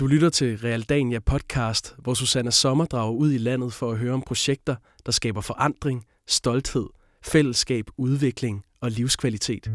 Du 0.00 0.06
lytter 0.06 0.30
til 0.30 0.58
Realdania 0.58 1.18
podcast, 1.18 1.94
hvor 1.98 2.14
Susanne 2.14 2.50
Sommer 2.50 2.84
drager 2.84 3.12
ud 3.12 3.32
i 3.32 3.38
landet 3.38 3.72
for 3.72 3.90
at 3.90 3.98
høre 3.98 4.12
om 4.12 4.22
projekter, 4.26 4.76
der 5.06 5.12
skaber 5.12 5.40
forandring, 5.40 6.04
stolthed, 6.28 6.86
fællesskab, 7.22 7.84
udvikling 7.96 8.64
og 8.80 8.90
livskvalitet. 8.90 9.70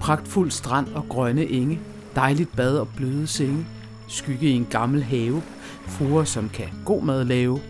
Pragtfuld 0.00 0.50
strand 0.50 0.88
og 0.88 1.06
grønne 1.08 1.46
enge, 1.46 1.80
dejligt 2.14 2.56
bad 2.56 2.78
og 2.78 2.88
bløde 2.96 3.26
senge, 3.26 3.66
skygge 4.08 4.46
i 4.46 4.52
en 4.52 4.66
gammel 4.70 5.02
have, 5.02 5.42
fruer 5.86 6.24
som 6.24 6.48
kan 6.48 6.68
god 6.84 7.02
mad 7.02 7.24
lave. 7.24 7.60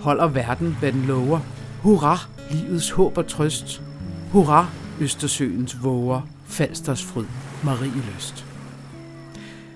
Holder 0.00 0.28
verden, 0.28 0.76
hvad 0.80 0.92
den 0.92 1.02
lover. 1.02 1.40
Hurra, 1.82 2.18
livets 2.50 2.90
håb 2.90 3.18
og 3.18 3.28
trøst. 3.28 3.82
Hurra, 4.32 4.70
Østersøens 5.00 5.82
våger, 5.82 6.28
Falsters 6.46 7.04
fryd, 7.04 7.26
Marieløst. 7.66 8.46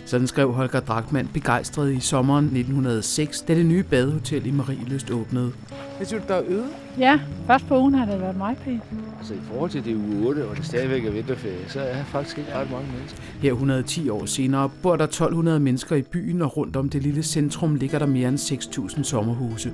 Sådan 0.06 0.26
skrev 0.26 0.52
Holger 0.52 0.80
Drachmann 0.80 1.28
begejstret 1.34 1.92
i 1.92 2.00
sommeren 2.00 2.44
1906, 2.44 3.42
da 3.42 3.54
det 3.54 3.66
nye 3.66 3.82
badehotel 3.82 4.46
i 4.46 4.50
Marieløst 4.50 5.10
åbnede. 5.10 5.52
Hvad 5.96 6.06
synes 6.06 6.22
du, 6.22 6.32
der 6.32 6.38
er 6.38 6.42
øde? 6.48 6.66
Ja, 6.98 7.20
først 7.46 7.66
på 7.66 7.78
ugen 7.78 7.94
har 7.94 8.04
det 8.04 8.20
været 8.20 8.36
meget 8.36 8.58
pænt. 8.58 8.82
Altså 9.18 9.34
i 9.34 9.40
forhold 9.48 9.70
til 9.70 9.84
det 9.84 9.94
uge 9.96 10.28
8, 10.28 10.48
og 10.48 10.56
det 10.56 10.66
stadigvæk 10.66 11.04
er 11.04 11.10
vinterferie, 11.10 11.68
så 11.68 11.80
er 11.80 12.04
faktisk 12.04 12.38
ikke 12.38 12.54
ret 12.54 12.70
mange 12.70 12.86
mennesker. 12.92 13.22
Her 13.40 13.52
110 13.52 14.08
år 14.08 14.26
senere 14.26 14.70
bor 14.82 14.96
der 14.96 15.04
1200 15.04 15.60
mennesker 15.60 15.96
i 15.96 16.02
byen, 16.02 16.42
og 16.42 16.56
rundt 16.56 16.76
om 16.76 16.88
det 16.88 17.02
lille 17.02 17.22
centrum 17.22 17.74
ligger 17.74 17.98
der 17.98 18.06
mere 18.06 18.28
end 18.28 18.38
6.000 18.38 19.02
sommerhuse. 19.02 19.72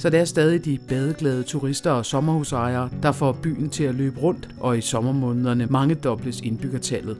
Så 0.00 0.10
det 0.10 0.20
er 0.20 0.24
stadig 0.24 0.64
de 0.64 0.78
badeglade 0.88 1.42
turister 1.42 1.90
og 1.90 2.06
sommerhusejere, 2.06 2.90
der 3.02 3.12
får 3.12 3.32
byen 3.32 3.70
til 3.70 3.84
at 3.84 3.94
løbe 3.94 4.20
rundt, 4.20 4.48
og 4.60 4.78
i 4.78 4.80
sommermånederne 4.80 5.66
mange 5.70 5.94
dobles 5.94 6.40
indbyggertallet. 6.40 7.16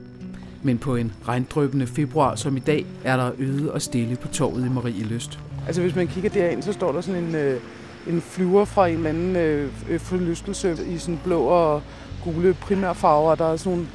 Men 0.63 0.77
på 0.77 0.95
en 0.95 1.13
regndrøbende 1.27 1.87
februar 1.87 2.35
som 2.35 2.57
i 2.57 2.59
dag, 2.59 2.85
er 3.03 3.17
der 3.17 3.31
øde 3.39 3.71
og 3.71 3.81
stille 3.81 4.15
på 4.15 4.27
torvet 4.27 4.65
i 4.65 4.69
Marieløst. 4.69 5.39
Altså 5.67 5.81
hvis 5.81 5.95
man 5.95 6.07
kigger 6.07 6.29
derind, 6.29 6.63
så 6.63 6.73
står 6.73 6.91
der 6.91 7.01
sådan 7.01 7.23
en, 7.23 7.35
øh, 7.35 7.61
en 8.07 8.21
flyver 8.21 8.65
fra 8.65 8.87
en 8.87 8.95
eller 8.95 9.09
anden 9.09 9.35
øh, 9.35 9.71
øh, 9.89 9.99
forlystelse 9.99 10.77
i 10.89 10.97
sådan 10.97 11.19
blå 11.23 11.41
og 11.41 11.81
gule 12.23 12.53
primærfarver. 12.53 13.35
Der 13.35 13.45
er 13.45 13.55
sådan 13.55 13.87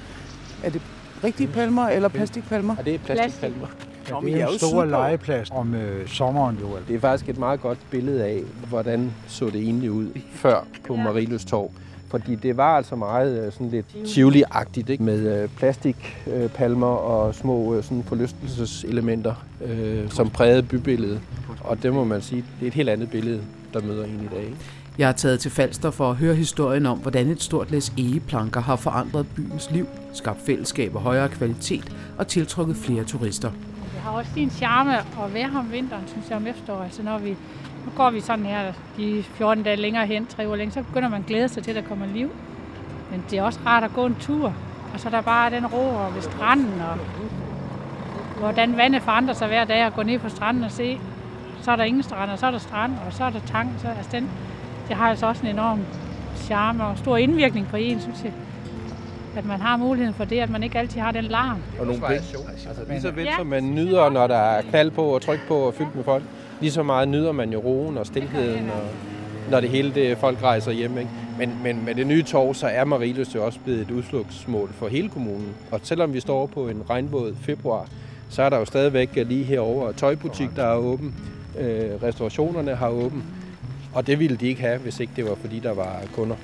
er 0.63 0.71
det 0.71 0.83
rigtige 1.25 1.47
palmer 1.47 1.89
eller 1.89 2.09
plastikpalmer? 2.09 2.77
Og 2.77 2.85
det 2.85 2.95
er 2.95 2.99
plastikpalmer. 2.99 3.67
Nå, 4.11 4.17
Ja, 4.17 4.21
men 4.21 4.33
det 4.33 4.41
er 4.41 4.45
er 4.45 4.47
jo 4.49 4.53
en 4.53 4.59
stor 4.59 4.69
sydpå. 4.69 4.85
legeplads 4.85 5.51
om 5.51 5.75
øh, 5.75 6.09
sommeren 6.09 6.59
jo. 6.61 6.67
Det 6.89 6.97
er 6.97 7.01
faktisk 7.01 7.29
et 7.31 7.39
meget 7.39 7.61
godt 7.61 7.79
billede 7.91 8.25
af, 8.25 8.43
hvordan 8.69 9.13
så 9.27 9.47
det 9.47 9.57
egentlig 9.57 9.91
ud 9.91 10.07
før 10.33 10.67
på 10.87 10.97
Marilus 10.97 11.45
Torv. 11.45 11.71
Fordi 12.11 12.35
det 12.35 12.57
var 12.57 12.77
altså 12.77 12.97
meget 12.97 13.47
øh, 13.47 13.53
sådan 13.53 13.71
lidt 13.71 13.87
Tivoli-agtigt, 14.05 14.91
ikke? 14.91 15.03
med 15.03 15.43
øh, 15.43 15.49
plastikpalmer 15.57 16.87
og 16.87 17.35
små 17.35 17.75
øh, 17.75 17.83
sådan 17.85 18.03
forlystelseselementer, 18.07 19.35
øh, 19.65 20.11
som 20.11 20.31
prægede 20.31 20.63
bybilledet. 20.63 21.21
Og 21.61 21.83
det 21.83 21.93
må 21.93 22.05
man 22.05 22.23
sige, 22.23 22.45
det 22.61 22.67
er 22.67 22.69
et 22.69 22.75
helt 22.75 22.89
andet 22.89 23.11
billede, 23.11 23.41
der 23.75 23.83
møder 23.83 24.05
en 24.05 24.29
i 24.33 24.35
dag. 24.35 24.45
Ikke? 24.45 24.57
Jeg 24.99 25.09
er 25.09 25.13
taget 25.13 25.41
til 25.41 25.51
Falster 25.51 25.91
for 25.91 26.11
at 26.11 26.17
høre 26.17 26.35
historien 26.35 26.87
om, 26.87 26.99
hvordan 26.99 27.29
et 27.31 27.43
stort 27.43 27.71
læs 27.71 27.93
egeplanker 27.99 28.61
har 28.61 28.77
forandret 28.77 29.27
byens 29.37 29.71
liv, 29.71 29.87
skabt 30.13 30.39
fællesskab 30.47 30.95
og 30.95 31.01
højere 31.01 31.29
kvalitet 31.29 31.93
og 32.19 32.27
tiltrukket 32.27 32.77
flere 32.77 33.05
turister. 33.05 33.51
Har 34.07 34.13
også 34.13 34.31
sin 34.35 34.51
charme 34.51 34.97
at 34.99 35.35
være 35.35 35.51
her 35.51 35.59
om 35.59 35.73
vinteren, 35.73 36.09
synes 36.09 36.29
jeg, 36.31 36.37
om 36.37 36.47
efteråret. 36.47 36.85
Altså 36.85 37.03
når 37.03 37.19
vi, 37.19 37.31
nu 37.85 37.91
går 37.97 38.11
vi 38.11 38.21
sådan 38.21 38.47
her 38.47 38.73
de 38.97 39.23
14 39.23 39.65
dage 39.65 39.77
længere 39.77 40.07
hen, 40.07 40.27
tre 40.27 40.47
uger 40.47 40.57
længere, 40.57 40.73
så 40.73 40.83
begynder 40.83 41.09
man 41.09 41.21
at 41.21 41.27
glæde 41.27 41.49
sig 41.49 41.63
til, 41.63 41.71
at 41.71 41.77
der 41.77 41.89
kommer 41.89 42.07
liv. 42.07 42.31
Men 43.11 43.25
det 43.31 43.39
er 43.39 43.43
også 43.43 43.61
rart 43.67 43.85
at 43.85 43.93
gå 43.93 44.07
en 44.07 44.15
tur. 44.15 44.53
Og 44.95 45.01
så 45.01 45.09
er 45.09 45.11
der 45.11 45.21
bare 45.21 45.51
den 45.51 45.67
ro 45.67 45.89
og 45.97 46.15
ved 46.15 46.23
stranden, 46.23 46.81
og 46.81 46.99
hvordan 48.39 48.77
vandet 48.77 49.03
forandrer 49.03 49.35
sig 49.35 49.49
hver 49.49 49.65
dag, 49.65 49.87
og 49.87 49.95
gå 49.95 50.03
ned 50.03 50.19
på 50.19 50.29
stranden 50.29 50.65
og 50.65 50.71
se. 50.71 50.99
Så 51.63 51.73
er 51.73 51.77
der 51.77 51.85
ingen 51.85 52.03
strand, 52.03 52.31
og 52.31 52.39
så 52.39 52.47
er 52.47 52.51
der 52.51 52.59
strand, 52.59 52.93
og 53.07 53.13
så 53.13 53.25
er 53.25 53.31
der 53.31 53.41
tang. 53.41 53.71
Så, 53.79 53.89
altså 53.89 54.11
den, 54.13 54.31
det 54.89 54.97
har 54.97 55.09
altså 55.09 55.27
også 55.27 55.43
en 55.43 55.53
enorm 55.53 55.81
charme 56.37 56.85
og 56.85 56.99
stor 56.99 57.17
indvirkning 57.17 57.67
på 57.67 57.77
en, 57.77 58.01
synes 58.01 58.25
jeg. 58.25 58.33
At 59.37 59.45
man 59.45 59.61
har 59.61 59.77
muligheden 59.77 60.15
for 60.15 60.25
det, 60.25 60.41
at 60.41 60.51
man 60.51 60.63
ikke 60.63 60.79
altid 60.79 61.01
har 61.01 61.13
den 61.13 61.25
larm. 61.25 61.59
Og 61.81 61.87
nogle 61.87 62.07
Altså 62.07 62.83
lige 62.89 63.01
så 63.01 63.11
vel 63.11 63.25
Ja. 63.25 63.37
som 63.39 63.47
man 63.47 63.75
nyder, 63.75 64.11
når 64.11 64.27
der 64.27 64.37
er 64.37 64.63
knald 64.63 64.91
på 64.91 65.03
og 65.03 65.23
tryk 65.23 65.41
på 65.49 65.55
og 65.55 65.75
fyldt 65.75 65.97
med 65.97 66.05
folk, 66.05 66.25
lige 66.61 66.71
så 66.73 66.83
meget 66.83 67.09
nyder 67.09 67.33
man 67.33 67.53
jo 67.53 67.59
roen 67.61 67.99
og 67.99 68.07
stilheden, 68.07 68.71
og 68.71 68.83
når 69.51 69.61
det 69.61 69.71
hele 69.71 69.95
det, 69.95 70.19
folk 70.19 70.43
rejser 70.43 70.73
hjem. 70.73 70.99
Ikke? 70.99 71.11
Men, 71.39 71.53
men 71.63 71.85
med 71.85 71.95
det 71.95 72.07
nye 72.07 72.23
torv, 72.23 72.55
så 72.55 72.67
er 72.67 72.85
Mariløs 72.85 73.35
jo 73.35 73.45
også 73.47 73.59
blevet 73.65 73.81
et 73.81 73.91
udflugtsmål 73.91 74.71
for 74.73 74.89
hele 74.89 75.09
kommunen. 75.09 75.55
Og 75.71 75.81
selvom 75.83 76.13
vi 76.15 76.21
står 76.21 76.47
på 76.47 76.69
en 76.69 76.83
regnvåd 76.91 77.35
februar, 77.41 77.87
så 78.29 78.43
er 78.43 78.49
der 78.49 78.59
jo 78.59 78.65
stadigvæk 78.65 79.11
lige 79.15 79.45
herover 79.45 79.93
tøjbutik, 79.93 80.49
der 80.57 80.65
er 80.65 80.77
åben. 80.77 81.15
Øh, 81.59 82.03
restaurationerne 82.03 82.75
har 82.75 82.89
åben. 82.89 83.25
Og 83.95 84.07
det 84.07 84.19
ville 84.19 84.37
de 84.37 84.47
ikke 84.49 84.61
have, 84.61 84.79
hvis 84.79 85.01
ikke 85.01 85.13
det 85.17 85.25
var 85.25 85.35
fordi, 85.41 85.59
der 85.59 85.75
var 85.75 86.01
kunder. 86.15 86.37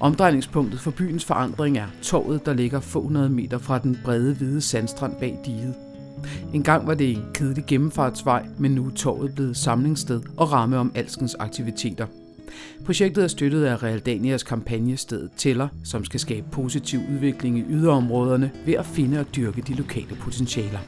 Omdrejningspunktet 0.00 0.80
for 0.80 0.90
byens 0.90 1.24
forandring 1.24 1.78
er 1.78 1.86
torvet, 2.02 2.46
der 2.46 2.54
ligger 2.54 2.80
få 2.80 3.02
hundrede 3.02 3.28
meter 3.28 3.58
fra 3.58 3.78
den 3.78 3.98
brede 4.04 4.34
hvide 4.34 4.60
sandstrand 4.60 5.16
bag 5.20 5.38
diget. 5.46 5.74
En 6.54 6.62
gang 6.62 6.86
var 6.86 6.94
det 6.94 7.10
en 7.10 7.24
kedelig 7.34 7.64
gennemfartsvej, 7.66 8.46
men 8.58 8.70
nu 8.70 8.86
er 8.86 8.90
torvet 8.90 9.34
blevet 9.34 9.56
samlingssted 9.56 10.22
og 10.36 10.52
ramme 10.52 10.78
om 10.78 10.92
alskens 10.94 11.34
aktiviteter. 11.34 12.06
Projektet 12.84 13.24
er 13.24 13.28
støttet 13.28 13.64
af 13.64 13.82
Realdanias 13.82 14.42
kampagnested 14.42 15.28
Tæller, 15.36 15.68
som 15.84 16.04
skal 16.04 16.20
skabe 16.20 16.46
positiv 16.52 17.00
udvikling 17.14 17.58
i 17.58 17.64
yderområderne 17.68 18.50
ved 18.66 18.74
at 18.74 18.86
finde 18.86 19.20
og 19.20 19.26
dyrke 19.36 19.62
de 19.62 19.74
lokale 19.74 20.16
potentialer. 20.20 20.78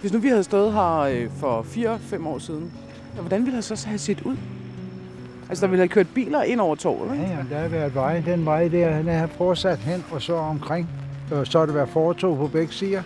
Hvis 0.00 0.12
nu 0.12 0.18
vi 0.18 0.28
havde 0.28 0.44
stået 0.44 0.72
her 0.72 0.98
øh, 0.98 1.30
for 1.30 1.62
4-5 1.62 2.26
år 2.26 2.38
siden, 2.38 2.72
hvordan 3.20 3.44
ville 3.44 3.56
det 3.56 3.64
så 3.64 3.86
have 3.86 3.98
set 3.98 4.22
ud? 4.22 4.36
Altså, 5.48 5.66
der 5.66 5.70
ville 5.70 5.80
have 5.80 5.88
kørt 5.88 6.06
biler 6.14 6.42
ind 6.42 6.60
over 6.60 6.74
torvet, 6.74 7.12
ikke? 7.12 7.26
ja, 7.26 7.36
ja, 7.36 7.44
der 7.50 7.60
har 7.60 7.68
været 7.68 7.94
vej. 7.94 8.22
Den 8.26 8.44
vej 8.44 8.68
der, 8.68 8.98
den 8.98 9.08
er 9.08 9.26
fortsat 9.26 9.78
hen 9.78 10.04
og 10.10 10.22
så 10.22 10.34
omkring. 10.34 10.88
Og 11.30 11.46
så 11.46 11.58
har 11.58 11.66
det 11.66 11.74
været 11.74 11.88
fortog 11.88 12.36
på 12.36 12.46
begge 12.46 12.72
sider. 12.72 13.02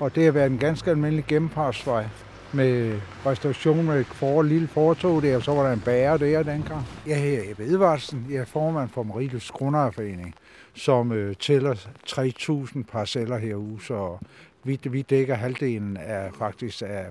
Og 0.00 0.14
det 0.14 0.24
har 0.24 0.32
været 0.32 0.50
en 0.50 0.58
ganske 0.58 0.90
almindelig 0.90 1.24
gennemfartsvej 1.28 2.04
med 2.52 3.00
restauration 3.26 3.86
med 3.86 4.00
et 4.00 4.06
for, 4.06 4.42
lille 4.42 4.68
fortog 4.68 5.22
der, 5.22 5.36
og 5.36 5.42
så 5.42 5.54
var 5.54 5.62
der 5.62 5.72
en 5.72 5.80
bager 5.80 6.16
der 6.16 6.42
dengang. 6.42 6.86
Jeg 7.06 7.22
hedder 7.22 7.50
Ebbe 7.50 7.64
Edvardsen, 7.64 8.26
jeg 8.30 8.38
er 8.38 8.44
formand 8.44 8.88
for 8.88 9.02
Marilus 9.02 9.50
Grundejerforening, 9.50 10.34
som 10.74 11.12
øh, 11.12 11.36
tæller 11.36 11.74
3.000 12.08 12.82
parceller 12.82 13.38
herude, 13.38 13.84
så 13.84 14.18
vi, 14.64 14.80
vi 14.84 15.02
dækker 15.02 15.34
halvdelen 15.34 15.96
af 15.96 16.30
faktisk 16.38 16.82
af 16.86 17.06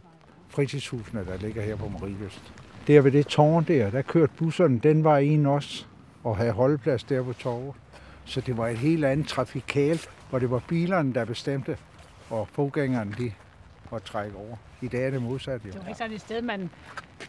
fritidshusene, 0.49 1.25
der 1.25 1.37
ligger 1.37 1.61
her 1.61 1.75
på 1.75 1.87
Mariløst. 1.99 2.53
Der 2.87 3.01
ved 3.01 3.11
det 3.11 3.27
tårn 3.27 3.63
der, 3.63 3.89
der 3.89 4.01
kørte 4.01 4.33
busserne 4.37 4.79
den 4.79 5.03
var 5.03 5.17
en 5.17 5.45
også, 5.45 5.85
og 6.23 6.37
havde 6.37 6.51
holdeplads 6.51 7.03
der 7.03 7.23
på 7.23 7.33
torvet. 7.33 7.75
Så 8.25 8.41
det 8.41 8.57
var 8.57 8.67
et 8.67 8.77
helt 8.77 9.05
andet 9.05 9.27
trafikalt, 9.27 10.09
hvor 10.29 10.39
det 10.39 10.51
var 10.51 10.61
bilerne, 10.67 11.13
der 11.13 11.25
bestemte, 11.25 11.77
og 12.29 12.47
fodgængerne 12.51 13.15
de 13.17 13.31
måtte 13.91 14.07
trække 14.07 14.37
over. 14.37 14.57
I 14.81 14.87
dag 14.87 15.05
er 15.05 15.11
det 15.11 15.21
modsat 15.21 15.61
jo. 15.65 15.71
Det 15.71 15.81
var 15.81 15.87
ikke 15.87 15.97
sådan 15.97 16.13
et 16.13 16.21
sted, 16.21 16.41
man 16.41 16.69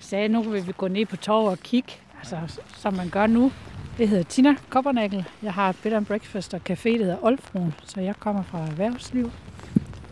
sagde, 0.00 0.28
nu 0.28 0.42
vil 0.42 0.66
vi 0.66 0.72
gå 0.76 0.88
ned 0.88 1.06
på 1.06 1.16
torvet 1.16 1.50
og 1.50 1.58
kigge, 1.58 1.92
altså, 2.18 2.60
som 2.76 2.94
man 2.94 3.08
gør 3.08 3.26
nu. 3.26 3.52
Det 3.98 4.08
hedder 4.08 4.24
Tina 4.24 4.56
Koppernagel. 4.70 5.24
Jeg 5.42 5.52
har 5.52 5.70
et 5.70 5.76
bed 5.82 5.92
and 5.92 6.06
breakfast 6.06 6.54
og 6.54 6.60
café, 6.70 6.88
der 6.88 6.98
hedder 6.98 7.24
Olfruen, 7.24 7.74
så 7.84 8.00
jeg 8.00 8.14
kommer 8.18 8.42
fra 8.42 8.58
erhvervsliv. 8.58 9.30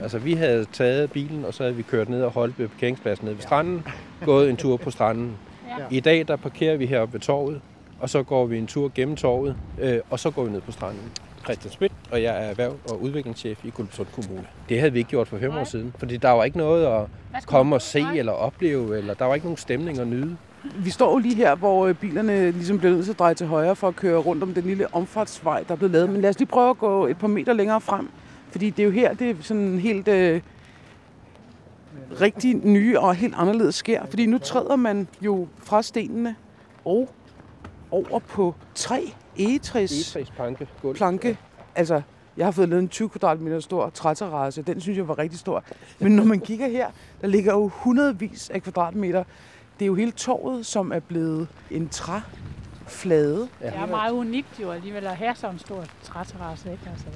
Altså, 0.00 0.18
vi 0.18 0.34
havde 0.34 0.64
taget 0.64 1.12
bilen, 1.12 1.44
og 1.44 1.54
så 1.54 1.62
havde 1.62 1.76
vi 1.76 1.82
kørt 1.82 2.08
ned 2.08 2.22
og 2.22 2.30
holdt 2.30 2.58
ved 2.58 2.68
parkeringspladsen 2.68 3.24
nede 3.24 3.36
ved 3.36 3.42
stranden, 3.42 3.84
gået 4.24 4.50
en 4.50 4.56
tur 4.56 4.76
på 4.76 4.90
stranden. 4.90 5.36
Ja. 5.78 5.84
I 5.90 6.00
dag, 6.00 6.28
der 6.28 6.36
parkerer 6.36 6.76
vi 6.76 6.86
heroppe 6.86 7.12
ved 7.12 7.20
torvet, 7.20 7.60
og 8.00 8.10
så 8.10 8.22
går 8.22 8.46
vi 8.46 8.58
en 8.58 8.66
tur 8.66 8.92
gennem 8.94 9.16
torvet, 9.16 9.56
øh, 9.80 9.98
og 10.10 10.18
så 10.18 10.30
går 10.30 10.44
vi 10.44 10.50
ned 10.50 10.60
på 10.60 10.72
stranden. 10.72 11.02
Christian 11.44 11.72
Schmidt, 11.72 11.92
og 12.10 12.22
jeg 12.22 12.44
er 12.44 12.50
erhverv- 12.54 12.90
og 12.90 13.02
udviklingschef 13.02 13.64
i 13.64 13.70
Guldborgsund 13.70 14.06
Kommune. 14.14 14.46
Det 14.68 14.78
havde 14.78 14.92
vi 14.92 14.98
ikke 14.98 15.10
gjort 15.10 15.28
for 15.28 15.38
fem 15.38 15.56
år 15.56 15.64
siden, 15.64 15.94
fordi 15.98 16.16
der 16.16 16.30
var 16.30 16.44
ikke 16.44 16.58
noget 16.58 16.86
at 16.86 17.46
komme 17.46 17.76
og 17.76 17.82
se 17.82 18.04
eller 18.14 18.32
opleve, 18.32 18.98
eller 18.98 19.14
der 19.14 19.24
var 19.24 19.34
ikke 19.34 19.46
nogen 19.46 19.56
stemning 19.56 19.98
at 19.98 20.06
nyde. 20.06 20.36
Vi 20.76 20.90
står 20.90 21.12
jo 21.12 21.18
lige 21.18 21.34
her, 21.34 21.54
hvor 21.54 21.86
øh, 21.86 21.94
bilerne 21.94 22.50
ligesom 22.50 22.78
bliver 22.78 22.92
nødt 22.92 23.04
til 23.04 23.12
at 23.12 23.18
dreje 23.18 23.34
til 23.34 23.46
højre 23.46 23.76
for 23.76 23.88
at 23.88 23.96
køre 23.96 24.18
rundt 24.18 24.42
om 24.42 24.54
den 24.54 24.64
lille 24.64 24.94
omfartsvej, 24.94 25.64
der 25.68 25.74
er 25.74 25.76
blevet 25.76 25.92
lavet. 25.92 26.10
Men 26.10 26.20
lad 26.20 26.30
os 26.30 26.38
lige 26.38 26.48
prøve 26.48 26.70
at 26.70 26.78
gå 26.78 27.06
et 27.06 27.18
par 27.18 27.28
meter 27.28 27.52
længere 27.52 27.80
frem. 27.80 28.10
Fordi 28.50 28.70
det 28.70 28.82
er 28.82 28.84
jo 28.84 28.90
her, 28.90 29.14
det 29.14 29.30
er 29.30 29.34
sådan 29.40 29.78
helt 29.78 30.08
øh, 30.08 30.40
rigtig 32.20 32.54
nye 32.54 33.00
og 33.00 33.14
helt 33.14 33.34
anderledes 33.36 33.74
sker. 33.74 34.06
Fordi 34.06 34.26
nu 34.26 34.38
træder 34.38 34.76
man 34.76 35.08
jo 35.22 35.48
fra 35.58 35.82
stenene 35.82 36.36
og 36.84 37.08
over 37.90 38.18
på 38.18 38.54
tre 38.74 39.14
egetræs 39.38 40.16
gulv. 40.82 40.96
planke. 40.96 41.38
Altså, 41.74 42.02
jeg 42.36 42.46
har 42.46 42.50
fået 42.50 42.68
lavet 42.68 42.82
en 42.82 42.88
20 42.88 43.08
kvadratmeter 43.08 43.60
stor 43.60 43.90
træterrasse. 43.90 44.62
Den 44.62 44.80
synes 44.80 44.98
jeg 44.98 45.08
var 45.08 45.18
rigtig 45.18 45.38
stor. 45.38 45.64
Men 45.98 46.12
når 46.12 46.24
man 46.24 46.40
kigger 46.40 46.68
her, 46.68 46.90
der 47.20 47.26
ligger 47.26 47.52
jo 47.52 47.68
hundredvis 47.68 48.50
af 48.50 48.62
kvadratmeter. 48.62 49.24
Det 49.78 49.84
er 49.84 49.86
jo 49.86 49.94
hele 49.94 50.10
torvet, 50.12 50.66
som 50.66 50.92
er 50.92 51.00
blevet 51.00 51.48
en 51.70 51.88
træflade. 51.88 53.38
Det 53.40 53.48
er 53.60 53.86
meget 53.86 54.12
unikt 54.12 54.60
jo 54.62 54.70
alligevel 54.70 55.06
at 55.06 55.16
have 55.16 55.34
sådan 55.34 55.54
en 55.54 55.58
stor 55.58 55.84
træterrasse, 56.02 56.72
ikke? 56.72 56.90
Altså, 56.90 57.06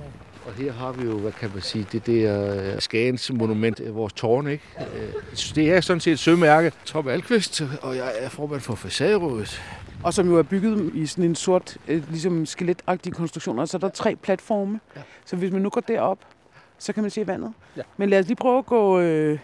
Og 0.46 0.52
her 0.52 0.72
har 0.72 0.92
vi 0.92 1.04
jo, 1.04 1.18
hvad 1.18 1.32
kan 1.32 1.50
man 1.54 1.62
sige, 1.62 1.86
det 1.92 2.06
der 2.06 2.54
øh, 2.74 2.80
Skagens 2.80 3.32
monument, 3.32 3.80
øh, 3.80 3.94
vores 3.94 4.12
tårn, 4.12 4.46
ikke? 4.48 4.64
Øh, 4.78 5.12
Det 5.54 5.72
er 5.72 5.80
sådan 5.80 6.00
set 6.00 6.12
et 6.12 6.18
sømærke. 6.18 6.72
Tom 6.84 7.08
Alkvist, 7.08 7.62
og 7.82 7.96
jeg 7.96 8.12
er 8.18 8.28
formand 8.28 8.60
for 8.60 8.74
facaderådet. 8.74 9.62
Og 10.02 10.14
som 10.14 10.28
jo 10.28 10.38
er 10.38 10.42
bygget 10.42 10.90
i 10.94 11.06
sådan 11.06 11.24
en 11.24 11.34
sort, 11.34 11.76
ligesom 11.86 12.46
skeletagtig 12.46 13.12
konstruktion, 13.12 13.58
og 13.58 13.68
så 13.68 13.76
er 13.76 13.78
der 13.78 13.88
tre 13.88 14.16
platforme. 14.16 14.80
Ja. 14.96 15.00
Så 15.24 15.36
hvis 15.36 15.52
man 15.52 15.62
nu 15.62 15.68
går 15.70 15.80
derop, 15.80 16.18
så 16.78 16.92
kan 16.92 17.02
man 17.02 17.10
se 17.10 17.26
vandet. 17.26 17.52
Ja. 17.76 17.82
Men 17.96 18.10
lad 18.10 18.18
os 18.18 18.26
lige 18.26 18.36
prøve 18.36 18.58
at 18.58 18.66
gå, 18.66 19.00
øh, 19.00 19.38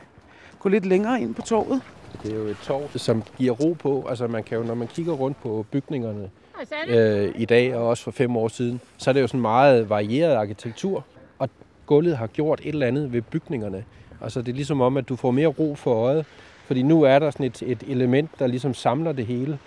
gå 0.59 0.69
lidt 0.69 0.87
længere 0.87 1.21
ind 1.21 1.35
på 1.35 1.43
torvet. 1.43 1.83
Det 2.23 2.33
er 2.33 2.37
jo 2.37 2.43
et 2.45 2.57
torv, 2.63 2.89
som 2.97 3.23
giver 3.39 3.53
ro 3.53 3.73
på. 3.73 4.07
Altså 4.09 4.27
man 4.27 4.43
kan 4.45 4.59
jo, 4.59 4.65
når 4.65 4.75
man 4.75 4.89
kigger 4.89 5.13
rundt 5.13 5.43
på 5.43 5.67
bygningerne 5.71 6.31
øh, 6.89 7.33
i 7.37 7.45
dag, 7.45 7.75
og 7.75 7.89
også 7.89 8.05
for 8.05 8.11
fem 8.11 8.37
år 8.37 8.49
siden, 8.49 8.81
så 8.99 9.11
er 9.11 9.13
det 9.13 9.21
jo 9.21 9.27
sådan 9.27 9.41
meget 9.41 9.91
varieret 9.91 10.35
arkitektur. 10.35 11.05
Og 11.39 11.49
gulvet 11.87 12.17
har 12.17 12.27
gjort 12.27 12.61
et 12.61 12.69
eller 12.69 12.87
andet 12.87 13.13
ved 13.13 13.23
bygningerne. 13.23 13.85
Altså 14.23 14.43
det 14.43 14.49
er 14.49 14.57
ligesom 14.57 14.81
om, 14.81 14.97
at 14.97 15.09
du 15.09 15.17
får 15.17 15.31
mere 15.31 15.47
ro 15.47 15.75
for 15.75 15.95
øjet. 15.95 16.27
Fordi 16.67 16.83
nu 16.83 17.03
er 17.03 17.19
der 17.19 17.31
sådan 17.31 17.47
et, 17.47 17.63
et 17.63 17.83
element, 17.89 18.31
der 18.39 18.47
ligesom 18.47 18.75
samler 18.75 19.13
det 19.13 19.27
hele. 19.27 19.59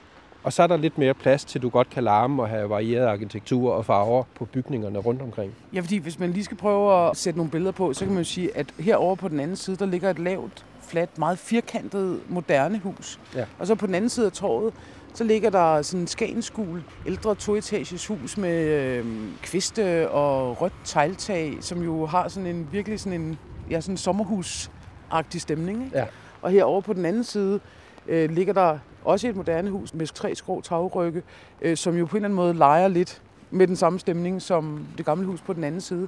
Og 0.44 0.54
så 0.54 0.64
er 0.64 0.68
der 0.68 0.78
lidt 0.78 0.98
mere 0.98 1.14
plads 1.14 1.46
til, 1.46 1.60
at 1.60 1.64
du 1.64 1.70
godt 1.70 1.90
kan 1.90 2.04
larme 2.04 2.42
og 2.42 2.50
have 2.50 2.70
varieret 2.70 3.06
arkitektur 3.06 3.72
og 3.72 3.86
farver 3.86 4.24
på 4.36 4.46
bygningerne 4.46 5.00
rundt 5.00 5.22
omkring. 5.22 5.52
Ja, 5.74 5.80
fordi 5.80 5.98
hvis 5.98 6.20
man 6.20 6.32
lige 6.32 6.44
skal 6.44 6.58
prøve 6.58 7.10
at 7.10 7.18
sætte 7.18 7.38
nogle 7.40 7.52
billeder 7.52 7.72
på, 7.72 7.94
så 7.94 8.00
kan 8.06 8.14
man 8.14 8.24
jo 8.24 8.30
sige, 8.30 8.58
at 8.58 8.66
herovre 8.80 9.18
på 9.18 9.28
den 9.28 9.40
anden 9.40 9.56
side, 9.56 9.76
der 9.76 9.86
ligger 9.86 10.10
et 10.10 10.20
lavt, 10.20 10.66
fladt, 10.82 11.18
meget 11.18 11.40
firkantet, 11.40 12.20
moderne 12.30 12.80
hus. 12.80 13.20
Ja. 13.36 13.46
Og 13.60 13.68
så 13.68 13.76
på 13.76 13.88
den 13.88 13.96
anden 13.96 14.10
side 14.10 14.26
af 14.26 14.32
torvet, 14.32 14.74
så 15.14 15.24
ligger 15.24 15.50
der 15.50 15.82
sådan 15.82 16.02
en 16.02 16.08
skagenskul, 16.08 16.84
ældre 17.06 17.36
toetages 17.36 18.08
hus 18.08 18.38
med 18.38 18.64
øh, 18.68 19.06
kviste 19.42 20.10
og 20.10 20.62
rødt 20.62 20.74
tegltag, 20.84 21.58
som 21.62 21.82
jo 21.84 22.06
har 22.06 22.28
sådan 22.28 22.48
en 22.48 22.68
virkelig 22.72 23.00
sådan 23.00 23.22
en 23.22 23.38
ja, 23.70 23.82
sådan 23.82 23.94
en 23.94 23.98
sommerhusagtig 23.98 25.42
stemning. 25.42 25.86
Ikke? 25.86 25.98
Ja. 25.98 26.06
Og 26.42 26.52
herovre 26.52 26.82
på 26.82 26.94
den 26.94 27.06
anden 27.06 27.24
side 27.24 27.60
øh, 28.08 28.30
ligger 28.32 28.54
der 28.54 28.78
også 29.04 29.28
et 29.28 29.36
moderne 29.36 29.70
hus 29.70 29.94
med 29.94 30.08
tre 30.08 30.36
skrå 30.36 30.62
tagrygge, 30.62 31.22
øh, 31.62 31.78
som 31.78 31.98
jo 31.98 32.06
på 32.06 32.12
en 32.12 32.18
eller 32.18 32.28
anden 32.28 32.36
måde 32.36 32.54
leger 32.54 32.88
lidt 32.88 33.22
med 33.52 33.68
den 33.68 33.76
samme 33.76 34.00
stemning 34.00 34.42
som 34.42 34.86
det 34.98 35.06
gamle 35.06 35.26
hus 35.26 35.42
på 35.42 35.54
den 35.54 35.64
anden 35.64 35.82
side. 35.82 36.08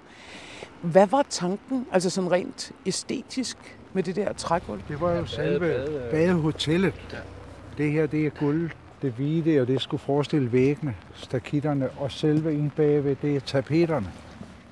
Hvad 0.81 1.07
var 1.07 1.25
tanken, 1.29 1.87
altså 1.91 2.09
sådan 2.09 2.31
rent 2.31 2.71
æstetisk, 2.85 3.57
med 3.93 4.03
det 4.03 4.15
der 4.15 4.33
trægulv? 4.33 4.81
Det 4.87 5.01
var 5.01 5.11
jo 5.11 5.25
selve 5.25 5.59
bade- 5.59 6.07
badehotellet. 6.11 6.93
Det 7.77 7.91
her, 7.91 8.05
det 8.05 8.25
er 8.25 8.29
guld, 8.29 8.71
det 9.05 9.13
hvide, 9.13 9.61
og 9.61 9.67
det 9.67 9.81
skulle 9.81 10.01
forestille 10.01 10.51
væggene, 10.51 10.95
stakitterne, 11.13 11.89
og 11.89 12.11
selve 12.11 12.53
en 12.53 12.71
bagved, 12.75 13.15
det 13.21 13.35
er 13.35 13.39
tapeterne. 13.39 14.07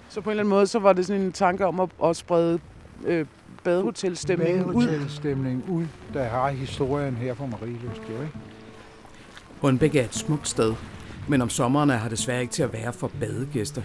Så 0.10 0.22
på 0.22 0.30
en 0.30 0.32
eller 0.32 0.44
anden 0.44 0.50
måde, 0.50 0.68
så 0.68 0.80
var 0.80 0.94
det 0.94 1.06
sådan 1.06 1.22
en 1.22 1.32
tanke 1.32 1.66
om 1.66 1.80
at, 1.80 1.90
at 2.04 2.16
sprede 2.16 2.60
øh, 3.06 3.26
badehotelstemningen 3.64 4.66
ud. 4.66 4.86
Badehotelstemningen 4.86 5.64
ud, 5.70 5.86
der 6.14 6.24
har 6.24 6.50
historien 6.50 7.16
her 7.16 7.34
på 7.34 7.46
Marielyst, 7.46 8.02
jo 8.10 8.22
ikke? 8.22 8.34
Rundbæk 9.64 9.96
er 9.96 10.04
et 10.04 10.16
smukt 10.16 10.48
sted, 10.48 10.74
men 11.28 11.42
om 11.42 11.50
sommeren 11.50 11.90
er 11.90 11.98
her 11.98 12.10
desværre 12.10 12.42
ikke 12.42 12.54
til 12.54 12.64
at 12.64 12.74
være 12.74 12.94
for 12.94 13.12
badegæster. 13.20 13.82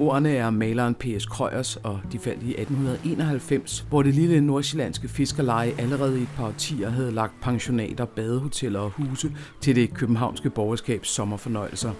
Ordene 0.00 0.30
er 0.30 0.50
maleren 0.50 0.94
P.S. 0.94 1.26
Krøyers, 1.26 1.76
og 1.76 2.00
de 2.12 2.18
faldt 2.18 2.42
i 2.42 2.50
1891, 2.50 3.86
hvor 3.88 4.02
det 4.02 4.14
lille 4.14 4.40
nordsjællandske 4.40 5.08
fiskerleje 5.08 5.72
allerede 5.78 6.20
i 6.20 6.22
et 6.22 6.28
par 6.36 6.46
årtier 6.46 6.90
havde 6.90 7.12
lagt 7.12 7.40
pensionater, 7.42 8.04
badehoteller 8.04 8.80
og 8.80 8.90
huse 8.90 9.32
til 9.60 9.76
det 9.76 9.94
københavnske 9.94 10.50
borgerskabs 10.50 11.08
sommerfornøjelser. 11.08 11.92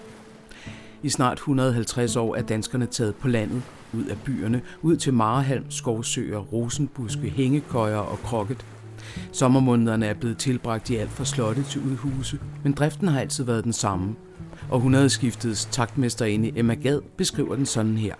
I 1.02 1.08
snart 1.08 1.36
150 1.36 2.16
år 2.16 2.36
er 2.36 2.42
danskerne 2.42 2.86
taget 2.86 3.14
på 3.14 3.28
landet, 3.28 3.62
ud 3.92 4.04
af 4.04 4.16
byerne, 4.24 4.62
ud 4.82 4.96
til 4.96 5.14
Marehalm, 5.14 5.70
skovsøer, 5.70 6.38
rosenbuske, 6.38 7.30
hængekøjer 7.30 7.96
og 7.96 8.18
krokket. 8.18 8.66
Sommermånederne 9.32 10.06
er 10.06 10.14
blevet 10.14 10.38
tilbragt 10.38 10.90
i 10.90 10.96
alt 10.96 11.10
fra 11.10 11.24
slotte 11.24 11.62
til 11.62 11.80
udhuse, 11.80 12.38
men 12.64 12.72
driften 12.72 13.08
har 13.08 13.20
altid 13.20 13.44
været 13.44 13.64
den 13.64 13.72
samme. 13.72 14.14
Og 14.70 14.82
100-skiftets 14.82 15.68
taktmesterinde 15.70 16.52
Emma 16.56 16.74
Gad 16.74 17.00
beskriver 17.16 17.56
den 17.56 17.66
sådan 17.66 17.96
her. 17.96 18.14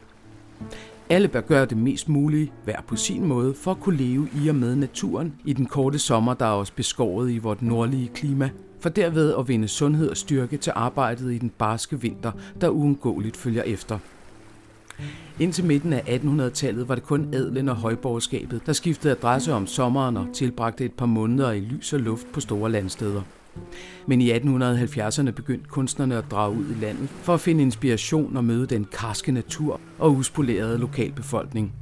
Alle 1.11 1.29
bør 1.29 1.41
gøre 1.41 1.67
det 1.67 1.77
mest 1.77 2.09
mulige, 2.09 2.53
hver 2.65 2.81
på 2.89 2.97
sin 2.97 3.27
måde, 3.27 3.55
for 3.55 3.71
at 3.71 3.81
kunne 3.81 3.97
leve 3.97 4.29
i 4.45 4.49
og 4.49 4.55
med 4.55 4.77
naturen 4.77 5.35
i 5.45 5.53
den 5.53 5.67
korte 5.67 5.99
sommer, 5.99 6.35
der 6.35 6.47
er 6.47 6.51
også 6.51 6.73
beskåret 6.77 7.31
i 7.31 7.39
vort 7.39 7.63
nordlige 7.63 8.09
klima, 8.09 8.51
for 8.81 8.89
derved 8.89 9.35
at 9.39 9.49
vinde 9.49 9.69
sundhed 9.69 10.09
og 10.09 10.17
styrke 10.17 10.57
til 10.57 10.73
arbejdet 10.77 11.33
i 11.33 11.39
den 11.39 11.51
barske 11.59 12.01
vinter, 12.01 12.33
der 12.61 12.69
uundgåeligt 12.69 13.37
følger 13.37 13.63
efter. 13.63 13.99
Indtil 15.41 15.65
midten 15.65 15.93
af 15.93 16.01
1800-tallet 16.01 16.89
var 16.89 16.95
det 16.95 17.05
kun 17.05 17.35
adlen 17.35 17.69
og 17.69 17.77
højborgerskabet, 17.77 18.67
der 18.67 18.73
skiftede 18.73 19.13
adresse 19.13 19.53
om 19.53 19.67
sommeren 19.67 20.17
og 20.17 20.27
tilbragte 20.33 20.85
et 20.85 20.93
par 20.93 21.07
måneder 21.07 21.53
i 21.53 21.61
lys 21.61 21.93
og 21.93 22.01
luft 22.01 22.33
på 22.33 22.41
store 22.41 22.71
landsteder. 22.71 23.23
Men 24.07 24.21
i 24.21 24.33
1870'erne 24.33 25.31
begyndte 25.31 25.69
kunstnerne 25.69 26.17
at 26.17 26.25
drage 26.31 26.57
ud 26.57 26.65
i 26.71 26.85
landet 26.85 27.09
for 27.09 27.35
at 27.35 27.41
finde 27.41 27.63
inspiration 27.63 28.37
og 28.37 28.45
møde 28.45 28.67
den 28.67 28.87
karske 28.93 29.33
natur 29.33 29.81
og 29.99 30.13
uspolerede 30.13 30.79
lokalbefolkning. 30.79 31.73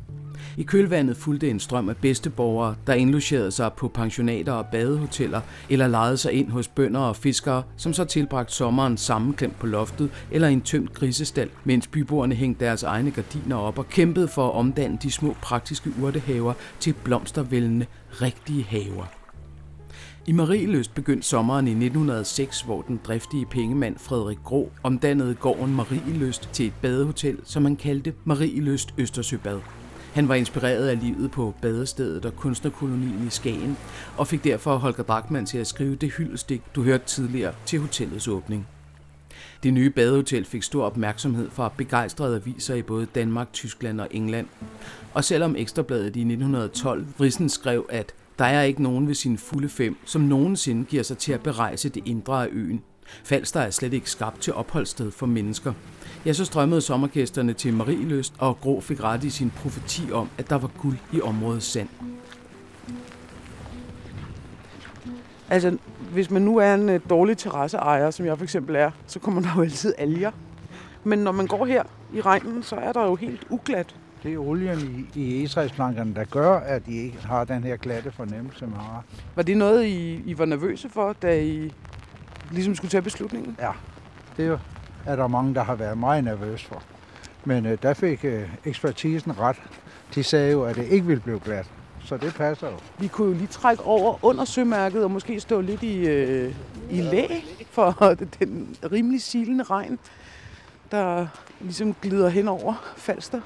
I 0.59 0.63
kølvandet 0.63 1.17
fulgte 1.17 1.51
en 1.51 1.61
strøm 1.61 1.89
af 1.89 1.97
bedsteborgere, 1.97 2.75
der 2.87 2.95
indlogerede 2.95 3.51
sig 3.51 3.73
på 3.73 3.89
pensionater 3.89 4.53
og 4.53 4.67
badehoteller, 4.67 5.41
eller 5.71 5.87
lejede 5.87 6.17
sig 6.17 6.33
ind 6.33 6.51
hos 6.51 6.69
bønder 6.69 7.01
og 7.01 7.17
fiskere, 7.17 7.63
som 7.77 7.93
så 7.93 8.05
tilbragte 8.05 8.55
sommeren 8.55 8.97
sammenklemt 8.97 9.59
på 9.59 9.67
loftet 9.67 10.11
eller 10.31 10.49
i 10.49 10.53
en 10.53 10.61
tømt 10.61 10.95
grisestal, 10.95 11.51
mens 11.65 11.87
byboerne 11.87 12.35
hængte 12.35 12.65
deres 12.65 12.83
egne 12.83 13.11
gardiner 13.11 13.57
op 13.57 13.79
og 13.79 13.89
kæmpede 13.89 14.29
for 14.29 14.49
at 14.49 14.55
omdanne 14.55 14.99
de 15.03 15.11
små 15.11 15.37
praktiske 15.43 15.91
urtehaver 16.03 16.53
til 16.81 16.95
blomstervældende 17.05 17.87
rigtige 18.23 18.63
haver. 18.63 19.05
I 20.27 20.33
Marieløst 20.33 20.95
begyndte 20.95 21.29
sommeren 21.29 21.69
i 21.69 21.71
1906, 21.71 22.61
hvor 22.61 22.83
den 22.83 23.01
driftige 23.05 23.47
pengemand 23.47 23.97
Frederik 23.99 24.39
Grå 24.45 24.71
omdannede 24.83 25.35
gården 25.35 25.75
Marieløst 25.75 26.49
til 26.53 26.67
et 26.67 26.73
badehotel, 26.83 27.39
som 27.45 27.63
man 27.63 27.77
kaldte 27.77 28.15
Marieløst 28.25 28.95
Østersøbad. 28.99 29.61
Han 30.17 30.29
var 30.29 30.35
inspireret 30.35 30.89
af 30.89 31.01
livet 31.01 31.31
på 31.31 31.55
badestedet 31.63 32.25
og 32.25 32.37
kunstnerkolonien 32.37 33.27
i 33.27 33.31
Skagen, 33.31 33.77
og 34.17 34.27
fik 34.27 34.45
derfor 34.45 34.77
Holger 34.77 35.03
Bachmann 35.03 35.47
til 35.47 35.59
at 35.59 35.67
skrive 35.67 35.97
det 35.97 36.13
hyldestik, 36.13 36.63
du 36.75 36.83
hørte 36.83 37.05
tidligere, 37.07 37.55
til 37.67 37.79
hotellets 37.79 38.29
åbning. 38.29 38.67
Det 39.63 39.75
nye 39.75 39.91
badehotel 39.91 40.45
fik 40.45 40.63
stor 40.63 40.85
opmærksomhed 40.85 41.51
fra 41.51 41.73
begejstrede 41.77 42.37
aviser 42.37 42.75
i 42.75 42.83
både 42.83 43.07
Danmark, 43.15 43.53
Tyskland 43.53 44.01
og 44.01 44.09
England. 44.11 44.47
Og 45.15 45.25
selvom 45.25 45.57
Ekstrabladet 45.57 46.17
i 46.17 46.21
1912 46.21 47.07
vrisen 47.19 47.49
skrev, 47.49 47.87
at 47.89 48.15
der 48.39 48.45
er 48.45 48.63
ikke 48.63 48.83
nogen 48.83 49.09
ved 49.09 49.15
sine 49.15 49.39
fulde 49.39 49.69
fem, 49.69 49.97
som 50.05 50.21
nogensinde 50.21 50.85
giver 50.85 51.03
sig 51.03 51.19
til 51.19 51.33
at 51.33 51.43
berejse 51.43 51.89
det 51.89 52.03
indre 52.07 52.45
af 52.45 52.49
øen. 52.53 52.83
Falster 53.25 53.61
er 53.61 53.71
slet 53.71 53.93
ikke 53.93 54.11
skabt 54.11 54.41
til 54.41 54.53
opholdssted 54.53 55.11
for 55.11 55.27
mennesker. 55.27 55.73
Ja, 56.27 56.33
så 56.33 56.45
strømmede 56.45 56.81
sommergæsterne 56.81 57.53
til 57.53 57.75
Marieløst, 57.75 58.35
og 58.39 58.61
Grå 58.61 58.81
fik 58.81 59.03
ret 59.03 59.25
i 59.25 59.31
sin 59.31 59.51
profeti 59.51 60.13
om, 60.13 60.29
at 60.39 60.51
der 60.51 60.59
var 60.59 60.71
guld 60.79 60.97
i 61.13 61.21
området 61.21 61.63
sand. 61.63 61.89
Altså, 65.51 65.79
hvis 66.13 66.31
man 66.31 66.43
nu 66.43 66.57
er 66.57 66.75
en 66.75 66.89
øh, 66.89 67.01
dårlig 67.11 67.39
terrasseejer, 67.39 68.11
som 68.11 68.27
jeg 68.27 68.37
for 68.37 68.45
eksempel 68.45 68.77
er, 68.77 68.91
så 69.07 69.19
kommer 69.19 69.43
der 69.43 69.49
jo 69.57 69.63
altid 69.63 69.95
alger. 69.99 70.31
Men 71.05 71.19
når 71.19 71.33
man 71.33 71.47
går 71.47 71.67
her 71.67 71.83
i 72.15 72.21
regnen, 72.21 72.63
så 72.63 72.77
er 72.77 72.93
der 72.93 73.05
jo 73.05 73.15
helt 73.15 73.45
uglat. 73.51 73.97
Det 74.23 74.35
er 74.35 74.39
olien 74.39 75.07
i, 75.15 75.21
i 75.21 75.39
egetræsplankerne, 75.39 76.15
der 76.15 76.25
gør, 76.25 76.57
at 76.57 76.83
I 76.89 76.99
ikke 76.99 77.19
har 77.27 77.45
den 77.45 77.65
her 77.65 77.77
glatte 77.77 78.13
fornemmelse, 78.13 78.67
man 78.67 78.81
har. 78.81 79.05
Var 79.35 79.43
det 79.43 79.57
noget, 79.57 79.85
I, 79.85 80.23
I 80.27 80.39
var 80.39 80.45
nervøse 80.45 80.89
for, 80.89 81.13
da 81.13 81.41
I 81.41 81.73
ligesom 82.51 82.75
skulle 82.75 82.91
tage 82.91 83.03
beslutningen? 83.03 83.57
Ja, 83.61 83.71
det 84.37 84.61
er 85.07 85.17
der 85.17 85.27
mange, 85.27 85.55
der 85.55 85.63
har 85.63 85.75
været 85.75 85.99
meget 85.99 86.25
nervøs 86.25 86.65
for. 86.65 86.83
Men 87.45 87.67
øh, 87.67 87.79
der 87.83 87.95
fik 87.95 88.25
øh, 88.25 88.51
ekspertisen 88.65 89.39
ret. 89.39 89.57
De 90.15 90.23
sagde 90.23 90.53
jo, 90.53 90.65
at 90.65 90.77
det 90.77 90.87
ikke 90.87 91.07
ville 91.07 91.23
blive 91.23 91.41
glat. 91.41 91.67
Så 92.05 92.17
det 92.17 92.35
passer 92.35 92.67
jo. 92.67 92.77
Vi 92.99 93.09
kunne 93.09 93.29
jo 93.29 93.35
lige 93.35 93.47
trække 93.47 93.83
over 93.83 94.25
under 94.25 94.45
sømærket 94.45 95.05
og 95.05 95.11
måske 95.11 95.41
stå 95.41 95.61
lidt 95.61 95.83
i, 95.83 96.07
øh, 96.07 96.55
i 96.91 97.01
læ 97.01 97.27
for 97.71 97.91
den 98.41 98.77
rimelig 98.93 99.23
silende 99.23 99.65
regn, 99.65 99.99
der 100.91 101.27
ligesom 101.61 101.95
glider 102.03 102.29
hen 102.29 102.49
over 102.49 102.93
Falster. 102.97 103.41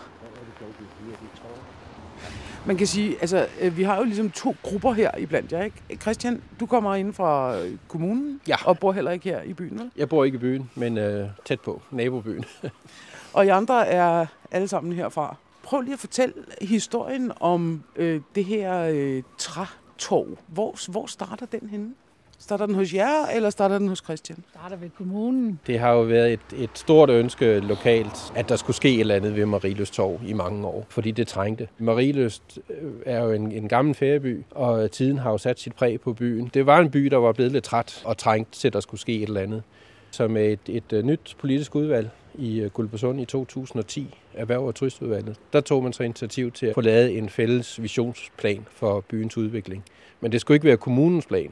Man 2.71 2.77
kan 2.77 2.87
sige, 2.87 3.17
altså, 3.21 3.47
øh, 3.61 3.77
vi 3.77 3.83
har 3.83 3.97
jo 3.97 4.05
ligesom 4.05 4.31
to 4.31 4.55
grupper 4.63 4.93
her 4.93 5.17
i 5.19 5.27
blandt 5.27 5.53
jer, 5.53 5.63
ikke? 5.63 5.77
Christian, 6.01 6.43
du 6.61 6.67
kommer 6.67 6.95
ind 6.95 7.13
fra 7.13 7.59
øh, 7.59 7.77
kommunen 7.89 8.41
Ja. 8.49 8.57
og 8.65 8.79
bor 8.79 8.93
heller 8.93 9.11
ikke 9.11 9.25
her 9.29 9.43
i 9.43 9.53
byen, 9.53 9.79
vel? 9.79 9.91
Jeg 9.97 10.09
bor 10.09 10.25
ikke 10.25 10.37
i 10.37 10.39
byen, 10.39 10.71
men 10.75 10.99
øh, 10.99 11.29
tæt 11.45 11.61
på, 11.61 11.83
nabobyen. 11.91 12.45
Og 13.35 13.47
I 13.47 13.49
andre 13.49 13.87
er 13.87 14.27
alle 14.51 14.69
sammen 14.69 14.93
herfra. 14.93 15.37
Prøv 15.63 15.81
lige 15.81 15.93
at 15.93 15.99
fortælle 16.01 16.35
historien 16.63 17.33
om 17.41 17.83
øh, 17.97 18.21
det 18.35 18.45
her 18.45 18.89
øh, 18.93 19.23
trætorv. 19.39 20.39
Hvor, 20.47 20.91
hvor 20.91 21.07
starter 21.07 21.47
den 21.47 21.69
henne? 21.71 21.95
Starter 22.43 22.67
den 22.67 22.75
hos 22.75 22.95
jer, 22.95 23.27
eller 23.35 23.51
starter 23.51 23.79
den 23.79 23.89
hos 23.89 23.99
Christian? 23.99 24.39
Starter 24.51 24.77
ved 24.77 24.91
kommunen. 24.99 25.61
Det 25.67 25.79
har 25.79 25.93
jo 25.93 26.01
været 26.01 26.33
et, 26.33 26.41
et 26.57 26.71
stort 26.75 27.11
ønske 27.11 27.61
lokalt, 27.61 28.33
at 28.37 28.49
der 28.49 28.57
skulle 28.57 28.77
ske 28.77 28.95
et 28.95 29.01
eller 29.01 29.15
andet 29.15 29.37
ved 29.37 29.47
Marieløst 29.47 29.95
Torv 29.95 30.21
i 30.27 30.33
mange 30.33 30.67
år, 30.67 30.87
fordi 30.89 31.11
det 31.11 31.29
trængte. 31.29 31.69
Marieløst 31.79 32.59
øh, 32.71 32.91
er 33.07 33.25
jo 33.25 33.31
en, 33.31 33.53
en 33.53 33.69
gammel 33.69 33.95
ferieby, 33.95 34.45
og 34.51 34.91
tiden 34.91 35.19
har 35.19 35.31
jo 35.31 35.39
sat 35.39 35.61
sit 35.61 35.75
præg 35.75 36.01
på 36.01 36.13
byen. 36.13 36.51
Det 36.55 36.67
var 36.67 36.79
en 36.79 36.91
by, 36.91 37.05
der 37.05 37.17
var 37.17 37.33
blevet 37.33 37.53
lidt 37.53 37.65
træt 37.65 38.03
og 38.05 38.19
trængt 38.19 38.53
til, 38.53 38.69
at 38.69 38.73
der 38.73 38.81
skulle 38.81 39.01
ske 39.01 39.15
et 39.15 39.23
eller 39.29 39.41
andet. 39.41 39.63
Så 40.11 40.29
med 40.29 40.53
et, 40.53 40.61
et, 40.69 40.93
et 40.93 41.05
nyt 41.05 41.37
politisk 41.39 41.75
udvalg 41.75 42.11
i 42.35 42.61
øh, 42.61 42.71
Guldborgsund 42.71 43.21
i 43.21 43.25
2010, 43.25 44.15
Erhverv- 44.35 44.67
og 44.67 44.75
Turistudvalget, 44.75 45.37
der 45.53 45.61
tog 45.61 45.83
man 45.83 45.93
så 45.93 46.03
initiativ 46.03 46.53
til 46.53 46.67
at 46.67 46.75
få 46.75 46.81
lavet 46.81 47.19
en 47.19 47.29
fælles 47.29 47.83
visionsplan 47.83 48.67
for 48.71 49.01
byens 49.01 49.37
udvikling. 49.37 49.85
Men 50.21 50.33
det 50.33 50.41
skulle 50.41 50.57
ikke 50.57 50.67
være 50.67 50.77
kommunens 50.77 51.27
plan. 51.27 51.51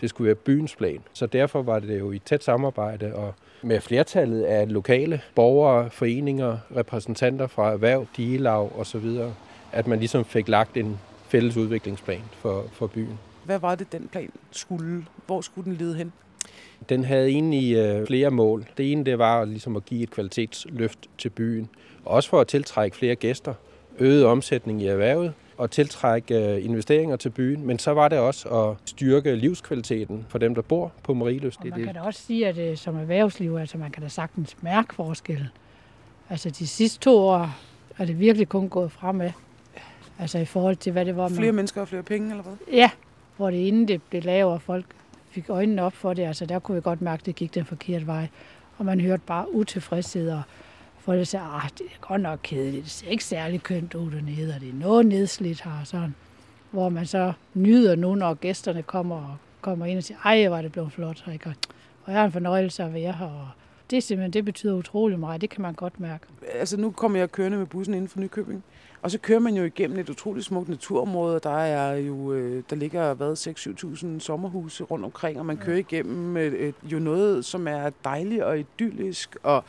Det 0.00 0.10
skulle 0.10 0.26
være 0.26 0.34
byens 0.34 0.76
plan. 0.76 0.98
Så 1.12 1.26
derfor 1.26 1.62
var 1.62 1.78
det 1.78 1.98
jo 1.98 2.12
i 2.12 2.18
tæt 2.18 2.44
samarbejde 2.44 3.14
og 3.14 3.34
med 3.62 3.80
flertallet 3.80 4.42
af 4.42 4.72
lokale 4.72 5.20
borgere, 5.34 5.90
foreninger, 5.90 6.58
repræsentanter 6.76 7.46
fra 7.46 7.72
erhverv, 7.72 8.06
digelag 8.16 8.78
osv., 8.78 9.18
at 9.72 9.86
man 9.86 9.98
ligesom 9.98 10.24
fik 10.24 10.48
lagt 10.48 10.76
en 10.76 10.98
fælles 11.28 11.56
udviklingsplan 11.56 12.22
for, 12.32 12.64
for 12.72 12.86
byen. 12.86 13.18
Hvad 13.44 13.58
var 13.58 13.74
det, 13.74 13.92
den 13.92 14.08
plan 14.12 14.30
skulle? 14.50 15.04
Hvor 15.26 15.40
skulle 15.40 15.64
den 15.64 15.76
lede 15.76 15.94
hen? 15.94 16.12
Den 16.88 17.04
havde 17.04 17.28
egentlig 17.28 17.76
øh, 17.76 18.06
flere 18.06 18.30
mål. 18.30 18.66
Det 18.76 18.92
ene 18.92 19.04
det 19.04 19.18
var 19.18 19.44
ligesom 19.44 19.76
at 19.76 19.84
give 19.84 20.02
et 20.02 20.10
kvalitetsløft 20.10 20.98
til 21.18 21.28
byen, 21.28 21.68
og 22.04 22.14
også 22.14 22.28
for 22.28 22.40
at 22.40 22.46
tiltrække 22.46 22.96
flere 22.96 23.14
gæster, 23.14 23.54
øget 23.98 24.24
omsætning 24.24 24.82
i 24.82 24.86
erhvervet, 24.86 25.32
og 25.58 25.70
tiltrække 25.70 26.54
øh, 26.54 26.64
investeringer 26.64 27.16
til 27.16 27.30
byen, 27.30 27.66
men 27.66 27.78
så 27.78 27.90
var 27.90 28.08
det 28.08 28.18
også 28.18 28.48
at 28.48 28.76
styrke 28.84 29.36
livskvaliteten 29.36 30.26
for 30.28 30.38
dem, 30.38 30.54
der 30.54 30.62
bor 30.62 30.92
på 31.02 31.14
Marieløst. 31.14 31.58
Og 31.60 31.66
man 31.70 31.84
kan 31.84 31.94
da 31.94 32.00
også 32.00 32.22
sige, 32.22 32.48
at 32.48 32.56
det 32.56 32.78
som 32.78 32.96
erhvervsliv, 32.96 33.56
altså 33.56 33.78
man 33.78 33.90
kan 33.90 34.02
da 34.02 34.08
sagtens 34.08 34.56
mærke 34.62 34.94
forskel. 34.94 35.48
Altså 36.30 36.50
de 36.50 36.66
sidste 36.66 36.98
to 36.98 37.18
år 37.18 37.56
er 37.98 38.04
det 38.04 38.20
virkelig 38.20 38.48
kun 38.48 38.68
gået 38.68 38.92
fremad. 38.92 39.30
Altså 40.18 40.38
i 40.38 40.44
forhold 40.44 40.76
til, 40.76 40.92
hvad 40.92 41.04
det 41.04 41.16
var. 41.16 41.28
Flere 41.28 41.52
mennesker 41.52 41.80
og 41.80 41.88
flere 41.88 42.02
penge, 42.02 42.30
eller 42.30 42.42
hvad? 42.42 42.52
Ja, 42.72 42.90
hvor 43.36 43.50
det 43.50 43.58
inden 43.58 43.88
det 43.88 44.02
blev 44.02 44.22
lavere, 44.22 44.54
og 44.54 44.62
folk 44.62 44.84
fik 45.30 45.50
øjnene 45.50 45.82
op 45.82 45.92
for 45.92 46.14
det. 46.14 46.22
Altså 46.22 46.46
der 46.46 46.58
kunne 46.58 46.74
vi 46.74 46.80
godt 46.80 47.02
mærke, 47.02 47.20
at 47.20 47.26
det 47.26 47.34
gik 47.34 47.54
den 47.54 47.64
forkerte 47.64 48.06
vej. 48.06 48.28
Og 48.78 48.84
man 48.84 49.00
hørte 49.00 49.22
bare 49.26 49.54
utilfredshed, 49.54 50.30
og 50.30 50.42
folk 51.08 51.26
sagde, 51.26 51.46
at 51.64 51.72
det 51.78 51.86
er 51.86 52.06
godt 52.06 52.20
nok 52.20 52.38
kedeligt. 52.42 52.84
Det 52.84 52.90
ser 52.90 53.08
ikke 53.08 53.24
særlig 53.24 53.62
kønt 53.62 53.94
ud 53.94 54.10
dernede, 54.10 54.54
og 54.54 54.60
det 54.60 54.68
er 54.68 54.74
noget 54.74 55.06
nedslidt 55.06 55.62
her. 55.62 55.84
Sådan. 55.84 56.14
Hvor 56.70 56.88
man 56.88 57.06
så 57.06 57.32
nyder 57.54 57.96
nu, 57.96 58.14
når 58.14 58.34
gæsterne 58.34 58.82
kommer 58.82 59.16
og 59.16 59.36
kommer 59.60 59.86
ind 59.86 59.98
og 59.98 60.04
siger, 60.04 60.18
ej, 60.24 60.48
var 60.48 60.62
det 60.62 60.72
blevet 60.72 60.92
flot. 60.92 61.24
Ikke? 61.32 61.54
Og 62.04 62.12
jeg 62.12 62.20
har 62.20 62.26
en 62.26 62.32
fornøjelse 62.32 62.82
at 62.82 62.94
være 62.94 63.12
her, 63.12 63.26
og 63.26 63.48
det, 63.90 64.02
simpelthen, 64.02 64.32
det 64.32 64.44
betyder 64.44 64.74
utrolig 64.74 65.18
meget. 65.18 65.40
Det 65.40 65.50
kan 65.50 65.62
man 65.62 65.74
godt 65.74 66.00
mærke. 66.00 66.26
Altså 66.54 66.76
nu 66.76 66.90
kommer 66.90 67.18
jeg 67.18 67.32
kørende 67.32 67.58
med 67.58 67.66
bussen 67.66 67.94
inden 67.94 68.08
for 68.08 68.20
Nykøbing. 68.20 68.64
Og 69.02 69.10
så 69.10 69.18
kører 69.18 69.38
man 69.38 69.54
jo 69.54 69.64
igennem 69.64 69.98
et 69.98 70.10
utroligt 70.10 70.46
smukt 70.46 70.68
naturområde. 70.68 71.40
Der 71.42 71.58
er 71.58 71.96
jo, 71.96 72.32
øh, 72.32 72.62
der 72.70 72.76
ligger 72.76 73.14
hvad, 73.14 73.32
6-7.000 74.16 74.20
sommerhuse 74.20 74.84
rundt 74.84 75.04
omkring, 75.04 75.38
og 75.38 75.46
man 75.46 75.56
kører 75.56 75.78
igennem 75.78 76.36
øh, 76.36 76.72
jo 76.82 76.98
noget, 76.98 77.44
som 77.44 77.68
er 77.68 77.90
dejligt 78.04 78.42
og 78.42 78.58
idyllisk, 78.58 79.36
og 79.42 79.64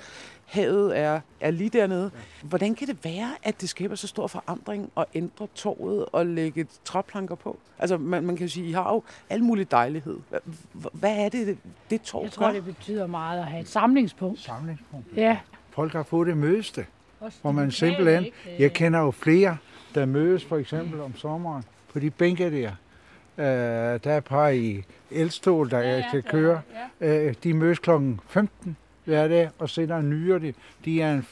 havet 0.49 0.97
er, 0.97 1.19
er 1.39 1.51
lige 1.51 1.69
dernede. 1.69 2.11
Hvordan 2.43 2.75
kan 2.75 2.87
det 2.87 2.97
være, 3.03 3.31
at 3.43 3.61
det 3.61 3.69
skaber 3.69 3.95
så 3.95 4.07
stor 4.07 4.27
forandring 4.27 4.91
at 4.97 5.05
ændre 5.13 5.47
torvet 5.55 6.05
og 6.11 6.25
lægge 6.25 6.67
træplanker 6.85 7.35
på? 7.35 7.57
Altså, 7.79 7.97
man, 7.97 8.23
man 8.23 8.35
kan 8.35 8.45
jo 8.45 8.51
sige, 8.51 8.69
I 8.69 8.71
har 8.71 8.93
jo 8.93 9.03
al 9.29 9.43
mulig 9.43 9.71
dejlighed. 9.71 10.17
Hvad 10.93 11.17
er 11.17 11.29
det, 11.29 11.57
det 11.89 12.01
torv 12.01 12.23
Jeg 12.23 12.31
tror, 12.31 12.51
det 12.51 12.65
betyder 12.65 13.07
meget 13.07 13.39
at 13.39 13.45
have 13.45 13.61
et 13.61 13.67
samlingspunkt. 13.67 14.39
Samlingspunkt. 14.39 15.05
Ja. 15.15 15.37
Folk 15.69 15.93
har 15.93 16.03
fået 16.03 16.27
det 16.27 16.37
mødeste, 16.37 16.85
hvor 17.41 17.51
man 17.51 17.71
simpelthen... 17.71 18.25
Jeg 18.59 18.73
kender 18.73 18.99
jo 18.99 19.11
flere, 19.11 19.57
der 19.95 20.05
mødes 20.05 20.45
for 20.45 20.57
eksempel 20.57 21.01
om 21.01 21.15
sommeren 21.15 21.63
på 21.93 21.99
de 21.99 22.09
bænke 22.09 22.61
der. 22.61 22.71
Uh, 23.37 23.45
der 24.03 24.11
er 24.11 24.17
et 24.17 24.23
par 24.23 24.47
i 24.47 24.83
elstol, 25.11 25.71
der 25.71 25.79
ja, 25.79 25.97
ja, 25.97 26.11
kan 26.11 26.23
køre. 26.23 26.61
Ja. 27.01 27.27
Uh, 27.27 27.33
de 27.43 27.53
mødes 27.53 27.79
klokken 27.79 28.19
15 28.27 28.77
hver 29.09 29.27
dag, 29.27 29.49
og 29.59 29.69
sætter 29.69 30.01
nyere 30.01 30.39
det. 30.39 30.55
De 30.85 31.01
er 31.01 31.13
en 31.13 31.25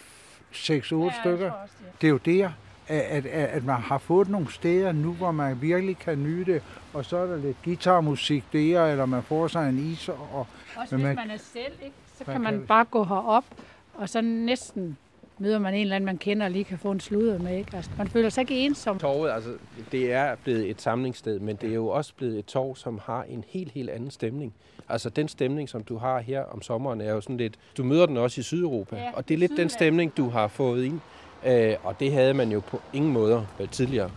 6-8 0.53 0.69
ja, 0.69 0.81
stykker. 1.21 1.51
Også, 1.51 1.73
ja. 1.81 1.87
Det 2.01 2.07
er 2.07 2.11
jo 2.11 2.17
der, 2.17 2.49
at, 2.87 3.25
at, 3.25 3.25
at 3.25 3.63
man 3.63 3.81
har 3.81 3.97
fået 3.97 4.29
nogle 4.29 4.51
steder 4.51 4.91
nu, 4.91 5.13
hvor 5.13 5.31
man 5.31 5.61
virkelig 5.61 5.97
kan 5.97 6.23
nyde 6.23 6.53
det. 6.53 6.63
Og 6.93 7.05
så 7.05 7.17
er 7.17 7.25
der 7.25 7.37
lidt 7.37 7.57
guitarmusik 7.63 8.43
der, 8.53 8.85
eller 8.85 9.05
man 9.05 9.23
får 9.23 9.47
sig 9.47 9.69
en 9.69 9.79
is. 9.79 10.09
Og, 10.09 10.47
også 10.75 10.95
hvis 10.95 11.03
man, 11.03 11.15
man 11.15 11.31
er 11.31 11.37
selv, 11.37 11.73
ikke? 11.83 11.95
så 12.17 12.23
kan 12.23 12.41
man 12.41 12.65
bare 12.67 12.85
gå 12.85 13.03
herop, 13.03 13.45
og 13.93 14.09
så 14.09 14.21
næsten 14.21 14.97
møder 15.39 15.59
man 15.59 15.73
en 15.73 15.81
eller 15.81 15.95
anden, 15.95 16.05
man 16.05 16.17
kender, 16.17 16.45
og 16.45 16.51
lige 16.51 16.63
kan 16.63 16.77
få 16.77 16.91
en 16.91 16.99
sludder 16.99 17.39
med. 17.39 17.57
Ikke? 17.57 17.75
Altså, 17.75 17.91
man 17.97 18.07
føler 18.07 18.29
sig 18.29 18.41
ikke 18.41 18.65
ensom. 18.65 18.99
Torvet, 18.99 19.31
altså, 19.31 19.49
det 19.91 20.13
er 20.13 20.35
blevet 20.43 20.69
et 20.69 20.81
samlingssted, 20.81 21.39
men 21.39 21.55
det 21.55 21.69
er 21.69 21.73
jo 21.73 21.87
også 21.87 22.13
blevet 22.17 22.39
et 22.39 22.45
torv, 22.45 22.75
som 22.75 22.99
har 23.03 23.23
en 23.23 23.43
helt, 23.47 23.71
helt 23.71 23.89
anden 23.89 24.11
stemning. 24.11 24.53
Altså 24.89 25.09
den 25.09 25.27
stemning, 25.27 25.69
som 25.69 25.83
du 25.83 25.97
har 25.97 26.19
her 26.19 26.43
om 26.43 26.61
sommeren, 26.61 27.01
er 27.01 27.13
jo 27.13 27.21
sådan 27.21 27.37
lidt... 27.37 27.55
Du 27.77 27.83
møder 27.83 28.05
den 28.05 28.17
også 28.17 28.41
i 28.41 28.43
Sydeuropa, 28.43 28.95
ja, 28.95 29.11
og 29.13 29.27
det 29.27 29.33
er 29.33 29.37
lidt 29.37 29.57
den 29.57 29.69
stemning, 29.69 30.17
du 30.17 30.29
har 30.29 30.47
fået 30.47 30.85
ind. 30.85 30.99
Øh, 31.45 31.75
og 31.83 31.99
det 31.99 32.13
havde 32.13 32.33
man 32.33 32.51
jo 32.51 32.59
på 32.59 32.81
ingen 32.93 33.13
måder 33.13 33.45
tidligere. 33.71 34.11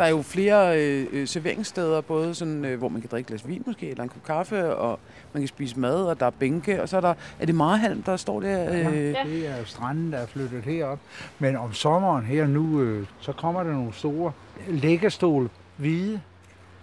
Der 0.00 0.06
er 0.06 0.10
jo 0.10 0.22
flere 0.22 0.80
øh, 0.80 1.26
serveringssteder, 1.28 2.00
både 2.00 2.34
sådan, 2.34 2.64
øh, 2.64 2.78
hvor 2.78 2.88
man 2.88 3.00
kan 3.00 3.10
drikke 3.10 3.28
glas 3.28 3.48
vin 3.48 3.62
måske, 3.66 3.90
eller 3.90 4.02
en 4.02 4.08
kop 4.08 4.24
kaffe, 4.24 4.76
og 4.76 4.98
man 5.32 5.40
kan 5.40 5.48
spise 5.48 5.80
mad, 5.80 6.04
og 6.04 6.20
der 6.20 6.26
er 6.26 6.30
bænke, 6.30 6.82
og 6.82 6.88
så 6.88 6.96
er 6.96 7.00
der, 7.00 7.14
er 7.40 7.46
det 7.46 7.54
Marhalm, 7.54 8.02
der 8.02 8.16
står 8.16 8.40
der? 8.40 8.72
Øh... 8.72 8.94
Ja, 8.94 9.24
det 9.24 9.48
er 9.48 9.64
stranden, 9.64 10.12
der 10.12 10.18
er 10.18 10.26
flyttet 10.26 10.62
herop. 10.62 10.98
Men 11.38 11.56
om 11.56 11.72
sommeren 11.72 12.24
her 12.24 12.46
nu, 12.46 12.80
øh, 12.80 13.06
så 13.20 13.32
kommer 13.32 13.62
der 13.62 13.72
nogle 13.72 13.92
store 13.92 14.32
læggestol, 14.68 15.50
hvide, 15.76 16.20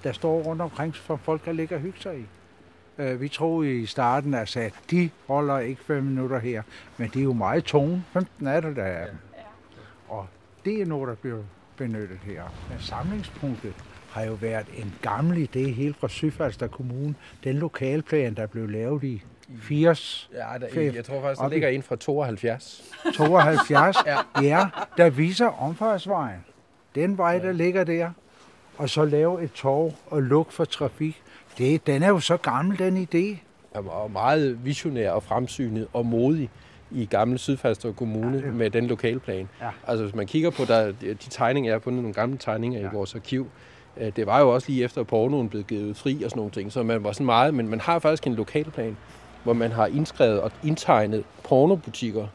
der 0.04 0.12
står 0.12 0.42
rundt 0.42 0.62
omkring, 0.62 0.96
for 0.96 1.16
folk 1.16 1.42
kan 1.42 1.56
ligge 1.56 1.76
og 1.76 1.82
hygge 1.82 2.00
sig 2.00 2.20
i. 2.20 2.26
Øh, 2.98 3.22
vi 3.22 3.30
troede 3.30 3.82
i 3.82 3.86
starten, 3.86 4.34
altså, 4.34 4.60
at 4.60 4.74
de 4.92 5.10
holder 5.28 5.60
ikke 5.60 5.84
fem 5.84 6.04
minutter 6.04 6.40
her, 6.40 6.64
men 6.98 7.10
det 7.10 7.20
er 7.20 7.24
jo 7.24 7.34
meget 7.34 7.64
tunge. 7.64 8.04
15 8.14 8.48
er 8.48 8.60
der, 8.60 8.74
der 8.74 8.84
er 8.84 9.06
dem. 9.06 9.18
Og 10.10 10.28
det 10.66 10.82
er 10.82 10.86
noget, 10.86 11.08
der 11.08 11.16
bliver 11.16 11.38
benyttet 11.78 12.20
her. 12.24 12.44
Men 12.70 12.80
samlingspunktet 12.80 13.74
har 14.12 14.24
jo 14.24 14.34
været 14.34 14.66
en 14.78 14.96
gammel 15.02 15.50
idé 15.50 15.60
helt 15.60 15.98
fra 15.98 16.10
Sydfalster 16.10 16.68
Kommune. 16.68 17.16
Den 17.44 17.56
lokalplan, 17.56 18.34
der 18.34 18.48
blev 18.48 18.70
lavet 18.70 19.04
i 19.04 19.24
80. 19.62 20.30
Ja, 20.34 20.58
der, 20.62 20.82
jeg 20.82 21.06
tror 21.06 21.22
faktisk, 21.22 21.42
der 21.42 21.50
ligger 21.50 21.68
en 21.68 21.84
fra 21.84 21.96
72. 21.96 22.84
72? 23.16 23.98
ja. 24.06 24.18
ja, 24.42 24.68
der 24.98 25.10
viser 25.10 25.48
omfartsvejen. 25.48 26.46
Den 26.96 27.18
vej, 27.18 27.40
der 27.40 27.52
ligger 27.52 27.84
der. 27.84 28.12
Og 28.78 28.90
så 28.90 29.06
lave 29.06 29.44
et 29.44 29.52
tog 29.52 29.96
og 30.08 30.24
luk 30.24 30.52
for 30.52 30.66
trafik. 30.66 31.22
Det, 31.58 31.88
den 31.88 32.04
er 32.04 32.08
jo 32.08 32.20
så 32.20 32.38
gammel, 32.38 32.80
den 32.80 33.08
idé. 33.14 33.38
Og 33.74 34.12
meget 34.12 34.66
visionær 34.66 35.12
og 35.12 35.24
fremsynet 35.24 35.88
og 35.94 36.06
modig 36.06 36.50
i 36.92 37.06
gamle 37.06 37.38
Sydfalster 37.38 37.92
Kommune 37.92 38.42
ja, 38.46 38.52
med 38.52 38.70
den 38.70 38.88
lokalplan. 38.88 39.50
Ja. 39.62 39.70
Altså 39.88 40.04
hvis 40.04 40.16
man 40.16 40.28
kigger 40.28 40.50
på 40.50 40.66
der, 40.66 40.92
de 41.02 41.16
tegninger, 41.20 41.70
jeg 41.70 41.76
har 41.76 41.80
fundet 41.80 42.02
nogle 42.02 42.14
gamle 42.14 42.38
tegninger 42.38 42.80
ja. 42.80 42.86
i 42.86 42.90
vores 42.94 43.16
arkiv, 43.16 43.48
øh, 43.98 44.12
det 44.16 44.26
var 44.26 44.40
jo 44.40 44.54
også 44.54 44.70
lige 44.70 44.84
efter, 44.84 45.02
at 45.02 45.08
pornoen 45.08 45.50
blev 45.50 45.64
givet 45.64 45.98
fri 45.98 46.24
og 46.24 46.30
sådan 46.30 46.40
nogle 46.40 46.52
ting, 46.52 46.72
så 46.72 46.84
man 46.84 47.04
var 47.04 47.12
sådan 47.12 47.26
meget, 47.26 47.54
men 47.54 47.68
man 47.68 47.80
har 47.80 48.00
faktisk 48.00 48.28
en 48.28 48.36
lokalplan, 48.36 48.98
hvor 49.44 49.54
man 49.54 49.72
har 49.72 49.88
indskrevet 49.88 50.42
og 50.42 50.52
indtegnet 50.64 51.24
pornobutikker 51.44 52.28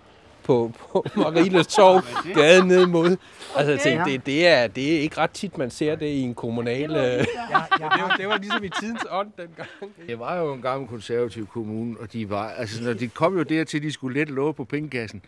på, 0.45 0.73
på 0.93 1.05
Marieles 1.17 1.67
Torv, 1.67 2.03
gaden 2.35 2.69
ned 2.69 2.87
mod. 2.87 3.17
Altså, 3.57 3.73
okay. 3.73 3.83
tænkte, 3.83 4.13
det, 4.13 4.27
det, 4.27 4.47
er, 4.47 4.67
det 4.67 4.97
er 4.97 5.01
ikke 5.01 5.19
ret 5.19 5.31
tit, 5.31 5.59
man 5.59 5.71
ser 5.71 5.95
det 5.95 6.07
i 6.07 6.21
en 6.21 6.35
kommunal... 6.35 6.91
Ja, 6.91 7.01
ja, 7.01 7.17
ja. 7.17 7.25
det, 7.71 7.83
var, 7.83 8.15
det 8.19 8.29
var 8.29 8.39
ligesom 8.39 8.65
i 8.65 8.69
tidens 8.81 9.05
ånd 9.11 9.31
dengang. 9.37 9.69
Det 10.07 10.19
var 10.19 10.37
jo 10.37 10.53
en 10.53 10.63
gammel 10.63 10.89
konservativ 10.89 11.47
kommune, 11.47 11.97
og 12.01 12.13
de 12.13 12.31
var, 12.31 12.49
altså, 12.49 12.85
når 12.85 12.93
de 12.93 13.09
kom 13.09 13.37
jo 13.37 13.43
dertil, 13.43 13.77
at 13.77 13.83
de 13.83 13.93
skulle 13.93 14.21
let 14.21 14.29
låge 14.29 14.55
på 14.55 14.65
pengekassen. 14.65 15.23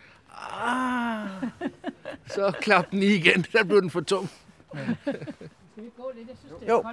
Ah, 0.63 1.27
så 2.27 2.53
klap 2.61 2.91
den 2.91 3.03
i 3.03 3.05
igen, 3.05 3.45
der 3.53 3.63
blev 3.63 3.81
den 3.81 3.89
for 3.89 4.01
tung. 4.01 4.29
Jo. 6.69 6.83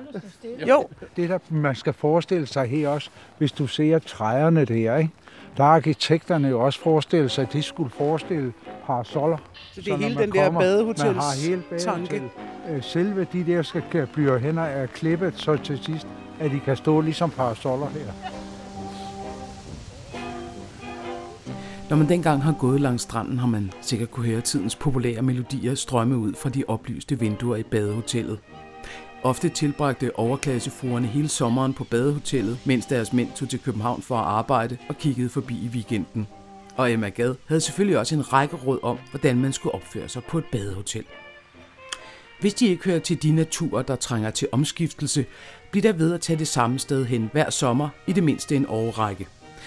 jo, 0.69 0.89
det 1.17 1.29
der 1.29 1.39
man 1.51 1.75
skal 1.75 1.93
forestille 1.93 2.47
sig 2.47 2.67
her 2.67 2.89
også, 2.89 3.11
hvis 3.39 3.53
du 3.53 3.67
ser 3.67 3.99
træerne 3.99 4.65
der, 4.65 4.97
ikke? 4.97 5.11
Der 5.57 5.63
har 5.63 5.71
arkitekterne 5.71 6.49
jo 6.49 6.61
også 6.61 6.81
forestillet 6.81 7.31
sig, 7.31 7.43
at 7.43 7.53
de 7.53 7.63
skulle 7.63 7.91
forestille 7.91 8.53
parasoller. 8.87 9.39
Så 9.73 9.81
det 9.81 9.93
er 9.93 9.97
hele 9.97 10.23
den 10.23 10.33
der 10.33 10.51
badehotels 10.51 11.05
Man 11.05 11.15
har 11.15 11.47
hele 11.49 11.63
badehotel. 11.71 12.23
Øh, 12.71 12.83
selve 12.83 13.27
de 13.33 13.45
der 13.47 13.63
skal 13.63 14.07
blive 14.13 14.39
hen 14.39 14.59
og 14.59 14.89
klippet, 14.95 15.35
så 15.37 15.57
til 15.57 15.79
sidst, 15.85 16.07
at 16.41 16.51
de 16.51 16.61
kan 16.61 16.77
stå 16.77 17.01
ligesom 17.01 17.31
parasoller 17.31 17.87
her. 17.87 18.13
Når 21.91 21.97
man 21.97 22.09
dengang 22.09 22.43
har 22.43 22.53
gået 22.53 22.81
langs 22.81 23.03
stranden, 23.03 23.39
har 23.39 23.47
man 23.47 23.73
sikkert 23.81 24.11
kunne 24.11 24.27
høre 24.27 24.41
tidens 24.41 24.77
populære 24.77 25.23
melodier 25.23 25.75
strømme 25.75 26.17
ud 26.17 26.35
fra 26.35 26.49
de 26.49 26.65
oplyste 26.69 27.19
vinduer 27.19 27.57
i 27.57 27.63
badehotellet. 27.63 28.39
Ofte 29.25 29.49
tilbragte 29.49 30.19
overklassefruerne 30.19 31.07
hele 31.07 31.29
sommeren 31.29 31.75
på 31.75 31.85
badehotellet, 31.85 32.59
mens 32.65 32.87
deres 32.87 33.13
mænd 33.13 33.29
tog 33.37 33.49
til 33.49 33.59
København 33.59 34.03
for 34.03 34.17
at 34.17 34.25
arbejde 34.25 34.77
og 34.89 34.99
kiggede 34.99 35.29
forbi 35.29 35.55
i 35.55 35.69
weekenden. 35.69 36.27
Og 36.77 36.93
Emma 36.93 37.09
Gad 37.09 37.35
havde 37.47 37.61
selvfølgelig 37.61 37.99
også 37.99 38.15
en 38.15 38.33
række 38.33 38.57
råd 38.57 38.79
om, 38.83 38.99
hvordan 39.11 39.41
man 39.41 39.53
skulle 39.53 39.75
opføre 39.75 40.09
sig 40.09 40.25
på 40.25 40.39
et 40.39 40.45
badehotel. 40.53 41.05
Hvis 42.41 42.55
de 42.55 42.67
ikke 42.67 42.85
hører 42.85 42.99
til 42.99 43.23
de 43.23 43.33
naturer, 43.33 43.83
der 43.83 43.97
trænger 43.97 44.31
til 44.31 44.49
omskiftelse, 44.53 45.27
bliver 45.71 45.83
der 45.83 45.99
ved 45.99 46.15
at 46.15 46.21
tage 46.21 46.39
det 46.39 46.49
samme 46.49 46.79
sted 46.79 47.05
hen 47.05 47.31
hver 47.33 47.51
sommer 47.51 47.89
i 48.07 48.13
det 48.13 48.25
mindste 48.25 48.57
en 48.57 48.67
årrække. 48.69 49.27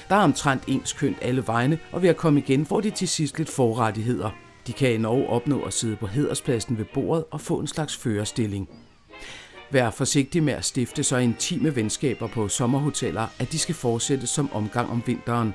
Der 0.09 0.15
er 0.15 0.19
omtrent 0.19 0.63
ens 0.67 0.93
kønt 0.93 1.17
alle 1.21 1.47
vegne, 1.47 1.79
og 1.91 2.01
ved 2.01 2.09
at 2.09 2.17
komme 2.17 2.39
igen 2.39 2.65
får 2.65 2.81
de 2.81 2.89
til 2.89 3.07
sidst 3.07 3.37
lidt 3.37 3.49
forrettigheder. 3.49 4.29
De 4.67 4.73
kan 4.73 4.91
endnu 4.91 5.25
opnå 5.27 5.61
at 5.61 5.73
sidde 5.73 5.95
på 5.95 6.07
hederspladsen 6.07 6.77
ved 6.77 6.85
bordet 6.93 7.25
og 7.31 7.41
få 7.41 7.59
en 7.59 7.67
slags 7.67 7.97
førerstilling. 7.97 8.69
Vær 9.71 9.89
forsigtig 9.89 10.43
med 10.43 10.53
at 10.53 10.65
stifte 10.65 11.03
så 11.03 11.17
intime 11.17 11.75
venskaber 11.75 12.27
på 12.27 12.47
sommerhoteller, 12.47 13.27
at 13.39 13.51
de 13.51 13.59
skal 13.59 13.75
fortsætte 13.75 14.27
som 14.27 14.53
omgang 14.53 14.89
om 14.89 15.03
vinteren. 15.05 15.53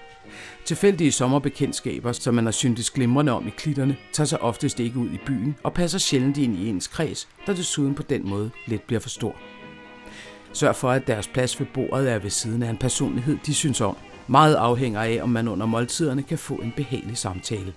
Tilfældige 0.64 1.12
sommerbekendtskaber, 1.12 2.12
som 2.12 2.35
man 2.35 2.45
har 2.45 2.52
syntes 2.52 2.90
glimrende 2.90 3.33
om 3.33 3.47
i 3.47 3.50
klitterne, 3.50 3.97
tager 4.12 4.26
sig 4.26 4.43
oftest 4.43 4.81
ikke 4.81 4.99
ud 4.99 5.11
i 5.11 5.19
byen 5.26 5.57
og 5.62 5.75
passer 5.75 5.99
sjældent 5.99 6.37
ind 6.38 6.57
i 6.57 6.69
ens 6.69 6.87
kreds, 6.87 7.29
der 7.47 7.55
desuden 7.55 7.95
på 7.95 8.02
den 8.02 8.29
måde 8.29 8.50
let 8.67 8.83
bliver 8.83 9.00
for 9.00 9.09
stor. 9.09 9.37
Sørg 10.52 10.76
for, 10.76 10.90
at 10.90 11.07
deres 11.07 11.29
plads 11.29 11.61
ved 11.61 11.67
bordet 11.75 12.11
er 12.11 12.19
ved 12.19 12.31
siden 12.31 12.62
af 12.62 12.71
en 12.71 12.76
personlighed, 12.76 13.38
de 13.47 13.55
synes 13.55 13.81
om. 13.81 13.97
Meget 14.26 14.55
afhænger 14.55 15.00
af, 15.00 15.19
om 15.23 15.29
man 15.29 15.49
under 15.49 15.67
måltiderne 15.67 16.23
kan 16.23 16.38
få 16.38 16.55
en 16.55 16.73
behagelig 16.76 17.17
samtale. 17.17 17.75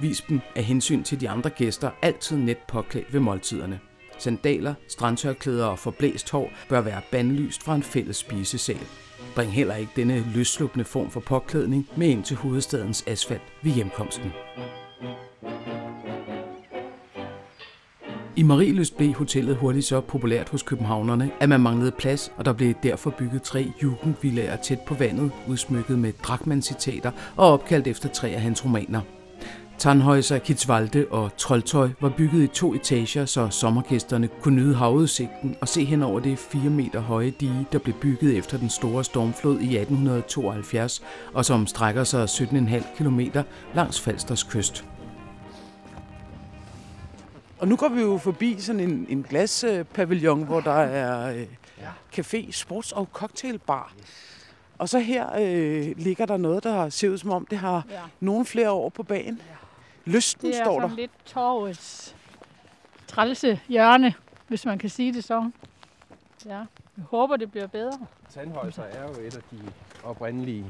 Vis 0.00 0.20
dem 0.28 0.40
af 0.56 0.64
hensyn 0.64 1.02
til 1.02 1.20
de 1.20 1.28
andre 1.28 1.50
gæster 1.50 1.90
altid 2.02 2.36
net 2.36 2.58
påklædt 2.68 3.12
ved 3.12 3.20
måltiderne. 3.20 3.80
Sandaler, 4.20 4.74
strandtørklæder 4.88 5.66
og 5.66 5.78
forblæst 5.78 6.30
hår 6.30 6.50
bør 6.68 6.80
være 6.80 7.00
bandlyst 7.12 7.62
fra 7.62 7.74
en 7.74 7.82
fælles 7.82 8.16
spisesal. 8.16 8.80
Bring 9.34 9.52
heller 9.52 9.74
ikke 9.74 9.92
denne 9.96 10.24
løsslupende 10.34 10.84
form 10.84 11.10
for 11.10 11.20
påklædning 11.20 11.88
med 11.96 12.08
ind 12.08 12.24
til 12.24 12.36
hovedstadens 12.36 13.04
asfalt 13.06 13.42
ved 13.62 13.72
hjemkomsten. 13.72 14.32
I 18.36 18.42
Marieløst 18.42 18.96
blev 18.96 19.12
hotellet 19.12 19.56
hurtigt 19.56 19.86
så 19.86 20.00
populært 20.00 20.48
hos 20.48 20.62
københavnerne, 20.62 21.30
at 21.40 21.48
man 21.48 21.60
manglede 21.60 21.90
plads, 21.90 22.32
og 22.36 22.44
der 22.44 22.52
blev 22.52 22.74
derfor 22.82 23.10
bygget 23.10 23.42
tre 23.42 23.72
jugendvillager 23.82 24.56
tæt 24.56 24.80
på 24.86 24.94
vandet, 24.94 25.30
udsmykket 25.48 25.98
med 25.98 26.12
Drachmann-citater 26.12 27.10
og 27.36 27.52
opkaldt 27.52 27.86
efter 27.86 28.08
tre 28.08 28.28
af 28.28 28.40
hans 28.40 28.64
romaner. 28.64 29.00
Tannhäuser, 29.80 30.38
Kitzwalde 30.38 31.06
og 31.10 31.36
Trolltøj 31.36 31.88
var 32.00 32.08
bygget 32.08 32.42
i 32.42 32.46
to 32.46 32.74
etager, 32.74 33.24
så 33.24 33.48
sommergæsterne 33.48 34.28
kunne 34.28 34.56
nyde 34.56 34.74
havudsigten 34.74 35.56
og 35.60 35.68
se 35.68 35.84
hen 35.84 36.02
over 36.02 36.20
det 36.20 36.38
4 36.38 36.62
meter 36.70 37.00
høje 37.00 37.30
dige, 37.30 37.66
der 37.72 37.78
blev 37.78 37.94
bygget 37.94 38.36
efter 38.36 38.58
den 38.58 38.70
store 38.70 39.04
stormflod 39.04 39.54
i 39.60 39.76
1872, 39.76 41.02
og 41.34 41.44
som 41.44 41.66
strækker 41.66 42.04
sig 42.04 42.24
17,5 42.24 42.96
km 42.96 43.20
langs 43.74 44.00
Falsters 44.00 44.42
kyst. 44.42 44.84
Og 47.58 47.68
nu 47.68 47.76
går 47.76 47.88
vi 47.88 48.00
jo 48.00 48.18
forbi 48.18 48.56
sådan 48.58 48.80
en, 48.80 49.06
en 49.08 49.22
glaspavillon, 49.28 50.42
hvor 50.42 50.60
der 50.60 50.72
er 50.72 51.34
øh, 51.36 51.46
café, 52.18 52.50
sports- 52.52 52.92
og 52.96 53.08
cocktailbar. 53.12 53.92
Og 54.78 54.88
så 54.88 54.98
her 54.98 55.26
øh, 55.40 55.92
ligger 55.96 56.26
der 56.26 56.36
noget, 56.36 56.64
der 56.64 56.88
ser 56.88 57.08
ud 57.08 57.18
som 57.18 57.30
om, 57.30 57.46
det 57.50 57.58
har 57.58 57.84
Ja. 57.90 58.00
nogle 58.20 58.46
flere 58.46 58.70
år 58.70 58.88
på 58.88 59.02
bagen. 59.02 59.40
Lysten 60.04 60.50
Det 60.50 60.58
er 60.60 60.64
står 60.64 60.80
der. 60.80 60.96
lidt 60.96 61.10
torvets 61.26 62.16
trælse 63.06 63.60
hjørne, 63.68 64.14
hvis 64.48 64.64
man 64.66 64.78
kan 64.78 64.90
sige 64.90 65.12
det 65.14 65.24
så. 65.24 65.50
Ja, 66.46 66.50
jeg 66.50 67.04
håber, 67.10 67.36
det 67.36 67.50
bliver 67.50 67.66
bedre. 67.66 67.98
Tandhøjser 68.34 68.82
er 68.82 69.02
jo 69.02 69.26
et 69.26 69.36
af 69.36 69.42
de 69.50 69.58
oprindelige. 70.04 70.64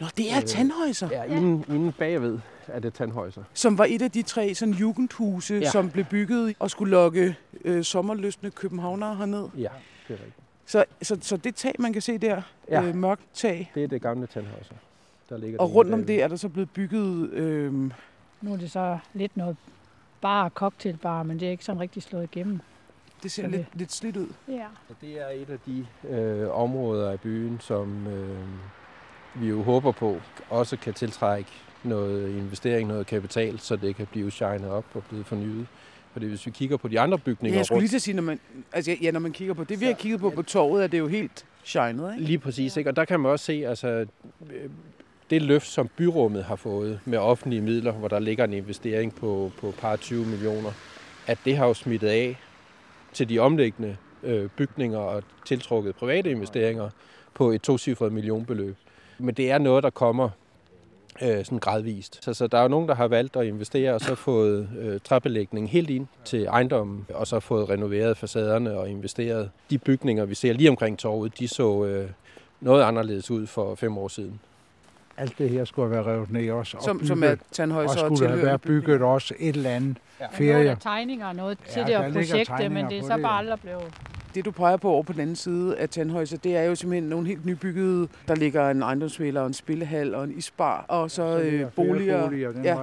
Nå, 0.00 0.06
det 0.16 0.32
er 0.32 0.36
Øh, 0.36 0.42
Tandhøjser, 0.44 1.08
Ja, 1.10 1.22
inden, 1.24 1.64
inden 1.68 1.92
bagved 1.92 2.38
er 2.66 2.80
det 2.80 2.94
tandhøjser. 2.94 3.42
som 3.54 3.78
var 3.78 3.84
et 3.88 4.02
af 4.02 4.10
de 4.10 4.22
tre 4.22 4.54
sådan 4.54 4.74
jugendhuse, 4.74 5.54
ja. 5.54 5.60
Ja. 5.60 5.70
som 5.70 5.90
blev 5.90 6.04
bygget 6.04 6.56
og 6.58 6.70
skulle 6.70 6.90
lokke 6.90 7.36
øh, 7.64 7.84
sommerlystende 7.84 8.50
københavnere 8.50 9.16
herned. 9.16 9.48
Ja, 9.56 9.68
det 10.08 10.14
er 10.14 10.24
rigtigt. 10.24 10.34
Så, 10.66 10.84
så, 11.02 11.18
så 11.22 11.36
det 11.36 11.54
tag, 11.54 11.74
man 11.78 11.92
kan 11.92 12.02
se 12.02 12.18
der, 12.18 12.42
ja. 12.68 12.80
Ja. 12.82 12.88
øh, 12.88 12.94
mørkt 12.94 13.22
tag, 13.34 13.70
Det 13.74 13.84
er 13.84 13.88
det 13.88 14.02
gamle 14.02 14.26
tandhøjser. 14.26 14.74
Der 15.28 15.36
ligger 15.38 15.58
og 15.60 15.74
rundt 15.74 15.92
om 15.92 15.98
bagved. 16.00 16.06
det 16.14 16.22
er 16.22 16.28
der 16.28 16.36
så 16.36 16.48
blevet 16.48 16.70
bygget... 16.70 17.30
Øh, 17.30 17.90
Nu 18.42 18.52
er 18.52 18.56
det 18.56 18.70
så 18.70 18.98
lidt 19.14 19.36
noget 19.36 19.56
bar 20.20 20.44
og 20.44 20.50
cocktailbar, 20.50 21.22
men 21.22 21.40
det 21.40 21.46
er 21.46 21.50
ikke 21.50 21.64
sådan 21.64 21.80
rigtig 21.80 22.02
slået 22.02 22.28
igennem. 22.32 22.60
det 23.22 23.30
ser 23.30 23.42
Så 23.42 23.48
det- 23.48 23.56
lidt, 23.56 23.66
lidt 23.74 23.92
slidt 23.92 24.16
ud. 24.16 24.28
Ja. 24.48 24.66
Så 24.88 24.94
det 25.00 25.20
er 25.20 25.28
et 25.28 25.50
af 25.50 25.58
de 25.66 25.86
øh, 26.08 26.50
områder 26.60 27.10
af 27.10 27.20
byen, 27.20 27.60
som 27.60 28.06
øh, 28.06 28.38
vi 29.34 29.48
jo 29.48 29.62
håber 29.62 29.92
på 29.92 30.20
også 30.50 30.76
kan 30.76 30.94
tiltrække 30.94 31.50
noget 31.84 32.28
investering, 32.36 32.88
noget 32.88 33.06
kapital, 33.06 33.58
så 33.58 33.76
det 33.76 33.96
kan 33.96 34.06
blive 34.06 34.30
shinet 34.30 34.70
op 34.70 34.84
og 34.94 35.04
blive 35.04 35.24
fornyet. 35.24 35.66
Fordi 36.12 36.26
hvis 36.26 36.46
vi 36.46 36.50
kigger 36.50 36.76
på 36.76 36.88
de 36.88 37.00
andre 37.00 37.18
Ja, 37.18 37.22
bygninger 37.24 37.58
jeg 37.58 37.66
skulle 37.66 37.76
rundt, 37.76 37.82
lige 37.82 37.88
til 37.90 37.96
at 37.96 38.02
sige, 38.02 38.14
når 38.14 38.22
man, 38.22 38.40
altså, 38.72 38.96
ja, 39.02 39.10
når 39.10 39.20
man 39.20 39.32
kigger 39.32 39.54
på 39.54 39.64
det, 39.64 39.80
vi 39.80 39.84
har 39.86 39.92
kigget 39.92 40.20
på 40.20 40.30
på 40.30 40.42
torvet, 40.42 40.82
er 40.84 40.86
det 40.86 40.98
jo 40.98 41.06
helt 41.08 41.44
shined, 41.64 42.12
ikke? 42.12 42.24
Lige 42.24 42.38
præcis, 42.38 42.76
ikke? 42.76 42.90
og 42.90 42.96
der 42.96 43.04
kan 43.04 43.20
man 43.20 43.32
også 43.32 43.44
se, 43.44 43.66
altså, 43.66 43.88
øh, 44.50 44.70
det 45.32 45.42
løft, 45.42 45.66
som 45.66 45.88
byrummet 45.96 46.44
har 46.44 46.56
fået 46.56 47.00
med 47.04 47.18
offentlige 47.18 47.62
midler, 47.62 47.92
hvor 47.92 48.08
der 48.08 48.18
ligger 48.18 48.44
en 48.44 48.52
investering 48.52 49.14
på, 49.14 49.52
på 49.60 49.74
par 49.78 49.96
20 49.96 50.26
millioner, 50.26 50.70
at 51.26 51.38
det 51.44 51.56
har 51.56 51.66
jo 51.66 51.74
smittet 51.74 52.08
af 52.08 52.36
til 53.12 53.28
de 53.28 53.38
omliggende 53.38 53.96
øh, 54.22 54.48
bygninger 54.56 54.98
og 54.98 55.22
tiltrukket 55.46 55.94
private 55.94 56.30
investeringer 56.30 56.90
på 57.34 57.50
et 57.50 57.62
tocifret 57.62 58.12
millionbeløb. 58.12 58.76
Men 59.18 59.34
det 59.34 59.50
er 59.50 59.58
noget, 59.58 59.82
der 59.82 59.90
kommer 59.90 60.28
øh, 61.22 61.44
sådan 61.44 61.58
gradvist. 61.58 62.24
Så, 62.24 62.34
så 62.34 62.46
der 62.46 62.58
er 62.58 62.62
jo 62.62 62.68
nogen, 62.68 62.88
der 62.88 62.94
har 62.94 63.08
valgt 63.08 63.36
at 63.36 63.46
investere 63.46 63.94
og 63.94 64.00
så 64.00 64.14
fået 64.14 64.68
øh, 64.78 65.00
træbelægningen 65.00 65.68
helt 65.68 65.90
ind 65.90 66.06
til 66.24 66.44
ejendommen, 66.44 67.06
og 67.14 67.26
så 67.26 67.40
fået 67.40 67.68
renoveret 67.68 68.16
facaderne 68.16 68.78
og 68.78 68.90
investeret. 68.90 69.50
De 69.70 69.78
bygninger, 69.78 70.24
vi 70.24 70.34
ser 70.34 70.52
lige 70.52 70.70
omkring 70.70 70.98
torvet, 70.98 71.38
de 71.38 71.48
så 71.48 71.84
øh, 71.84 72.10
noget 72.60 72.82
anderledes 72.82 73.30
ud 73.30 73.46
for 73.46 73.74
fem 73.74 73.98
år 73.98 74.08
siden. 74.08 74.40
Alt 75.16 75.38
det 75.38 75.50
her 75.50 75.64
skulle 75.64 75.94
have 75.94 76.06
været 76.06 76.16
revet 76.16 76.30
ned 76.32 76.50
også. 76.50 76.76
og 76.76 76.82
Som, 76.82 77.04
som 77.06 77.18
bygget. 77.18 77.30
er 77.32 77.36
Tandhøjser 77.52 78.02
og 78.04 78.10
og 78.10 78.16
skulle 78.16 78.30
have 78.30 78.42
været 78.46 78.60
bygget 78.62 79.02
også 79.02 79.34
et 79.38 79.56
eller 79.56 79.70
andet 79.70 79.96
Ja. 80.20 80.24
Er 80.24 80.28
ferie. 80.32 80.64
der 80.68 80.74
tegninger 80.74 81.26
og 81.26 81.36
noget 81.36 81.58
til 81.58 81.80
Ja, 81.80 81.80
det 81.80 81.88
der 81.88 81.98
her 82.02 82.08
ligger 82.08 82.20
projekt, 82.30 82.46
tegninger 82.48 82.82
men 82.82 82.90
det 82.90 82.98
er 82.98 83.02
så 83.02 83.14
det, 83.14 83.22
bare 83.22 83.32
ja. 83.32 83.38
aldrig 83.38 83.60
blevet... 83.60 83.82
Det, 84.34 84.44
du 84.44 84.50
peger 84.50 84.76
på 84.76 84.90
over 84.90 85.02
på 85.02 85.12
den 85.12 85.20
anden 85.20 85.36
side 85.36 85.76
af 85.78 85.88
Tandhøjser, 85.88 86.36
det 86.36 86.56
er 86.56 86.62
jo 86.62 86.74
simpelthen 86.74 87.08
nogle 87.10 87.26
helt 87.26 87.46
nybyggede. 87.46 88.08
Der 88.28 88.34
ligger 88.34 88.70
en 88.70 88.82
ejendomsmælder, 88.82 89.40
og 89.40 89.46
en 89.46 89.52
spillehal 89.52 90.14
og 90.14 90.24
en 90.24 90.32
isbar, 90.38 90.84
og 90.88 91.10
så, 91.10 91.16
Så 91.16 91.38
øh, 91.40 91.66
boliger. 91.76 92.50
Ja. 92.64 92.76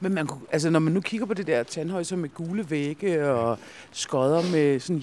Men 0.00 0.14
man 0.14 0.26
kunne, 0.26 0.40
altså, 0.52 0.70
når 0.70 0.78
man 0.78 0.92
nu 0.92 1.00
kigger 1.00 1.26
på 1.26 1.34
det 1.34 1.46
der 1.46 1.62
Tandhøjser 1.62 2.16
med 2.16 2.28
gule 2.28 2.70
vægge 2.70 3.30
og 3.30 3.58
skodder 3.92 4.42
med 4.52 4.80
sådan 4.80 5.00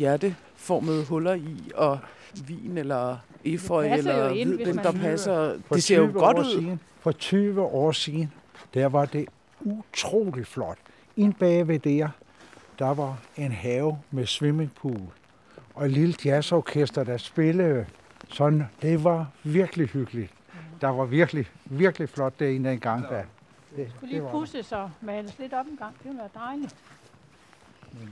hjerteformede 0.60 1.06
huller 1.06 1.34
i, 1.34 1.72
og 1.76 2.00
vin 2.48 2.78
eller 2.78 3.18
efeu 3.46 3.80
eller 3.80 4.30
ind, 4.30 4.66
man 4.66 4.78
der 4.78 4.92
passer. 4.92 5.58
Det 5.74 5.84
ser 5.84 5.98
jo 5.98 6.08
20 6.08 6.20
godt 6.20 6.38
ud. 6.38 6.62
Siden, 6.62 6.80
for 7.00 7.12
20 7.12 7.62
år 7.62 7.92
siden, 7.92 8.34
der 8.74 8.86
var 8.88 9.06
det 9.06 9.26
utrolig 9.62 10.48
flot. 10.48 10.78
Ind 11.18 11.34
bagved 11.34 11.80
der, 11.80 12.10
der 12.80 12.94
var 12.94 13.18
en 13.38 13.52
have 13.52 13.98
med 14.12 14.26
swimmingpool 14.26 15.02
og 15.76 15.86
et 15.86 15.92
lille 15.92 16.16
jazzorkester, 16.26 17.04
der 17.04 17.18
spillede 17.18 17.86
sådan. 18.30 18.64
Det 18.82 19.04
var 19.04 19.28
virkelig 19.44 19.88
hyggeligt. 19.88 20.32
Der 20.82 20.88
var 20.88 21.06
virkelig, 21.06 21.46
virkelig 21.66 22.10
flot 22.10 22.40
derinde 22.40 22.72
en 22.72 22.80
gang. 22.80 23.04
Der. 23.04 23.24
Det, 23.76 23.92
skulle 23.96 24.12
lige 24.12 24.28
pusse 24.32 24.64
så 24.64 24.90
males 25.02 25.40
lidt 25.40 25.54
op 25.54 25.66
en 25.66 25.78
gang. 25.78 25.94
Det 25.98 26.06
ville 26.06 26.18
være 26.18 26.30
dejligt. 26.46 26.76
Men 27.94 28.10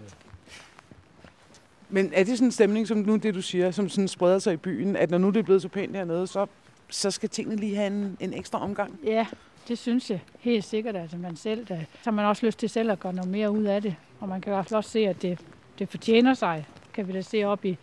er 1.95 2.23
det 2.23 2.27
sådan 2.27 2.47
en 2.47 2.51
stemning, 2.51 2.87
som 2.87 2.97
nu 2.97 3.15
det 3.15 3.33
du 3.33 3.41
siger, 3.41 3.71
som 3.71 3.89
sådan 3.89 4.07
spreder 4.07 4.39
sig 4.39 4.53
i 4.53 4.57
byen, 4.57 4.95
at 4.95 5.11
når 5.11 5.17
nu 5.17 5.29
det 5.29 5.37
er 5.37 5.43
blevet 5.43 5.61
så 5.61 5.67
pænt 5.67 5.95
hernede, 5.95 6.27
så, 6.27 6.45
så 6.89 7.11
skal 7.11 7.29
tingene 7.29 7.55
lige 7.55 7.75
have 7.75 7.87
en, 7.87 8.17
en 8.19 8.33
ekstra 8.33 8.63
omgang? 8.63 8.99
Ja, 9.03 9.25
det 9.67 9.77
synes 9.77 10.09
jeg 10.09 10.19
helt 10.39 10.63
sikkert, 10.65 10.95
at 10.95 11.19
man 11.19 11.35
selv, 11.35 11.65
der, 11.65 11.79
så 11.79 12.03
har 12.03 12.11
man 12.11 12.25
også 12.25 12.45
lyst 12.45 12.59
til 12.59 12.69
selv 12.69 12.91
at 12.91 12.99
gøre 12.99 13.13
noget 13.13 13.31
mere 13.31 13.51
ud 13.51 13.63
af 13.63 13.81
det. 13.81 13.95
Og 14.19 14.29
man 14.29 14.41
kan 14.41 14.53
i 14.53 14.55
hvert 14.55 14.65
fald 14.65 14.77
også 14.77 14.89
se, 14.89 14.99
at 14.99 15.21
det, 15.21 15.39
det 15.79 15.89
fortjener 15.89 16.33
sig, 16.33 16.67
kan 16.93 17.07
vi 17.07 17.13
da 17.13 17.21
se 17.21 17.43
op 17.43 17.65
i 17.65 17.77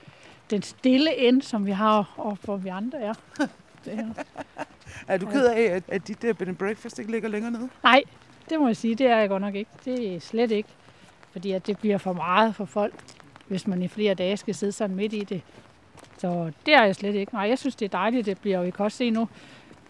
den 0.51 0.63
stille 0.63 1.17
ende, 1.17 1.43
som 1.43 1.67
vi 1.67 1.71
har, 1.71 2.15
og 2.17 2.39
hvor 2.43 2.57
vi 2.57 2.69
andre 2.69 3.01
er. 3.01 3.15
Det 3.85 3.93
her. 3.93 4.25
Er 5.09 5.17
du 5.17 5.27
ked 5.27 5.47
af, 5.47 5.63
at, 5.63 5.83
at 5.89 6.09
dit 6.09 6.25
uh, 6.25 6.37
bed 6.37 6.49
and 6.49 6.57
breakfast 6.57 6.99
ikke 6.99 7.11
ligger 7.11 7.29
længere 7.29 7.51
nede? 7.51 7.69
Nej, 7.83 8.03
det 8.51 8.61
må 8.61 8.67
jeg 8.67 8.77
sige, 8.77 8.95
det 8.95 9.07
er 9.07 9.17
jeg 9.17 9.29
godt 9.29 9.43
nok 9.43 9.55
ikke. 9.55 9.71
Det 9.85 10.15
er 10.15 10.21
slet 10.21 10.51
ikke. 10.51 10.69
Fordi 11.33 11.53
at 11.53 11.67
det 11.67 11.79
bliver 11.79 11.99
for 11.99 12.13
meget 12.13 12.55
for 12.55 12.65
folk, 12.65 12.95
hvis 13.49 13.67
man 13.67 13.83
i 13.83 13.89
flere 13.89 14.15
dage 14.15 14.37
skal 14.37 14.55
sidde 14.55 14.73
sådan 14.73 14.97
midt 14.97 15.13
i 15.13 15.25
det. 15.25 15.43
Så 16.19 16.53
det 16.67 16.75
er 16.75 16.85
jeg 16.85 16.97
slet 16.97 17.15
ikke. 17.15 17.35
Nej, 17.35 17.49
jeg 17.49 17.59
synes, 17.59 17.77
det 17.77 17.85
er 17.85 17.99
dejligt, 17.99 18.27
det 18.27 18.39
bliver. 18.39 18.59
jo, 18.59 18.65
vi 18.65 18.71
kan 18.71 18.85
også 18.85 18.99
se 18.99 19.11
nu, 19.11 19.29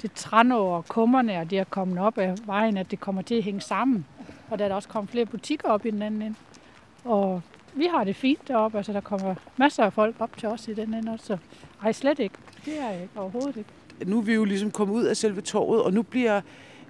det 0.02 0.12
trænår 0.12 0.76
og 0.76 0.88
kummerne, 0.88 1.38
og 1.38 1.50
det 1.50 1.58
er 1.58 1.64
kommet 1.64 1.98
op 1.98 2.18
af 2.18 2.34
vejen, 2.46 2.76
at 2.76 2.90
det 2.90 3.00
kommer 3.00 3.22
til 3.22 3.34
at 3.34 3.42
hænge 3.42 3.60
sammen. 3.60 4.06
Og 4.50 4.58
der 4.58 4.64
er 4.64 4.68
der 4.68 4.74
også 4.74 4.88
kommet 4.88 5.10
flere 5.10 5.26
butikker 5.26 5.68
op 5.68 5.86
i 5.86 5.90
den 5.90 6.02
anden 6.02 6.22
ende. 6.22 6.36
Og 7.04 7.42
vi 7.74 7.86
har 7.90 8.04
det 8.04 8.16
fint 8.16 8.48
deroppe. 8.48 8.76
Altså, 8.76 8.92
der 8.92 9.00
kommer 9.00 9.34
masser 9.56 9.84
af 9.84 9.92
folk 9.92 10.16
op 10.18 10.36
til 10.36 10.48
os 10.48 10.68
i 10.68 10.74
den 10.74 10.94
ende 10.94 11.12
også. 11.12 11.38
Ej, 11.82 11.92
slet 11.92 12.18
ikke. 12.18 12.34
Det 12.64 12.80
er 12.80 12.90
jeg 12.90 13.02
ikke 13.02 13.20
overhovedet 13.20 13.56
ikke. 13.56 13.70
Nu 14.06 14.18
er 14.18 14.22
vi 14.22 14.34
jo 14.34 14.44
ligesom 14.44 14.70
kommet 14.70 14.94
ud 14.94 15.04
af 15.04 15.16
selve 15.16 15.40
torvet, 15.40 15.82
og 15.82 15.92
nu 15.92 16.02
bliver 16.02 16.40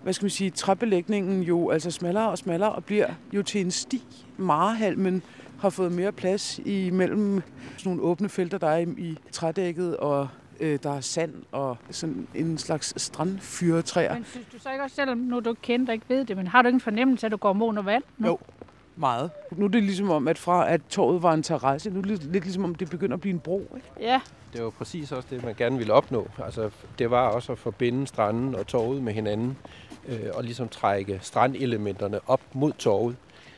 hvad 0.04 0.12
skal 0.12 0.24
man 0.24 0.30
sige, 0.30 0.50
træbelægningen 0.50 1.42
jo 1.42 1.70
altså 1.70 1.90
smallere 1.90 2.30
og 2.30 2.38
smallere 2.38 2.72
og 2.72 2.84
bliver 2.84 3.08
jo 3.32 3.42
til 3.42 3.60
en 3.60 3.70
sti. 3.70 4.04
Marehalmen 4.36 5.22
har 5.60 5.70
fået 5.70 5.92
mere 5.92 6.12
plads 6.12 6.58
imellem 6.64 7.42
sådan 7.76 7.90
nogle 7.92 8.02
åbne 8.02 8.28
felter, 8.28 8.58
der 8.58 8.68
er 8.68 8.78
i, 8.78 8.88
i 8.98 9.18
trædækket, 9.32 9.96
og 9.96 10.28
øh, 10.60 10.78
der 10.82 10.96
er 10.96 11.00
sand 11.00 11.32
og 11.52 11.76
sådan 11.90 12.26
en 12.34 12.58
slags 12.58 13.02
strandfyretræer. 13.02 14.14
Men 14.14 14.24
synes 14.24 14.46
du 14.52 14.58
så 14.58 14.70
ikke 14.72 14.84
også, 14.84 14.96
selvom 14.96 15.18
nu 15.18 15.40
du 15.40 15.54
kender 15.62 15.92
ikke 15.92 16.04
ved 16.08 16.24
det, 16.24 16.36
men 16.36 16.46
har 16.46 16.62
du 16.62 16.68
ikke 16.68 16.76
en 16.76 16.80
fornemmelse 16.80 17.26
af, 17.26 17.28
at 17.28 17.32
du 17.32 17.36
går 17.36 17.52
mod 17.52 17.68
under 17.68 17.82
vand 17.82 18.02
nu? 18.18 18.26
Jo, 18.26 18.38
meget. 18.96 19.30
Nu 19.56 19.64
er 19.64 19.68
det 19.68 19.82
ligesom 19.82 20.10
om, 20.10 20.28
at 20.28 20.38
fra 20.38 20.70
at 20.70 20.80
torvet 20.88 21.22
var 21.22 21.32
en 21.34 21.42
terrasse, 21.42 21.90
nu 21.90 21.98
er 21.98 22.02
det 22.02 22.10
lidt, 22.10 22.32
lidt 22.32 22.44
ligesom 22.44 22.64
om, 22.64 22.74
det 22.74 22.90
begynder 22.90 23.14
at 23.14 23.20
blive 23.20 23.32
en 23.34 23.40
bro. 23.40 23.60
Ikke? 23.76 23.86
Ja, 24.00 24.20
Det 24.52 24.62
var 24.64 24.70
præcis 24.70 25.12
også 25.12 25.28
det, 25.30 25.44
man 25.44 25.54
gerne 25.54 25.78
ville 25.78 25.92
opnå. 25.92 26.28
Altså, 26.44 26.70
det 26.98 27.10
var 27.10 27.28
også 27.28 27.52
at 27.52 27.58
forbinde 27.58 28.06
stranden 28.06 28.54
og 28.54 28.66
torvet 28.66 29.02
med 29.02 29.12
hinanden, 29.12 29.56
øh, 30.08 30.18
og 30.34 30.44
ligesom 30.44 30.68
trække 30.68 31.18
strandelementerne 31.22 32.20
op 32.26 32.40
mod 32.52 32.72
torvet. 32.72 33.16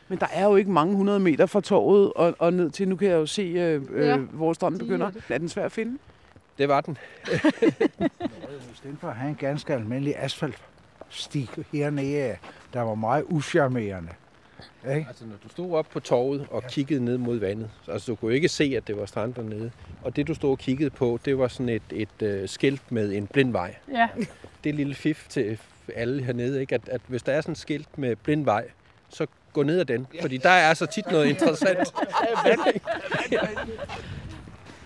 Men 0.09 0.19
der 0.19 0.27
er 0.33 0.45
jo 0.45 0.57
ikke 0.57 0.71
mange 0.71 0.97
hundrede 0.97 1.21
meter 1.21 1.47
fra 1.47 1.61
torvet 1.61 2.13
og, 2.13 2.35
og 2.39 2.53
ned 2.53 2.71
til, 2.71 2.89
nu 2.89 2.97
kan 2.97 3.09
jeg 3.09 3.15
jo 3.15 3.27
se, 3.27 3.43
øh, 3.43 3.83
øh, 3.91 4.07
Ja, 4.07 4.17
hvor 4.17 4.53
stranden 4.53 4.79
begynder. 4.79 5.07
er 5.07 5.11
det. 5.11 5.23
Er 5.29 5.39
den 5.39 5.49
svær 5.49 5.65
at 5.65 5.73
finde? 5.73 5.99
Det 6.59 6.69
var 6.69 6.81
den. 6.81 6.99
I 7.33 8.75
stedet 8.75 8.97
for 9.01 9.09
at 9.09 9.15
have 9.17 9.29
en 9.29 9.35
ganske 9.37 9.75
almindelig 9.75 10.15
asfaltstig 10.19 11.49
hernede, 11.73 12.37
der 12.73 12.81
var 12.81 12.95
meget 12.95 13.25
uscharmerende. 13.29 14.11
Ikke? 14.89 15.07
Altså, 15.09 15.25
når 15.25 15.37
du 15.45 15.49
stod 15.49 15.73
op 15.73 15.87
på 15.93 16.01
torvet 16.01 16.47
og 16.51 16.63
kiggede 16.69 17.05
ned 17.05 17.19
mod 17.19 17.39
vandet, 17.39 17.71
altså 17.89 18.13
du 18.13 18.17
kunne 18.17 18.35
ikke 18.35 18.49
se, 18.49 18.75
at 18.77 18.87
det 18.87 18.97
var 18.97 19.07
strand 19.07 19.35
dernede. 19.35 19.71
Og 20.03 20.17
det, 20.17 20.29
du 20.29 20.35
stod 20.35 20.51
og 20.51 20.59
kiggede 20.59 20.91
på, 20.91 21.19
det 21.25 21.39
var 21.39 21.49
sådan 21.49 21.69
et, 21.69 21.83
et 21.93 22.23
øh, 22.23 22.49
skilt 22.49 22.93
med 22.93 23.13
en 23.13 23.27
blind 23.27 23.53
vej. 23.53 23.75
ja. 23.93 24.09
Det 24.65 24.71
er 24.71 24.75
lille 24.75 24.95
fif 24.95 25.27
til 25.29 25.59
alle 25.95 26.23
hernede, 26.23 26.61
ikke? 26.61 26.75
At, 26.75 26.89
at 26.89 27.01
hvis 27.07 27.23
der 27.23 27.33
er 27.33 27.41
sådan 27.41 27.53
et 27.53 27.59
skilt 27.59 27.99
med 27.99 28.17
blind 28.17 28.45
vej, 28.45 28.69
så 29.09 29.27
gå 29.53 29.63
ned 29.63 29.81
ad 29.81 29.85
den. 29.85 30.07
Fordi 30.21 30.37
der 30.37 30.51
er 30.51 30.75
så 30.75 30.87
tit 30.87 31.07
noget 31.11 31.27
interessant. 31.27 31.95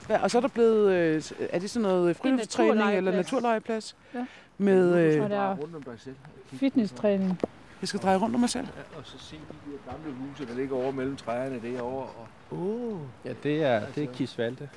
Ja, 0.09 0.23
og 0.23 0.31
så 0.31 0.39
er 0.39 0.41
der 0.41 0.49
blevet, 0.49 0.93
øh, 0.93 1.23
er 1.51 1.59
det 1.59 1.71
sådan 1.71 1.83
noget 1.89 2.17
friluftstræning 2.17 2.97
eller 2.97 3.13
naturlegeplads. 3.13 3.33
naturlegeplads? 3.33 3.97
Ja. 4.15 4.27
Med, 4.59 4.95
øh, 4.97 5.99
selv. 5.99 6.15
fitnesstræning. 6.47 7.41
jeg 7.81 7.89
skal 7.89 8.01
dreje 8.01 8.17
rundt 8.17 8.35
om 8.35 8.41
mig 8.41 8.51
selv. 8.51 8.67
Ja, 8.77 8.99
og 8.99 9.07
så 9.07 9.19
se 9.19 9.37
de 9.37 9.71
der 9.73 9.93
gamle 9.93 10.13
huse, 10.13 10.47
der 10.47 10.55
ligger 10.55 10.77
over 10.77 10.91
mellem 10.93 11.17
træerne 11.17 11.61
derovre. 11.63 12.07
Og 12.07 12.27
Oh. 12.53 12.99
Ja, 13.25 13.33
det 13.43 13.63
er, 13.65 13.83
det 13.95 14.03
er 14.05 14.13
Kisvalde. 14.13 14.69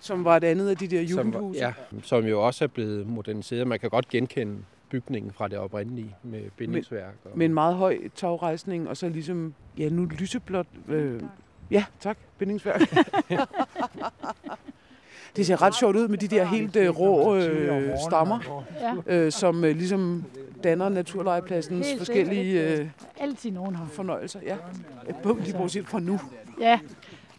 Som 0.00 0.24
var 0.24 0.36
et 0.36 0.44
andet 0.44 0.68
af 0.68 0.76
de 0.76 0.86
der 0.88 1.08
Som, 1.08 1.16
var- 1.16 1.22
jugendhuse. 1.38 1.60
ja, 1.60 1.72
som 2.02 2.24
jo 2.24 2.46
også 2.46 2.64
er 2.64 2.68
blevet 2.68 3.06
moderniseret. 3.06 3.66
Man 3.66 3.78
kan 3.80 3.90
godt 3.90 4.08
genkende 4.08 4.58
bygningen 4.90 5.32
fra 5.32 5.48
det 5.48 5.58
oprindelige 5.58 6.16
med 6.22 6.40
bindingsværk. 6.56 7.14
Og, 7.24 7.30
Med 7.38 7.46
en 7.46 7.54
meget 7.54 7.74
høj 7.76 7.98
tagrejsning, 8.14 8.88
og 8.88 8.96
så 8.96 9.08
ligesom, 9.08 9.54
ja, 9.78 9.88
nu 9.88 10.04
lyseblåt. 10.04 10.66
Øh, 10.88 11.22
ja, 11.70 11.84
tak, 12.00 12.18
bindingsværk. 12.38 12.80
det 15.36 15.46
ser 15.46 15.62
ret 15.62 15.74
sjovt 15.74 15.96
ud 15.96 16.08
med 16.08 16.18
de 16.18 16.28
der 16.28 16.44
helt 16.44 16.76
øh, 16.76 16.88
rå 17.00 17.36
øh, 17.36 17.90
stammer, 18.08 18.64
Ja, 18.80 19.14
øh, 19.14 19.32
som 19.32 19.64
øh, 19.64 19.76
ligesom 19.76 20.24
danner 20.64 20.88
naturlegepladsens 20.88 21.86
Helt 21.86 21.98
forskellige 22.00 22.62
øh, 22.78 22.88
altid 23.20 23.50
nogen 23.50 23.74
har. 23.74 23.86
fornøjelser. 23.86 24.40
Ja, 24.42 24.56
Bum, 25.22 25.38
lige 25.38 25.56
bortset 25.56 25.86
fra 25.88 26.00
nu. 26.00 26.20
Ja, 26.60 26.78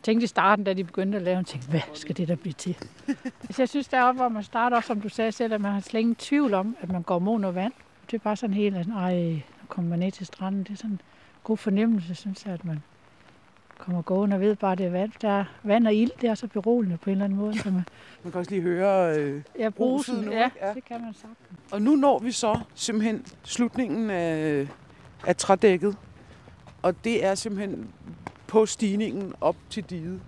tænkte 0.08 0.24
i 0.24 0.28
starten, 0.28 0.66
da 0.66 0.74
de 0.74 0.84
begyndte 0.84 1.18
at 1.18 1.22
lave, 1.22 1.44
tænkte, 1.44 1.70
hvad 1.70 1.82
skal 1.94 2.18
det 2.18 2.28
der 2.28 2.36
blive 2.36 2.54
til? 2.54 2.78
Så 3.52 3.62
jeg 3.62 3.70
synes 3.70 3.88
deroppe, 3.88 4.20
hvor 4.20 4.30
man 4.30 4.44
starter, 4.44 4.78
også, 4.78 4.88
som 4.88 5.02
du 5.02 5.10
sagde 5.10 5.32
selv, 5.32 5.54
at 5.54 5.62
man 5.62 5.72
har 5.72 5.80
slet 5.80 6.00
ingen 6.00 6.16
tvivl 6.16 6.54
om, 6.54 6.76
at 6.82 6.92
man 6.92 7.02
går 7.02 7.20
mod 7.20 7.40
noget 7.40 7.56
vand. 7.56 7.74
Det 8.12 8.18
er 8.18 8.22
bare 8.24 8.36
sådan 8.36 8.54
helt, 8.54 8.78
at 8.78 8.88
ej, 8.88 9.32
nu 9.32 9.68
kommer 9.68 9.90
man 9.90 10.00
ned 10.00 10.12
til 10.12 10.26
stranden. 10.26 10.64
Det 10.64 10.70
er 10.72 10.76
sådan 10.76 10.92
en 10.92 11.02
god 11.44 11.58
fornemmelse, 11.58 12.16
synes 12.16 12.46
jeg, 12.46 12.54
at 12.54 12.66
man 12.66 12.84
kommer 13.78 14.02
gående 14.02 14.36
og 14.36 14.42
ved 14.42 14.56
bare, 14.56 14.72
at 14.72 14.78
det 14.78 14.86
er 14.86 14.90
vand. 14.90 15.12
Der 15.22 15.30
er 15.30 15.46
vand 15.64 15.88
og 15.88 15.94
ild, 15.94 16.12
det 16.22 16.30
er 16.30 16.36
så 16.36 16.48
beroligende 16.48 16.98
på 16.98 17.10
en 17.10 17.12
eller 17.12 17.26
anden 17.26 17.40
måde. 17.40 17.60
Så 17.60 17.72
man, 17.72 17.74
Man 18.24 18.32
kan 18.32 18.40
også 18.40 18.52
lige 18.52 18.62
høre... 18.62 19.20
Øh, 19.20 19.42
ja, 19.60 19.70
brusen, 19.70 20.16
Bruset 20.16 20.26
nu, 20.26 20.32
ja? 20.32 20.50
Ja. 20.62 20.74
det 20.74 20.86
kan 20.86 21.02
man 21.02 21.14
sagt. 21.14 21.34
Og 21.72 21.82
nu 21.82 21.96
når 21.96 22.20
vi 22.20 22.32
så 22.32 22.60
simpelthen 22.76 23.26
slutningen 23.44 24.10
af, 24.10 24.68
af 25.28 25.36
trædækket. 25.36 25.98
Og 26.82 27.04
det 27.04 27.26
er 27.26 27.36
simpelthen 27.36 27.94
på 28.48 28.66
stigningen 28.66 29.34
op 29.42 29.56
til 29.70 29.84
diget. 29.84 30.20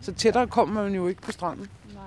Så 0.00 0.12
tættere 0.12 0.46
kommer 0.46 0.82
man 0.82 0.94
jo 0.94 1.08
ikke 1.08 1.22
på 1.22 1.32
stranden. 1.32 1.68
Nej. 1.94 2.02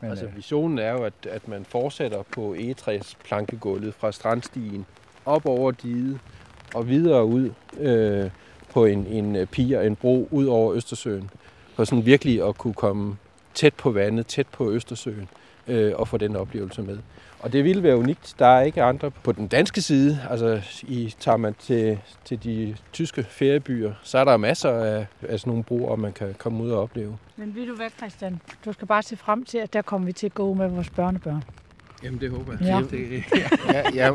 Men, 0.00 0.10
Altså 0.10 0.26
øh, 0.26 0.36
visionen 0.36 0.78
er 0.78 0.92
jo, 0.92 1.04
at, 1.04 1.12
at 1.30 1.48
man 1.48 1.64
fortsætter 1.64 2.22
på 2.22 2.54
egetræs 2.54 3.16
plankegulvet 3.24 3.94
fra 3.94 4.12
strandstien 4.12 4.86
op 5.24 5.46
over 5.46 5.70
diget 5.70 6.18
og 6.74 6.88
videre 6.88 7.24
ud 7.24 7.50
øh, 7.78 8.30
på 8.70 8.84
en, 8.84 9.06
en 9.06 9.36
øh, 9.36 9.46
pier, 9.46 9.80
en 9.80 9.96
bro 9.96 10.28
ud 10.30 10.46
over 10.46 10.74
Østersøen. 10.74 11.30
For 11.74 11.84
sådan 11.84 12.06
virkelig 12.06 12.48
at 12.48 12.58
kunne 12.58 12.74
komme 12.74 13.16
tæt 13.54 13.74
på 13.74 13.90
vandet, 13.90 14.26
tæt 14.26 14.46
på 14.46 14.72
Østersøen 14.72 15.28
øh, 15.66 15.92
og 15.96 16.08
få 16.08 16.16
den 16.16 16.36
oplevelse 16.36 16.82
med. 16.82 16.98
Og 17.40 17.52
det 17.52 17.64
ville 17.64 17.82
være 17.82 17.96
unikt. 17.96 18.34
Der 18.38 18.46
er 18.46 18.60
ikke 18.62 18.82
andre 18.82 19.10
på 19.10 19.32
den 19.32 19.46
danske 19.48 19.82
side. 19.82 20.18
Altså, 20.30 20.62
i, 20.82 21.14
tager 21.20 21.36
man 21.36 21.54
til, 21.58 21.98
til 22.24 22.44
de 22.44 22.76
tyske 22.92 23.22
feriebyer, 23.22 23.92
så 24.02 24.18
er 24.18 24.24
der 24.24 24.36
masser 24.36 24.70
af, 24.70 25.06
af 25.22 25.40
sådan 25.40 25.50
nogle 25.50 25.64
broer, 25.64 25.96
man 25.96 26.12
kan 26.12 26.34
komme 26.38 26.62
ud 26.62 26.70
og 26.70 26.82
opleve. 26.82 27.18
Men 27.36 27.54
ved 27.54 27.66
du 27.66 27.76
hvad, 27.76 27.90
Christian? 27.96 28.40
Du 28.64 28.72
skal 28.72 28.86
bare 28.88 29.02
se 29.02 29.16
frem 29.16 29.44
til, 29.44 29.58
at 29.58 29.72
der 29.72 29.82
kommer 29.82 30.06
vi 30.06 30.12
til 30.12 30.26
at 30.26 30.34
gå 30.34 30.54
med 30.54 30.68
vores 30.68 30.90
børnebørn. 30.90 31.44
Jamen, 32.02 32.20
det 32.20 32.30
håber 32.30 32.52
jeg. 32.52 32.62
Ja. 32.62 32.96
Det, 32.96 33.24
ja, 33.72 33.82
ja, 33.94 34.10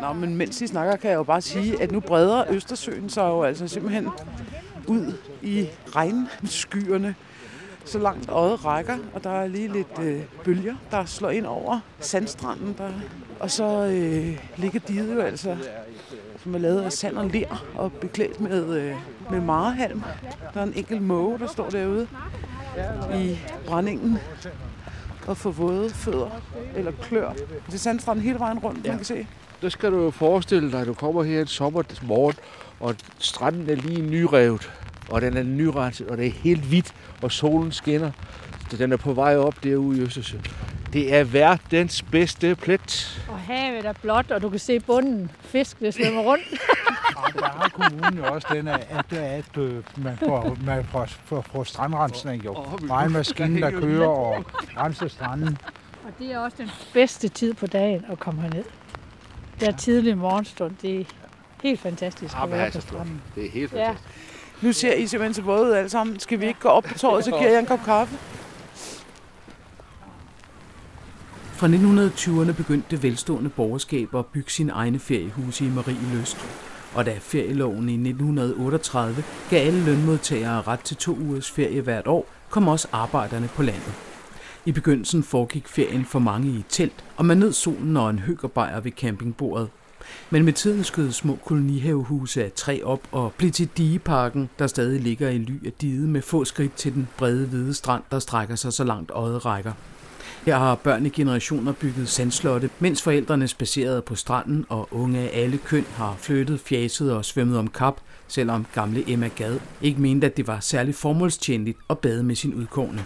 Nå, 0.00 0.12
men 0.12 0.36
mens 0.36 0.60
I 0.60 0.66
snakker, 0.66 0.96
kan 0.96 1.10
jeg 1.10 1.16
jo 1.16 1.22
bare 1.22 1.40
sige, 1.40 1.82
at 1.82 1.92
nu 1.92 2.00
breder 2.00 2.44
Østersøen 2.50 3.08
sig 3.08 3.22
jo 3.22 3.42
altså 3.42 3.68
simpelthen 3.68 4.08
ud 4.86 5.12
i 5.42 5.66
regnskyerne, 5.96 7.14
så 7.84 7.98
langt 7.98 8.28
øjet 8.28 8.64
rækker, 8.64 8.96
og 9.14 9.24
der 9.24 9.30
er 9.30 9.46
lige 9.46 9.68
lidt 9.72 9.98
øh, 10.00 10.20
bølger, 10.44 10.74
der 10.90 11.04
slår 11.04 11.30
ind 11.30 11.46
over 11.46 11.80
sandstranden. 12.00 12.74
Der. 12.78 12.90
Og 13.40 13.50
så 13.50 13.64
øh, 13.64 14.38
ligger 14.56 14.80
diget 14.80 15.14
jo 15.14 15.20
altså, 15.20 15.56
som 16.42 16.54
er 16.54 16.58
lavet 16.58 16.82
af 16.82 16.92
sand 16.92 17.16
og 17.16 17.26
ler 17.26 17.64
og 17.74 17.92
beklædt 17.92 18.40
med, 18.40 18.76
øh, 18.76 18.94
med 19.30 19.40
marehalm. 19.40 20.02
Der 20.54 20.60
er 20.60 20.64
en 20.64 20.72
enkelt 20.76 21.02
måge, 21.02 21.38
der 21.38 21.46
står 21.46 21.70
derude 21.70 22.08
i 23.14 23.38
brændingen 23.66 24.18
og 25.26 25.36
får 25.36 25.50
våde 25.50 25.90
fødder 25.90 26.30
eller 26.74 26.92
klør. 27.02 27.32
Det 27.66 27.74
er 27.74 27.78
sandstranden 27.78 28.24
hele 28.24 28.38
vejen 28.38 28.58
rundt, 28.58 28.84
ja. 28.84 28.90
man 28.90 28.98
kan 28.98 29.04
se. 29.04 29.26
der 29.62 29.68
skal 29.68 29.92
du 29.92 30.02
jo 30.02 30.10
forestille 30.10 30.72
dig, 30.72 30.80
at 30.80 30.86
du 30.86 30.94
kommer 30.94 31.22
her 31.22 31.40
en 31.40 31.46
sommermorgen, 31.46 32.34
og 32.80 32.94
stranden 33.18 33.70
er 33.70 33.74
lige 33.74 34.02
nyrevet, 34.02 34.72
og 35.08 35.20
den 35.20 35.36
er 35.36 35.42
nyrenset, 35.42 36.06
og 36.06 36.16
det 36.16 36.26
er 36.26 36.30
helt 36.30 36.60
hvidt, 36.62 36.94
og 37.22 37.32
solen 37.32 37.72
skinner. 37.72 38.10
Så 38.70 38.76
den 38.76 38.92
er 38.92 38.96
på 38.96 39.12
vej 39.12 39.36
op 39.36 39.64
derude 39.64 39.98
i 39.98 40.00
Østersøen. 40.00 40.44
Det 40.92 41.14
er 41.14 41.24
verdens 41.24 42.02
bedste 42.02 42.54
plet. 42.54 43.22
Og 43.28 43.38
havet 43.38 43.86
er 43.86 43.92
blåt, 44.02 44.30
og 44.30 44.42
du 44.42 44.48
kan 44.48 44.58
se 44.58 44.80
bunden. 44.80 45.30
Fisk, 45.40 45.80
der 45.80 45.90
svømmer 45.90 46.20
rundt. 46.22 46.44
og 47.16 47.32
der 47.34 47.44
har 47.44 47.68
kommunen 47.68 48.18
jo 48.18 48.32
også 48.34 48.48
den, 48.52 48.68
at, 48.68 48.86
at, 48.90 49.18
at 49.18 49.56
øh, 49.58 49.82
man 49.96 50.16
får, 50.16 50.56
man 50.66 50.84
får, 50.84 51.04
får, 51.04 51.40
får 51.52 51.64
strandrensning 51.64 52.44
jo. 52.44 52.52
Regnmaskinen, 52.90 53.62
der 53.62 53.70
kører 53.70 54.06
og 54.06 54.44
renser 54.76 55.08
stranden. 55.08 55.58
Og 56.04 56.10
det 56.18 56.32
er 56.32 56.38
også 56.38 56.56
den 56.60 56.70
bedste 56.92 57.28
tid 57.28 57.54
på 57.54 57.66
dagen 57.66 58.04
at 58.10 58.18
komme 58.18 58.42
herned. 58.42 58.64
Det 59.60 59.68
er 59.68 59.76
tidlig 59.76 60.18
morgenstund. 60.18 60.76
Det 60.82 61.00
er 61.00 61.04
helt 61.62 61.80
fantastisk 61.80 62.34
at 62.42 62.50
være 62.50 62.64
altså, 62.64 62.80
på 62.80 62.86
stranden. 62.86 63.22
Det 63.34 63.46
er 63.46 63.50
helt 63.50 63.72
Ja, 63.72 63.88
fantastisk. 63.88 64.41
Nu 64.62 64.72
ser 64.72 64.94
I 64.94 65.06
simpelthen 65.06 65.34
så 65.34 65.42
våde 65.42 65.66
ud 65.66 65.70
alle 65.70 65.90
sammen. 65.90 66.20
Skal 66.20 66.40
vi 66.40 66.46
ikke 66.46 66.60
gå 66.60 66.68
op 66.68 66.84
på 66.84 66.98
torvet, 66.98 67.24
så 67.24 67.30
giver 67.30 67.50
jeg 67.50 67.58
en 67.58 67.66
kop 67.66 67.84
kaffe? 67.84 68.18
Fra 71.52 71.66
1920'erne 71.66 72.52
begyndte 72.52 72.86
det 72.90 73.02
velstående 73.02 73.50
borgerskab 73.50 74.14
at 74.14 74.26
bygge 74.26 74.50
sine 74.50 74.72
egne 74.72 74.98
feriehuse 74.98 75.64
i 75.64 75.68
Marie 75.68 76.14
Løst. 76.14 76.36
Og 76.94 77.06
da 77.06 77.18
ferieloven 77.20 77.88
i 77.88 77.92
1938 77.92 79.24
gav 79.50 79.66
alle 79.66 79.84
lønmodtagere 79.84 80.62
ret 80.62 80.80
til 80.80 80.96
to 80.96 81.12
ugers 81.12 81.50
ferie 81.50 81.80
hvert 81.80 82.06
år, 82.06 82.26
kom 82.50 82.68
også 82.68 82.88
arbejderne 82.92 83.48
på 83.48 83.62
landet. 83.62 83.92
I 84.64 84.72
begyndelsen 84.72 85.22
foregik 85.22 85.68
ferien 85.68 86.04
for 86.04 86.18
mange 86.18 86.48
i 86.48 86.64
telt, 86.68 87.04
og 87.16 87.24
man 87.24 87.36
nød 87.36 87.52
solen 87.52 87.96
og 87.96 88.10
en 88.10 88.18
høgerbejer 88.18 88.80
ved 88.80 88.92
campingbordet. 88.92 89.68
Men 90.30 90.44
med 90.44 90.52
tiden 90.52 90.84
skød 90.84 91.12
små 91.12 91.38
kolonihavehuse 91.44 92.44
af 92.44 92.52
træ 92.52 92.80
op 92.84 93.00
og 93.12 93.32
blev 93.38 93.50
til 93.50 93.68
digeparken, 93.76 94.50
der 94.58 94.66
stadig 94.66 95.00
ligger 95.00 95.28
i 95.28 95.38
ly 95.38 95.66
af 95.66 95.72
diget 95.72 96.08
med 96.08 96.22
få 96.22 96.44
skridt 96.44 96.74
til 96.74 96.94
den 96.94 97.08
brede 97.18 97.46
hvide 97.46 97.74
strand, 97.74 98.02
der 98.10 98.18
strækker 98.18 98.56
sig 98.56 98.72
så 98.72 98.84
langt 98.84 99.10
øjet 99.10 99.46
rækker. 99.46 99.72
Her 100.46 100.58
har 100.58 100.74
børn 100.74 101.06
i 101.06 101.08
generationer 101.08 101.72
bygget 101.72 102.08
sandslotte, 102.08 102.70
mens 102.78 103.02
forældrene 103.02 103.48
spacerede 103.48 104.02
på 104.02 104.14
stranden, 104.14 104.66
og 104.68 104.88
unge 104.90 105.18
af 105.18 105.42
alle 105.42 105.58
køn 105.58 105.84
har 105.94 106.16
flyttet, 106.18 106.60
fjaset 106.60 107.12
og 107.12 107.24
svømmet 107.24 107.58
om 107.58 107.68
kap, 107.68 108.00
selvom 108.28 108.66
gamle 108.74 109.10
Emma 109.10 109.28
Gad 109.36 109.58
ikke 109.82 110.00
mente, 110.00 110.26
at 110.26 110.36
det 110.36 110.46
var 110.46 110.60
særlig 110.60 110.94
formålstjenligt 110.94 111.78
at 111.90 111.98
bade 111.98 112.22
med 112.22 112.34
sin 112.34 112.54
udkårne. 112.54 113.04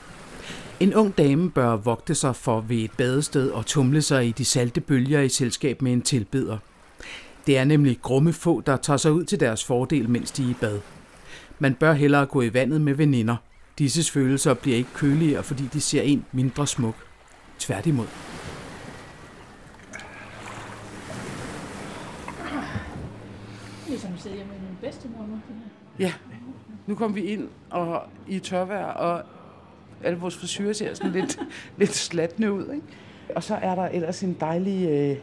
En 0.81 0.95
ung 0.95 1.19
dame 1.19 1.51
bør 1.51 1.77
vogte 1.77 2.15
sig 2.15 2.37
for 2.37 2.61
ved 2.61 2.77
et 2.77 2.91
badested 2.99 3.51
og 3.51 3.67
tumle 3.67 4.03
sig 4.03 4.27
i 4.27 4.33
de 4.33 4.45
salte 4.45 4.81
bølger 4.81 5.21
i 5.21 5.29
selskab 5.29 5.83
med 5.83 5.93
en 5.93 6.03
tilbeder. 6.03 6.59
Det 7.47 7.59
er 7.59 7.65
nemlig 7.65 7.99
grumme 8.03 8.33
få, 8.33 8.61
der 8.61 8.77
tager 8.77 8.97
sig 8.97 9.13
ud 9.13 9.25
til 9.25 9.41
deres 9.41 9.65
fordel, 9.65 10.11
mens 10.11 10.31
de 10.31 10.45
er 10.45 10.49
i 10.49 10.55
bad. 10.61 10.81
Man 11.59 11.75
bør 11.75 11.93
hellere 11.93 12.27
gå 12.27 12.43
i 12.43 12.55
vandet 12.55 12.81
med 12.81 12.95
veninder. 12.95 13.37
Disses 13.79 14.11
følelser 14.11 14.55
bliver 14.55 14.77
ikke 14.77 14.91
køligere, 14.95 15.43
fordi 15.43 15.65
de 15.73 15.81
ser 15.81 16.03
en 16.03 16.25
mindre 16.33 16.67
smuk. 16.67 16.95
Tværtimod. 17.59 18.07
Ligesom 23.89 24.13
at 24.15 24.21
sidde 24.21 24.37
hjemme 24.37 24.53
med 24.53 24.61
min 24.61 24.79
bedstemor 24.81 25.27
nu. 25.27 25.41
Ja, 25.99 26.13
nu 26.87 26.95
kom 26.95 27.15
vi 27.15 27.21
ind 27.21 27.49
og 27.71 28.03
i 28.29 28.39
tørvejr, 28.39 28.87
og 28.87 29.23
alle 30.03 30.19
vores 30.19 30.37
frisyrer 30.37 30.73
ser 30.73 30.95
sådan 30.95 31.13
lidt, 31.13 31.39
lidt 31.79 31.95
slatne 31.95 32.53
ud. 32.53 32.73
Ikke? 32.75 32.87
Og 33.37 33.43
så 33.43 33.55
er 33.55 33.75
der 33.75 33.89
ellers 33.89 34.23
en 34.23 34.37
dejlig 34.41 34.89
øh, 34.89 35.17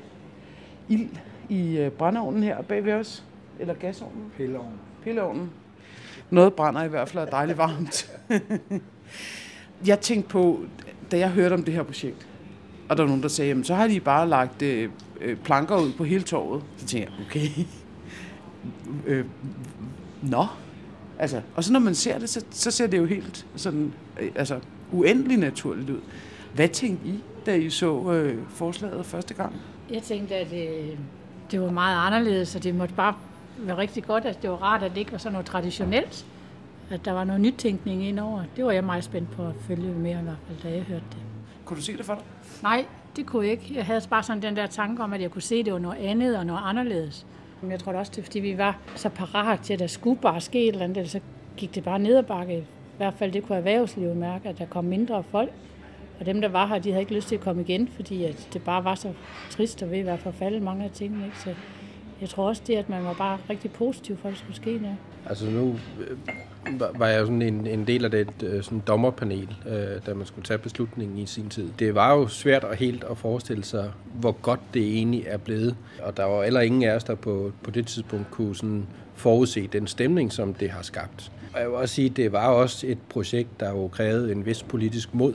ild 0.90 1.10
i 1.54 1.78
øh, 1.78 1.92
brændeovnen 1.92 2.44
her 2.44 2.62
bag 2.62 2.86
ved 2.86 2.94
os. 2.94 3.24
Eller 3.60 3.74
gasovnen. 3.74 4.24
Pilleovn. 4.38 4.74
Pilleovnen. 5.04 5.52
Noget 6.30 6.54
brænder 6.54 6.84
i 6.84 6.88
hvert 6.88 7.10
fald 7.10 7.22
og 7.22 7.28
er 7.28 7.32
dejligt 7.32 7.58
varmt. 7.58 8.12
jeg 9.88 10.00
tænkte 10.00 10.30
på, 10.30 10.60
da 11.12 11.18
jeg 11.18 11.30
hørte 11.30 11.54
om 11.54 11.64
det 11.64 11.74
her 11.74 11.84
projekt, 11.84 12.28
og 12.90 12.98
der 12.98 13.04
var 13.04 13.08
nogen, 13.08 13.24
der 13.24 13.30
sagde, 13.30 13.50
jamen, 13.50 13.64
så 13.64 13.76
har 13.76 13.88
de 13.88 14.00
bare 14.00 14.30
lagt 14.30 14.62
øh, 14.62 14.90
øh, 15.22 15.38
planker 15.38 15.78
ud 15.78 15.94
på 15.94 16.04
hele 16.04 16.24
torvet. 16.24 16.64
Så 16.78 16.86
tænkte 16.86 17.12
jeg, 17.18 17.26
okay. 17.28 17.48
øh, 19.12 19.26
nå. 20.22 20.46
Altså, 21.20 21.42
og 21.56 21.64
så 21.64 21.74
når 21.74 21.80
man 21.80 21.96
ser 21.96 22.20
det, 22.20 22.30
så, 22.30 22.46
så 22.52 22.72
ser 22.72 22.88
det 22.88 22.98
jo 22.98 23.06
helt 23.06 23.46
sådan, 23.56 23.94
øh, 24.20 24.32
altså, 24.36 24.60
uendelig 24.92 25.38
naturligt 25.38 25.90
ud. 25.90 26.02
Hvad 26.56 26.68
tænkte 26.68 27.08
I, 27.08 27.20
da 27.46 27.56
I 27.56 27.70
så 27.70 28.12
øh, 28.12 28.38
forslaget 28.50 29.06
første 29.06 29.34
gang? 29.34 29.56
Jeg 29.90 30.04
tænkte, 30.04 30.36
at 30.36 30.54
øh, 30.54 30.98
det 31.52 31.62
var 31.62 31.72
meget 31.72 32.08
anderledes, 32.08 32.56
og 32.56 32.64
det 32.64 32.76
måtte 32.76 32.96
bare 32.96 33.14
være 33.58 33.78
rigtig 33.78 34.04
godt, 34.04 34.26
at 34.26 34.42
det 34.42 34.50
var 34.50 34.56
rart, 34.56 34.84
at 34.84 34.92
det 34.92 34.98
ikke 34.98 35.12
var 35.12 35.18
sådan 35.18 35.34
noget 35.34 35.46
traditionelt. 35.46 36.26
At 36.90 37.06
der 37.06 37.12
var 37.12 37.24
noget 37.24 37.42
nytænkning 37.42 38.06
indover. 38.06 38.44
Det 38.56 38.66
var 38.66 38.72
jeg 38.72 38.84
meget 38.84 39.04
spændt 39.04 39.32
på 39.32 39.48
at 39.48 39.54
følge 39.68 39.94
med, 39.94 40.12
i 40.12 40.14
hvert 40.14 40.38
fald, 40.48 40.58
da 40.64 40.78
jeg 40.78 40.84
hørte 40.84 41.06
det. 41.12 41.18
Kunne 41.66 41.78
du 41.78 41.82
se 41.82 41.98
det 41.98 42.06
for 42.06 42.14
dig? 42.14 42.24
Nej, 42.64 42.86
det 43.16 43.26
kunne 43.26 43.44
jeg 43.44 43.52
ikke. 43.52 43.72
Jeg 43.76 43.86
havde 43.86 44.02
bare 44.10 44.24
sådan 44.24 44.42
den 44.42 44.56
der 44.56 44.68
tanke 44.68 45.04
om, 45.04 45.14
at 45.14 45.22
jeg 45.22 45.32
kunne 45.32 45.42
se, 45.42 45.56
at 45.56 45.66
det 45.66 45.74
var 45.74 45.80
noget 45.80 45.98
andet 45.98 46.38
og 46.38 46.46
noget 46.46 46.62
anderledes. 46.64 47.26
Men 47.62 47.72
jeg 47.72 47.80
tror 47.80 47.94
også, 47.94 48.12
det 48.16 48.22
er, 48.22 48.24
fordi 48.24 48.40
vi 48.40 48.58
var 48.58 48.78
så 48.96 49.10
parat 49.10 49.60
til, 49.60 49.74
at 49.74 49.80
der 49.80 49.88
skulle 49.88 50.22
bare 50.22 50.42
ske 50.42 50.68
et 50.68 50.74
eller 50.74 50.84
andet, 50.84 51.10
så 51.10 51.20
gik 51.58 51.76
det 51.76 51.84
bare 51.84 52.00
ned 52.00 52.16
ad 52.16 52.24
bakke. 52.24 52.58
I 52.58 52.98
hvert 52.98 53.14
fald 53.14 53.32
det 53.32 53.44
kunne 53.44 53.58
erhvervslivet 53.58 54.18
mærke, 54.18 54.50
at 54.50 54.58
der 54.58 54.66
kom 54.66 54.86
mindre 54.86 55.24
folk. 55.24 55.52
Og 56.20 56.26
dem, 56.26 56.42
der 56.42 56.50
var 56.50 56.68
her, 56.68 56.80
de 56.80 56.90
havde 56.90 57.02
ikke 57.02 57.14
lyst 57.16 57.28
til 57.28 57.36
at 57.36 57.42
komme 57.42 57.62
igen, 57.62 57.90
fordi 57.96 58.24
at 58.24 58.48
det 58.54 58.62
bare 58.64 58.84
var 58.84 58.96
så 58.96 59.14
trist 59.50 59.84
og 59.84 59.92
ved 59.92 60.00
at 60.00 60.06
være 60.06 60.18
forfaldet 60.18 60.62
mange 60.62 60.84
af 60.84 60.92
tingene. 60.92 61.26
Ikke? 61.26 61.40
Så 61.40 61.50
jeg 62.22 62.30
tror 62.30 62.48
også 62.48 62.62
det, 62.68 62.76
at 62.76 62.90
man 62.90 63.04
var 63.04 63.14
bare 63.14 63.38
rigtig 63.50 63.72
positiv 63.72 64.18
for, 64.18 64.28
at 64.28 64.32
det 64.32 64.40
skulle 64.40 64.56
ske 64.56 64.78
noget. 64.78 64.98
Altså 65.30 65.46
nu 65.50 65.76
øh, 66.08 66.18
var- 67.00 67.08
jeg 67.08 67.20
jo 67.20 67.26
sådan 67.26 67.42
en, 67.42 67.68
en 67.68 67.88
del 67.88 68.06
af 68.06 68.12
det 68.12 68.28
øh, 68.44 68.64
sådan 68.64 68.80
dommerpanel, 68.88 69.48
øh, 69.68 70.02
da 70.06 70.14
man 70.14 70.26
skulle 70.26 70.46
tage 70.46 70.58
beslutningen 70.58 71.18
i 71.18 71.26
sin 71.26 71.50
tid. 71.50 71.70
Det 71.80 71.96
var 71.96 72.14
jo 72.14 72.28
svært 72.28 72.64
og 72.64 72.76
helt 72.76 73.04
at 73.12 73.18
forestille 73.18 73.64
sig, 73.64 73.92
hvor 74.20 74.32
godt 74.32 74.60
det 74.74 74.84
egentlig 74.98 75.24
er 75.28 75.38
blevet. 75.38 75.76
Og 76.04 76.18
der 76.18 76.24
var 76.24 76.44
heller 76.44 76.62
ingen 76.62 76.84
af 76.84 76.96
os, 76.96 77.04
der 77.04 77.16
på, 77.16 77.52
på 77.64 77.72
det 77.72 77.88
tidspunkt 77.88 78.32
kunne 78.32 78.56
sådan 78.56 78.86
forudse 79.16 79.68
den 79.68 79.88
stemning, 79.88 80.34
som 80.34 80.54
det 80.54 80.70
har 80.70 80.82
skabt. 80.82 81.32
Og 81.54 81.60
jeg 81.60 81.68
vil 81.70 81.76
også 81.78 81.96
sige, 81.96 82.10
at 82.10 82.18
det 82.18 82.32
var 82.32 82.48
også 82.48 82.88
et 82.88 82.98
projekt, 83.10 83.60
der 83.60 83.70
jo 83.70 83.88
krævede 83.88 84.32
en 84.32 84.46
vis 84.46 84.64
politisk 84.64 85.14
mod. 85.14 85.34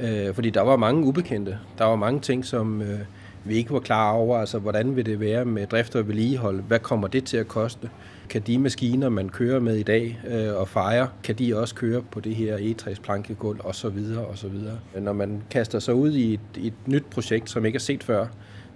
Øh, 0.00 0.34
fordi 0.34 0.50
der 0.50 0.60
var 0.60 0.76
mange 0.76 1.04
ubekendte. 1.04 1.58
Der 1.78 1.84
var 1.84 1.96
mange 1.96 2.20
ting, 2.20 2.44
som 2.44 2.82
øh, 2.82 2.98
vi 3.44 3.54
ikke 3.54 3.72
var 3.72 3.80
klar 3.80 4.12
over. 4.12 4.38
Altså, 4.38 4.58
hvordan 4.58 4.96
vil 4.96 5.06
det 5.06 5.20
være 5.20 5.44
med 5.44 5.66
drift 5.66 5.96
og 5.96 6.08
vedligehold? 6.08 6.62
Hvad 6.62 6.78
kommer 6.78 7.08
det 7.08 7.24
til 7.24 7.36
at 7.36 7.48
koste? 7.48 7.90
Kan 8.28 8.42
de 8.42 8.58
maskiner, 8.58 9.08
man 9.08 9.28
kører 9.28 9.60
med 9.60 9.76
i 9.76 9.82
dag 9.82 10.20
øh, 10.28 10.56
og 10.56 10.68
fejrer, 10.68 11.06
kan 11.24 11.34
de 11.34 11.56
også 11.56 11.74
køre 11.74 12.02
på 12.10 12.20
det 12.20 12.34
her 12.34 12.56
E60 12.56 13.00
plankegulv 13.02 13.60
og 13.64 13.74
så 13.74 13.88
videre 13.88 14.24
og 14.24 14.38
så 14.38 14.48
videre. 14.48 14.78
Når 15.00 15.12
man 15.12 15.42
kaster 15.50 15.78
sig 15.78 15.94
ud 15.94 16.12
i 16.12 16.34
et, 16.34 16.40
et 16.56 16.74
nyt 16.86 17.04
projekt, 17.04 17.50
som 17.50 17.64
ikke 17.64 17.76
er 17.76 17.80
set 17.80 18.04
før, 18.04 18.26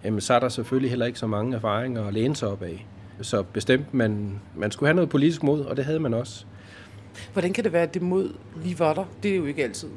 jamen, 0.05 0.21
så 0.21 0.35
er 0.35 0.39
der 0.39 0.49
selvfølgelig 0.49 0.91
heller 0.91 1.07
ikke 1.07 1.19
så 1.19 1.27
mange 1.27 1.57
erfaringer 1.57 2.07
at 2.07 2.15
læne 2.15 2.37
sig 2.37 2.49
op 2.49 2.63
af. 2.63 2.87
Så 3.23 3.43
bestemt, 3.43 3.95
man, 3.95 4.41
man 4.57 4.71
skulle 4.71 4.89
have 4.89 4.95
noget 4.95 5.11
politisk 5.11 5.43
mod, 5.43 5.61
og 5.61 5.77
det 5.77 5.85
havde 5.85 6.01
man 6.01 6.15
også. 6.15 6.45
Hvordan 7.33 7.53
kan 7.53 7.65
det 7.65 7.73
være, 7.73 7.83
at 7.83 7.95
det 7.95 8.03
mod 8.03 8.33
lige 8.63 8.79
var 8.79 8.95
der? 8.95 9.05
Det 9.23 9.31
er 9.31 9.37
jo 9.37 9.45
ikke 9.45 9.65
altid. 9.65 9.89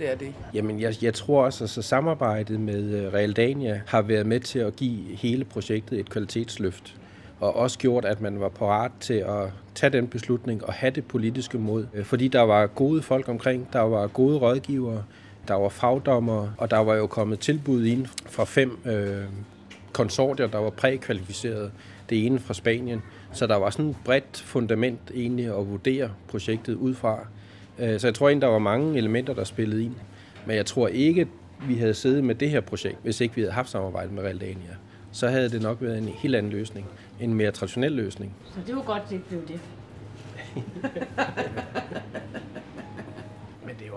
Det 0.00 0.10
er 0.10 0.14
det. 0.14 0.34
Jamen, 0.54 0.80
jeg, 0.80 0.94
jeg 1.02 1.14
tror 1.14 1.44
også, 1.44 1.64
at 1.64 1.70
så 1.70 1.82
samarbejdet 1.82 2.60
med 2.60 2.94
øh, 2.94 3.12
Realdania 3.12 3.80
har 3.86 4.02
været 4.02 4.26
med 4.26 4.40
til 4.40 4.58
at 4.58 4.76
give 4.76 5.16
hele 5.16 5.44
projektet 5.44 6.00
et 6.00 6.10
kvalitetsløft. 6.10 6.94
Og 7.40 7.56
også 7.56 7.78
gjort, 7.78 8.04
at 8.04 8.20
man 8.20 8.40
var 8.40 8.48
parat 8.48 8.90
til 9.00 9.14
at 9.14 9.48
tage 9.74 9.90
den 9.90 10.08
beslutning 10.08 10.64
og 10.64 10.72
have 10.72 10.90
det 10.90 11.04
politiske 11.04 11.58
mod. 11.58 11.86
Øh, 11.94 12.04
fordi 12.04 12.28
der 12.28 12.40
var 12.40 12.66
gode 12.66 13.02
folk 13.02 13.28
omkring, 13.28 13.68
der 13.72 13.80
var 13.80 14.06
gode 14.06 14.38
rådgivere, 14.38 15.04
der 15.48 15.54
var 15.54 15.68
fagdommer, 15.68 16.48
og 16.58 16.70
der 16.70 16.78
var 16.78 16.94
jo 16.94 17.06
kommet 17.06 17.38
tilbud 17.38 17.84
ind 17.84 18.06
fra 18.26 18.44
fem 18.44 18.78
øh, 18.84 19.24
konsortier, 19.92 20.46
der 20.46 20.58
var 20.58 20.70
prækvalificeret. 20.70 21.72
Det 22.10 22.26
ene 22.26 22.38
fra 22.38 22.54
Spanien. 22.54 23.02
Så 23.32 23.46
der 23.46 23.56
var 23.56 23.70
sådan 23.70 23.90
et 23.90 23.96
bredt 24.04 24.42
fundament 24.46 25.00
egentlig 25.14 25.46
at 25.46 25.70
vurdere 25.70 26.10
projektet 26.28 26.74
ud 26.74 26.94
fra. 26.94 27.26
Øh, 27.80 28.00
Så 28.00 28.06
jeg 28.06 28.14
tror 28.14 28.28
egentlig, 28.28 28.42
der 28.42 28.48
var 28.52 28.58
mange 28.58 28.98
elementer, 28.98 29.34
der 29.34 29.44
spillede 29.44 29.84
ind. 29.84 29.94
Men 30.46 30.56
jeg 30.56 30.66
tror 30.66 30.88
ikke, 30.88 31.26
vi 31.68 31.74
havde 31.74 31.94
siddet 31.94 32.24
med 32.24 32.34
det 32.34 32.50
her 32.50 32.60
projekt, 32.60 32.96
hvis 33.02 33.20
ikke 33.20 33.34
vi 33.34 33.40
havde 33.40 33.52
haft 33.52 33.70
samarbejde 33.70 34.12
med 34.12 34.22
Realdania. 34.22 34.76
Så 35.12 35.28
havde 35.28 35.48
det 35.50 35.62
nok 35.62 35.76
været 35.80 35.98
en 35.98 36.08
helt 36.08 36.34
anden 36.34 36.52
løsning. 36.52 36.86
En 37.20 37.34
mere 37.34 37.50
traditionel 37.50 37.92
løsning. 37.92 38.34
Så 38.54 38.58
det 38.66 38.76
var 38.76 38.82
godt, 38.82 39.02
det 39.10 39.22
blev 39.24 39.40
det. 39.48 39.60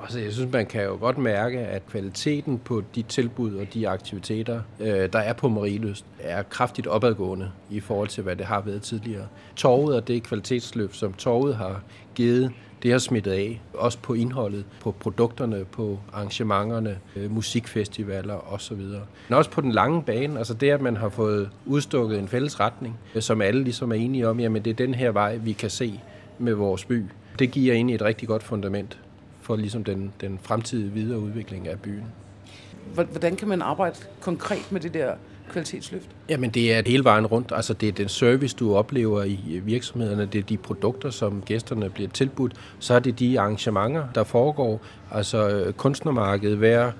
altså 0.04 0.18
det 0.18 0.26
jeg 0.26 0.34
synes, 0.34 0.52
man 0.52 0.66
kan 0.66 0.84
jo 0.84 0.98
godt 1.00 1.18
mærke, 1.18 1.60
at 1.60 1.88
kvaliteten 1.88 2.60
på 2.60 2.84
de 2.96 3.02
tilbud 3.02 3.56
og 3.56 3.74
de 3.74 3.90
aktiviteter, 3.90 4.62
øh, 4.80 5.14
der 5.14 5.20
er 5.20 5.34
på 5.34 5.50
Marieløst, 5.50 6.06
er 6.20 6.44
kraftigt 6.44 6.88
opadgående 6.88 7.52
i 7.70 7.80
forhold 7.80 8.08
til, 8.08 8.24
hvad 8.24 8.36
det 8.36 8.46
har 8.46 8.62
været 8.62 8.82
tidligere. 8.82 9.28
Torvet 9.56 9.96
og 9.96 10.08
det 10.08 10.24
kvalitetsløft, 10.24 10.96
som 10.96 11.14
Torvet 11.14 11.56
har 11.56 11.82
givet, 12.16 12.52
det 12.84 12.92
har 12.92 13.00
smittet 13.00 13.32
af. 13.32 13.62
Også 13.74 13.98
på 13.98 14.14
indholdet, 14.14 14.66
på 14.82 14.92
produkterne, 14.92 15.66
på 15.66 16.00
arrangementerne, 16.14 17.00
øh, 17.16 17.32
musikfestivaler 17.32 18.54
osv. 18.54 18.78
Men 19.30 19.38
også 19.38 19.50
på 19.50 19.62
den 19.62 19.72
lange 19.72 20.04
bane, 20.04 20.38
altså 20.38 20.54
det, 20.54 20.70
at 20.70 20.82
man 20.82 20.98
har 20.98 21.10
fået 21.10 21.50
udstukket 21.66 22.20
en 22.20 22.28
fælles 22.28 22.60
retning, 22.60 23.00
øh, 23.16 23.22
som 23.22 23.42
alle 23.42 23.64
ligesom 23.64 23.92
er 23.92 23.96
enige 23.96 24.28
om, 24.28 24.40
jamen 24.40 24.66
det 24.66 24.72
er 24.72 24.76
den 24.76 24.94
her 24.94 25.12
vej, 25.12 25.36
vi 25.36 25.52
kan 25.52 25.70
se 25.70 26.00
med 26.40 26.54
vores 26.54 26.86
by. 26.86 27.06
Det 27.40 27.52
giver 27.52 27.74
egentlig 27.74 27.96
et 27.96 28.02
rigtig 28.02 28.28
godt 28.28 28.44
fundament 28.44 29.00
for 29.44 29.56
ligesom 29.56 29.84
den, 29.84 30.12
den 30.22 30.40
fremtidige 30.44 30.92
videre 30.92 31.20
udvikling 31.20 31.68
af 31.68 31.80
byen. 31.80 32.04
Hvor- 32.94 33.04
Hvordan 33.04 33.36
kan 33.36 33.48
man 33.48 33.62
arbejde 33.62 33.96
konkret 34.22 34.72
med 34.72 34.82
det 34.82 34.94
der 34.94 35.12
kvalitetsløft? 35.52 36.08
Jamen 36.30 36.50
det 36.50 36.74
er 36.74 36.82
hele 36.86 37.04
vejen 37.04 37.26
rundt. 37.26 37.52
Altså 37.56 37.74
det 37.74 37.88
er 37.90 37.94
den 37.94 38.10
service, 38.10 38.56
du 38.56 38.76
oplever 38.76 39.24
i 39.24 39.62
virksomhederne. 39.66 40.26
Det 40.26 40.40
er 40.40 40.44
de 40.44 40.58
produkter, 40.58 41.10
som 41.10 41.44
gæsterne 41.46 41.90
bliver 41.90 42.10
tilbudt. 42.10 42.54
Så 42.80 42.94
er 42.94 43.00
det 43.00 43.20
de 43.20 43.40
arrangementer, 43.40 44.04
der 44.16 44.24
foregår. 44.24 44.82
Altså 45.12 45.50
øh, 45.50 45.74
kunstnermarkedet 45.74 46.58
hver 46.58 46.92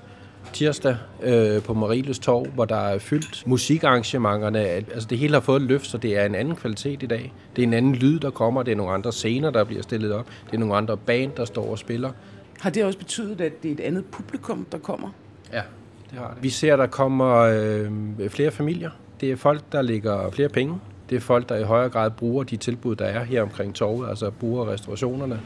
tirsdag 0.52 0.96
øh, 1.22 1.62
på 1.62 1.74
Marieløs 1.74 2.18
Torv, 2.18 2.46
hvor 2.46 2.64
der 2.64 2.76
er 2.76 2.98
fyldt 2.98 3.42
musikarrangementerne. 3.46 4.58
Altså 4.60 5.06
det 5.10 5.18
hele 5.18 5.32
har 5.34 5.40
fået 5.40 5.62
et 5.62 5.68
løft, 5.68 5.86
så 5.86 5.98
det 5.98 6.18
er 6.18 6.26
en 6.26 6.34
anden 6.34 6.56
kvalitet 6.56 7.02
i 7.02 7.06
dag. 7.06 7.32
Det 7.56 7.62
er 7.62 7.66
en 7.66 7.74
anden 7.74 7.94
lyd, 7.94 8.18
der 8.20 8.30
kommer. 8.30 8.62
Det 8.62 8.72
er 8.72 8.76
nogle 8.76 8.92
andre 8.92 9.12
scener, 9.12 9.50
der 9.50 9.64
bliver 9.64 9.82
stillet 9.82 10.12
op. 10.12 10.26
Det 10.46 10.54
er 10.54 10.58
nogle 10.58 10.76
andre 10.76 10.96
band, 10.96 11.32
der 11.36 11.44
står 11.44 11.70
og 11.70 11.78
spiller. 11.78 12.10
Har 12.60 12.70
det 12.70 12.84
også 12.84 12.98
betydet, 12.98 13.40
at 13.40 13.62
det 13.62 13.68
er 13.68 13.72
et 13.72 13.80
andet 13.80 14.04
publikum, 14.04 14.66
der 14.72 14.78
kommer? 14.78 15.08
Ja, 15.52 15.62
det 16.10 16.18
har 16.18 16.28
det. 16.34 16.42
Vi 16.42 16.48
ser, 16.48 16.76
der 16.76 16.86
kommer 16.86 17.34
øh, 17.36 18.30
flere 18.30 18.50
familier. 18.50 18.90
Det 19.20 19.32
er 19.32 19.36
folk, 19.36 19.62
der 19.72 19.82
lægger 19.82 20.30
flere 20.30 20.48
penge. 20.48 20.80
Det 21.10 21.16
er 21.16 21.20
folk, 21.20 21.48
der 21.48 21.56
i 21.56 21.62
højere 21.62 21.88
grad 21.88 22.10
bruger 22.10 22.44
de 22.44 22.56
tilbud, 22.56 22.96
der 22.96 23.04
er 23.04 23.24
her 23.24 23.42
omkring 23.42 23.74
torvet, 23.74 24.08
altså 24.08 24.30
bruger 24.30 24.72
restaurationerne. 24.72 25.40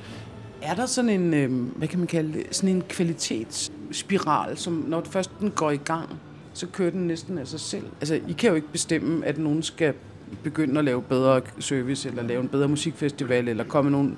Er 0.63 0.75
der 0.75 0.87
sådan 0.87 1.11
en, 1.11 1.35
øh, 1.35 1.77
hvad 1.77 1.89
kan 1.89 1.99
man 1.99 2.09
kalde 2.09 2.33
det, 2.33 2.47
sådan 2.51 2.77
en 2.77 2.83
kvalitetsspiral, 2.89 4.57
som 4.57 4.85
når 4.89 5.05
først 5.11 5.31
den 5.41 5.51
går 5.51 5.71
i 5.71 5.77
gang, 5.77 6.09
så 6.53 6.67
kører 6.67 6.91
den 6.91 7.07
næsten 7.07 7.39
af 7.39 7.47
sig 7.47 7.61
selv? 7.61 7.85
Altså, 8.01 8.21
I 8.29 8.33
kan 8.33 8.49
jo 8.49 8.55
ikke 8.55 8.69
bestemme, 8.69 9.27
at 9.27 9.39
nogen 9.39 9.63
skal 9.63 9.95
begynde 10.43 10.79
at 10.79 10.85
lave 10.85 11.03
bedre 11.03 11.41
service, 11.59 12.09
eller 12.09 12.23
lave 12.23 12.41
en 12.41 12.49
bedre 12.49 12.69
musikfestival, 12.69 13.49
eller 13.49 13.65
komme 13.65 13.91
nogle 13.91 14.17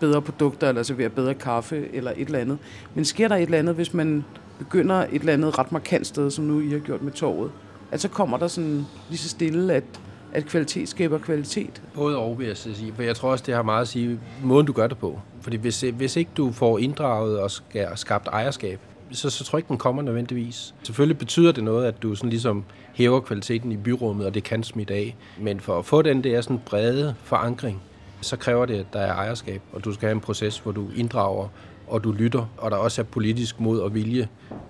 bedre 0.00 0.22
produkter, 0.22 0.68
eller 0.68 0.82
servere 0.82 1.08
bedre 1.08 1.34
kaffe, 1.34 1.94
eller 1.94 2.12
et 2.16 2.26
eller 2.26 2.38
andet. 2.38 2.58
Men 2.94 3.04
sker 3.04 3.28
der 3.28 3.36
et 3.36 3.42
eller 3.42 3.58
andet, 3.58 3.74
hvis 3.74 3.94
man 3.94 4.24
begynder 4.58 4.94
et 4.94 5.08
eller 5.12 5.32
andet 5.32 5.58
ret 5.58 5.72
markant 5.72 6.06
sted, 6.06 6.30
som 6.30 6.44
nu 6.44 6.60
I 6.60 6.70
har 6.70 6.78
gjort 6.78 7.02
med 7.02 7.12
torvet, 7.12 7.50
at 7.90 8.00
så 8.00 8.08
kommer 8.08 8.38
der 8.38 8.48
sådan 8.48 8.86
lige 9.08 9.18
så 9.18 9.28
stille, 9.28 9.74
at, 9.74 9.84
at 10.32 10.46
kvalitet 10.46 10.88
skaber 10.88 11.18
kvalitet. 11.18 11.82
Både 11.94 12.16
og, 12.16 12.38
vil 12.38 12.46
jeg 12.46 12.56
så 12.56 12.74
sige. 12.74 12.92
For 12.94 13.02
jeg 13.02 13.16
tror 13.16 13.30
også, 13.30 13.44
det 13.46 13.54
har 13.54 13.62
meget 13.62 13.82
at 13.82 13.88
sige, 13.88 14.20
måden 14.44 14.66
du 14.66 14.72
gør 14.72 14.86
det 14.86 14.98
på. 14.98 15.20
Fordi 15.40 15.56
hvis, 15.56 15.80
hvis 15.80 16.16
ikke 16.16 16.30
du 16.36 16.52
får 16.52 16.78
inddraget 16.78 17.40
og 17.40 17.50
skabt 17.98 18.28
ejerskab, 18.28 18.80
så, 19.10 19.30
så 19.30 19.44
tror 19.44 19.56
jeg 19.56 19.60
ikke, 19.60 19.68
den 19.68 19.78
kommer 19.78 20.02
nødvendigvis. 20.02 20.74
Selvfølgelig 20.82 21.18
betyder 21.18 21.52
det 21.52 21.64
noget, 21.64 21.86
at 21.86 22.02
du 22.02 22.14
sådan 22.14 22.30
ligesom 22.30 22.64
hæver 22.94 23.20
kvaliteten 23.20 23.72
i 23.72 23.76
byrummet, 23.76 24.26
og 24.26 24.34
det 24.34 24.44
kan 24.44 24.62
smitte 24.62 24.94
af. 24.94 25.16
Men 25.40 25.60
for 25.60 25.78
at 25.78 25.84
få 25.84 26.02
den 26.02 26.24
der 26.24 26.40
sådan 26.40 26.60
brede 26.66 27.14
forankring, 27.22 27.82
så 28.20 28.36
kræver 28.36 28.66
det, 28.66 28.74
at 28.74 28.86
der 28.92 29.00
er 29.00 29.12
ejerskab, 29.12 29.62
og 29.72 29.84
du 29.84 29.92
skal 29.92 30.06
have 30.06 30.14
en 30.14 30.20
proces, 30.20 30.58
hvor 30.58 30.72
du 30.72 30.86
inddrager 30.96 31.48
og 31.86 32.04
du 32.04 32.12
lytter, 32.12 32.50
og 32.58 32.70
der 32.70 32.76
også 32.76 33.00
er 33.00 33.04
politisk 33.04 33.60
mod 33.60 33.80
og 33.80 33.94
vilje 33.94 34.28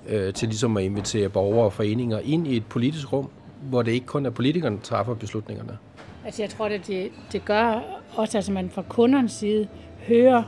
øh, 0.08 0.34
til 0.34 0.48
ligesom 0.48 0.76
at 0.76 0.84
invitere 0.84 1.28
borgere 1.28 1.64
og 1.64 1.72
foreninger 1.72 2.18
ind 2.24 2.46
i 2.46 2.56
et 2.56 2.66
politisk 2.66 3.12
rum, 3.12 3.30
hvor 3.62 3.82
det 3.82 3.92
ikke 3.92 4.06
kun 4.06 4.26
er 4.26 4.30
politikerne, 4.30 4.76
der 4.76 4.82
træffer 4.82 5.14
beslutningerne. 5.14 5.78
Altså 6.24 6.42
jeg 6.42 6.50
tror, 6.50 6.68
det, 6.68 7.11
det 7.32 7.44
gør 7.44 7.80
også, 8.16 8.38
at 8.38 8.50
man 8.50 8.70
fra 8.70 8.82
kundernes 8.88 9.32
side 9.32 9.68
hører 10.08 10.42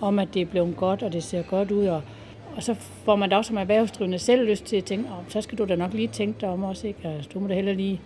om, 0.00 0.18
at 0.18 0.28
det 0.34 0.42
er 0.42 0.46
blevet 0.46 0.76
godt, 0.76 1.02
og 1.02 1.12
det 1.12 1.22
ser 1.22 1.42
godt 1.42 1.70
ud, 1.70 1.86
og, 1.86 2.02
og 2.56 2.62
så 2.62 2.74
får 3.04 3.16
man 3.16 3.30
da 3.30 3.36
også 3.36 3.48
som 3.48 3.56
erhvervsdrivende 3.56 4.18
selv 4.18 4.48
lyst 4.48 4.64
til 4.64 4.76
at 4.76 4.84
tænke, 4.84 5.08
oh, 5.10 5.24
så 5.28 5.40
skal 5.40 5.58
du 5.58 5.64
da 5.64 5.76
nok 5.76 5.92
lige 5.92 6.08
tænke 6.08 6.40
dig 6.40 6.48
om 6.48 6.62
også, 6.62 6.86
ikke? 6.86 7.08
Altså, 7.08 7.30
du 7.34 7.40
må 7.40 7.48
da 7.48 7.54
heller 7.54 7.74
lige 7.74 8.00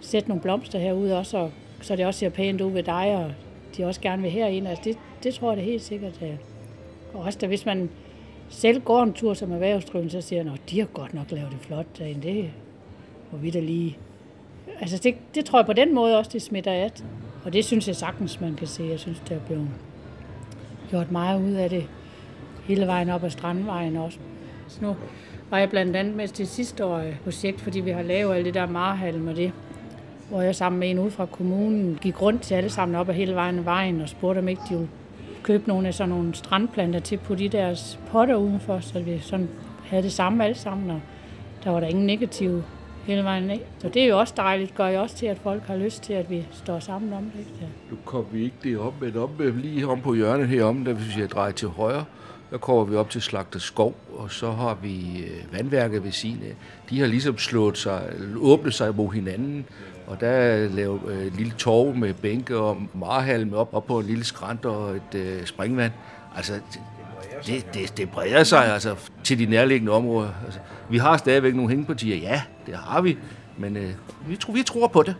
sætte 0.00 0.28
nogle 0.28 0.42
blomster 0.42 0.78
herude 0.78 1.18
også, 1.18 1.38
og, 1.38 1.50
så 1.80 1.96
det 1.96 2.06
også 2.06 2.20
ser 2.20 2.28
pænt 2.28 2.60
ud 2.60 2.70
ved 2.70 2.82
dig, 2.82 3.16
og 3.16 3.32
de 3.76 3.84
også 3.84 4.00
gerne 4.00 4.22
vil 4.22 4.30
herind. 4.30 4.68
Altså 4.68 4.84
det, 4.84 4.98
det 5.22 5.34
tror 5.34 5.50
jeg 5.50 5.56
da 5.56 5.62
helt 5.62 5.82
sikkert. 5.82 6.22
At, 6.22 6.36
og 7.14 7.20
også 7.20 7.38
da, 7.38 7.46
hvis 7.46 7.66
man 7.66 7.90
selv 8.48 8.80
går 8.80 9.02
en 9.02 9.12
tur 9.12 9.34
som 9.34 9.52
erhvervsdrivende, 9.52 10.12
så 10.12 10.20
siger 10.20 10.44
man, 10.44 10.52
at 10.52 10.70
de 10.70 10.78
har 10.78 10.86
godt 10.86 11.14
nok 11.14 11.30
lavet 11.30 11.50
det 11.50 11.58
flot 11.60 11.98
derinde. 11.98 12.28
Det 12.28 12.50
må 13.32 13.38
vi 13.38 13.50
da 13.50 13.60
lige... 13.60 13.98
Altså 14.80 14.98
det, 14.98 15.14
det 15.34 15.44
tror 15.44 15.58
jeg 15.58 15.66
på 15.66 15.72
den 15.72 15.94
måde 15.94 16.18
også, 16.18 16.30
det 16.32 16.42
smitter 16.42 16.72
af. 16.72 16.90
Og 17.44 17.52
det 17.52 17.64
synes 17.64 17.88
jeg 17.88 17.96
sagtens, 17.96 18.40
man 18.40 18.54
kan 18.54 18.66
se. 18.66 18.82
Jeg 18.82 19.00
synes, 19.00 19.22
det 19.28 19.36
er 19.36 19.40
blevet 19.40 19.68
gjort 20.90 21.10
meget 21.10 21.42
ud 21.42 21.52
af 21.52 21.70
det 21.70 21.88
hele 22.64 22.86
vejen 22.86 23.10
op 23.10 23.24
ad 23.24 23.30
Strandvejen 23.30 23.96
også. 23.96 24.18
Så 24.68 24.78
nu 24.82 24.96
var 25.50 25.58
jeg 25.58 25.70
blandt 25.70 25.96
andet 25.96 26.16
med 26.16 26.28
til 26.28 26.46
sidste 26.46 26.84
år 26.84 26.96
øh, 26.96 27.20
projekt, 27.24 27.60
fordi 27.60 27.80
vi 27.80 27.90
har 27.90 28.02
lavet 28.02 28.34
alt 28.34 28.44
det 28.44 28.54
der 28.54 28.66
marhalm 28.66 29.28
og 29.28 29.36
det, 29.36 29.52
hvor 30.30 30.42
jeg 30.42 30.54
sammen 30.54 30.80
med 30.80 30.90
en 30.90 30.98
ude 30.98 31.10
fra 31.10 31.26
kommunen 31.26 31.98
gik 32.02 32.22
rundt 32.22 32.42
til 32.42 32.54
alle 32.54 32.70
sammen 32.70 32.96
op 32.96 33.08
ad 33.08 33.14
hele 33.14 33.34
vejen 33.34 33.64
vejen 33.64 34.00
og 34.00 34.08
spurgte, 34.08 34.38
om 34.38 34.48
ikke 34.48 34.62
de 34.68 34.74
ville 34.74 34.88
købe 35.42 35.68
nogle 35.68 35.88
af 35.88 35.94
sådan 35.94 36.08
nogle 36.08 36.34
strandplanter 36.34 37.00
til 37.00 37.16
på 37.16 37.34
de 37.34 37.48
deres 37.48 37.98
potter 38.10 38.34
udenfor, 38.34 38.80
så 38.80 39.00
vi 39.00 39.18
sådan 39.18 39.48
havde 39.84 40.02
det 40.02 40.12
samme 40.12 40.44
alle 40.44 40.56
sammen, 40.56 40.90
og 40.90 41.00
der 41.64 41.70
var 41.70 41.80
der 41.80 41.86
ingen 41.86 42.06
negative 42.06 42.64
hele 43.04 43.24
vejen 43.24 43.42
ned. 43.42 43.58
Så 43.78 43.88
det 43.88 44.02
er 44.02 44.06
jo 44.06 44.18
også 44.18 44.34
dejligt, 44.36 44.74
gør 44.74 44.88
jo 44.88 45.00
også 45.00 45.16
til, 45.16 45.26
at 45.26 45.38
folk 45.38 45.62
har 45.62 45.76
lyst 45.76 46.02
til, 46.02 46.12
at 46.12 46.30
vi 46.30 46.46
står 46.52 46.78
sammen 46.78 47.12
om 47.12 47.24
det. 47.36 47.46
Ja. 47.60 47.66
Nu 47.90 47.96
kom 48.04 48.26
vi 48.32 48.44
ikke 48.44 48.56
det 48.62 48.78
op, 48.78 48.94
men 49.00 49.16
op, 49.16 49.40
øh, 49.40 49.58
lige 49.58 49.86
om 49.86 50.00
på 50.00 50.14
hjørnet 50.14 50.48
herom, 50.48 50.84
der 50.84 50.92
hvis 50.92 51.18
jeg 51.18 51.30
drejer 51.30 51.52
til 51.52 51.68
højre, 51.68 52.04
der 52.50 52.58
kommer 52.58 52.84
vi 52.84 52.96
op 52.96 53.10
til 53.10 53.22
Slagter 53.22 53.58
Skov, 53.58 53.94
og 54.12 54.30
så 54.30 54.50
har 54.50 54.78
vi 54.82 55.20
øh, 55.20 55.52
vandværket 55.52 56.04
ved 56.04 56.12
sine. 56.12 56.46
De 56.90 57.00
har 57.00 57.06
ligesom 57.06 57.38
slået 57.38 57.78
sig, 57.78 58.02
åbnet 58.36 58.74
sig 58.74 58.96
mod 58.96 59.12
hinanden, 59.12 59.66
og 60.10 60.20
der 60.20 60.28
er 60.28 60.68
lavet 60.68 61.00
øh, 61.08 61.26
et 61.26 61.32
lille 61.32 61.52
torv 61.58 61.96
med 61.96 62.14
bænke 62.14 62.56
og 62.56 62.82
marhalme 62.94 63.56
op, 63.56 63.74
op 63.74 63.86
på 63.86 63.98
en 63.98 64.06
lille 64.06 64.24
skrant 64.24 64.64
og 64.64 64.96
et 64.96 65.14
øh, 65.14 65.46
springvand. 65.46 65.92
Altså, 66.36 66.60
det, 67.46 67.74
det, 67.74 67.96
det 67.96 68.10
breder 68.10 68.44
sig 68.44 68.72
altså, 68.72 68.96
til 69.24 69.38
de 69.38 69.46
nærliggende 69.46 69.92
områder. 69.92 70.30
Altså, 70.44 70.60
vi 70.90 70.98
har 70.98 71.16
stadigvæk 71.16 71.54
nogle 71.54 71.70
hængepartier, 71.70 72.16
ja, 72.16 72.42
det 72.66 72.74
har 72.74 73.00
vi, 73.00 73.18
men 73.58 73.76
øh, 73.76 73.90
vi, 74.28 74.36
tror, 74.36 74.52
vi 74.52 74.62
tror 74.62 74.88
på 74.88 75.02
det. 75.02 75.14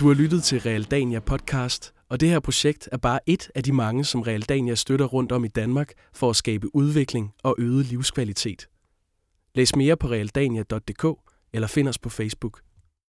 Du 0.00 0.06
har 0.06 0.14
lyttet 0.14 0.42
til 0.42 0.60
Realdania 0.60 1.20
podcast, 1.20 1.92
og 2.08 2.20
det 2.20 2.28
her 2.28 2.40
projekt 2.40 2.88
er 2.92 2.96
bare 2.96 3.20
et 3.26 3.50
af 3.54 3.62
de 3.62 3.72
mange, 3.72 4.04
som 4.04 4.20
Realdania 4.20 4.74
støtter 4.74 5.06
rundt 5.06 5.32
om 5.32 5.44
i 5.44 5.48
Danmark 5.48 5.92
for 6.12 6.30
at 6.30 6.36
skabe 6.36 6.74
udvikling 6.74 7.32
og 7.42 7.54
øget 7.58 7.86
livskvalitet. 7.86 8.68
Læs 9.54 9.76
mere 9.76 9.96
på 9.96 10.06
realdania.dk 10.06 11.06
eller 11.52 11.68
find 11.68 11.88
os 11.88 11.98
på 11.98 12.08
Facebook. 12.08 12.60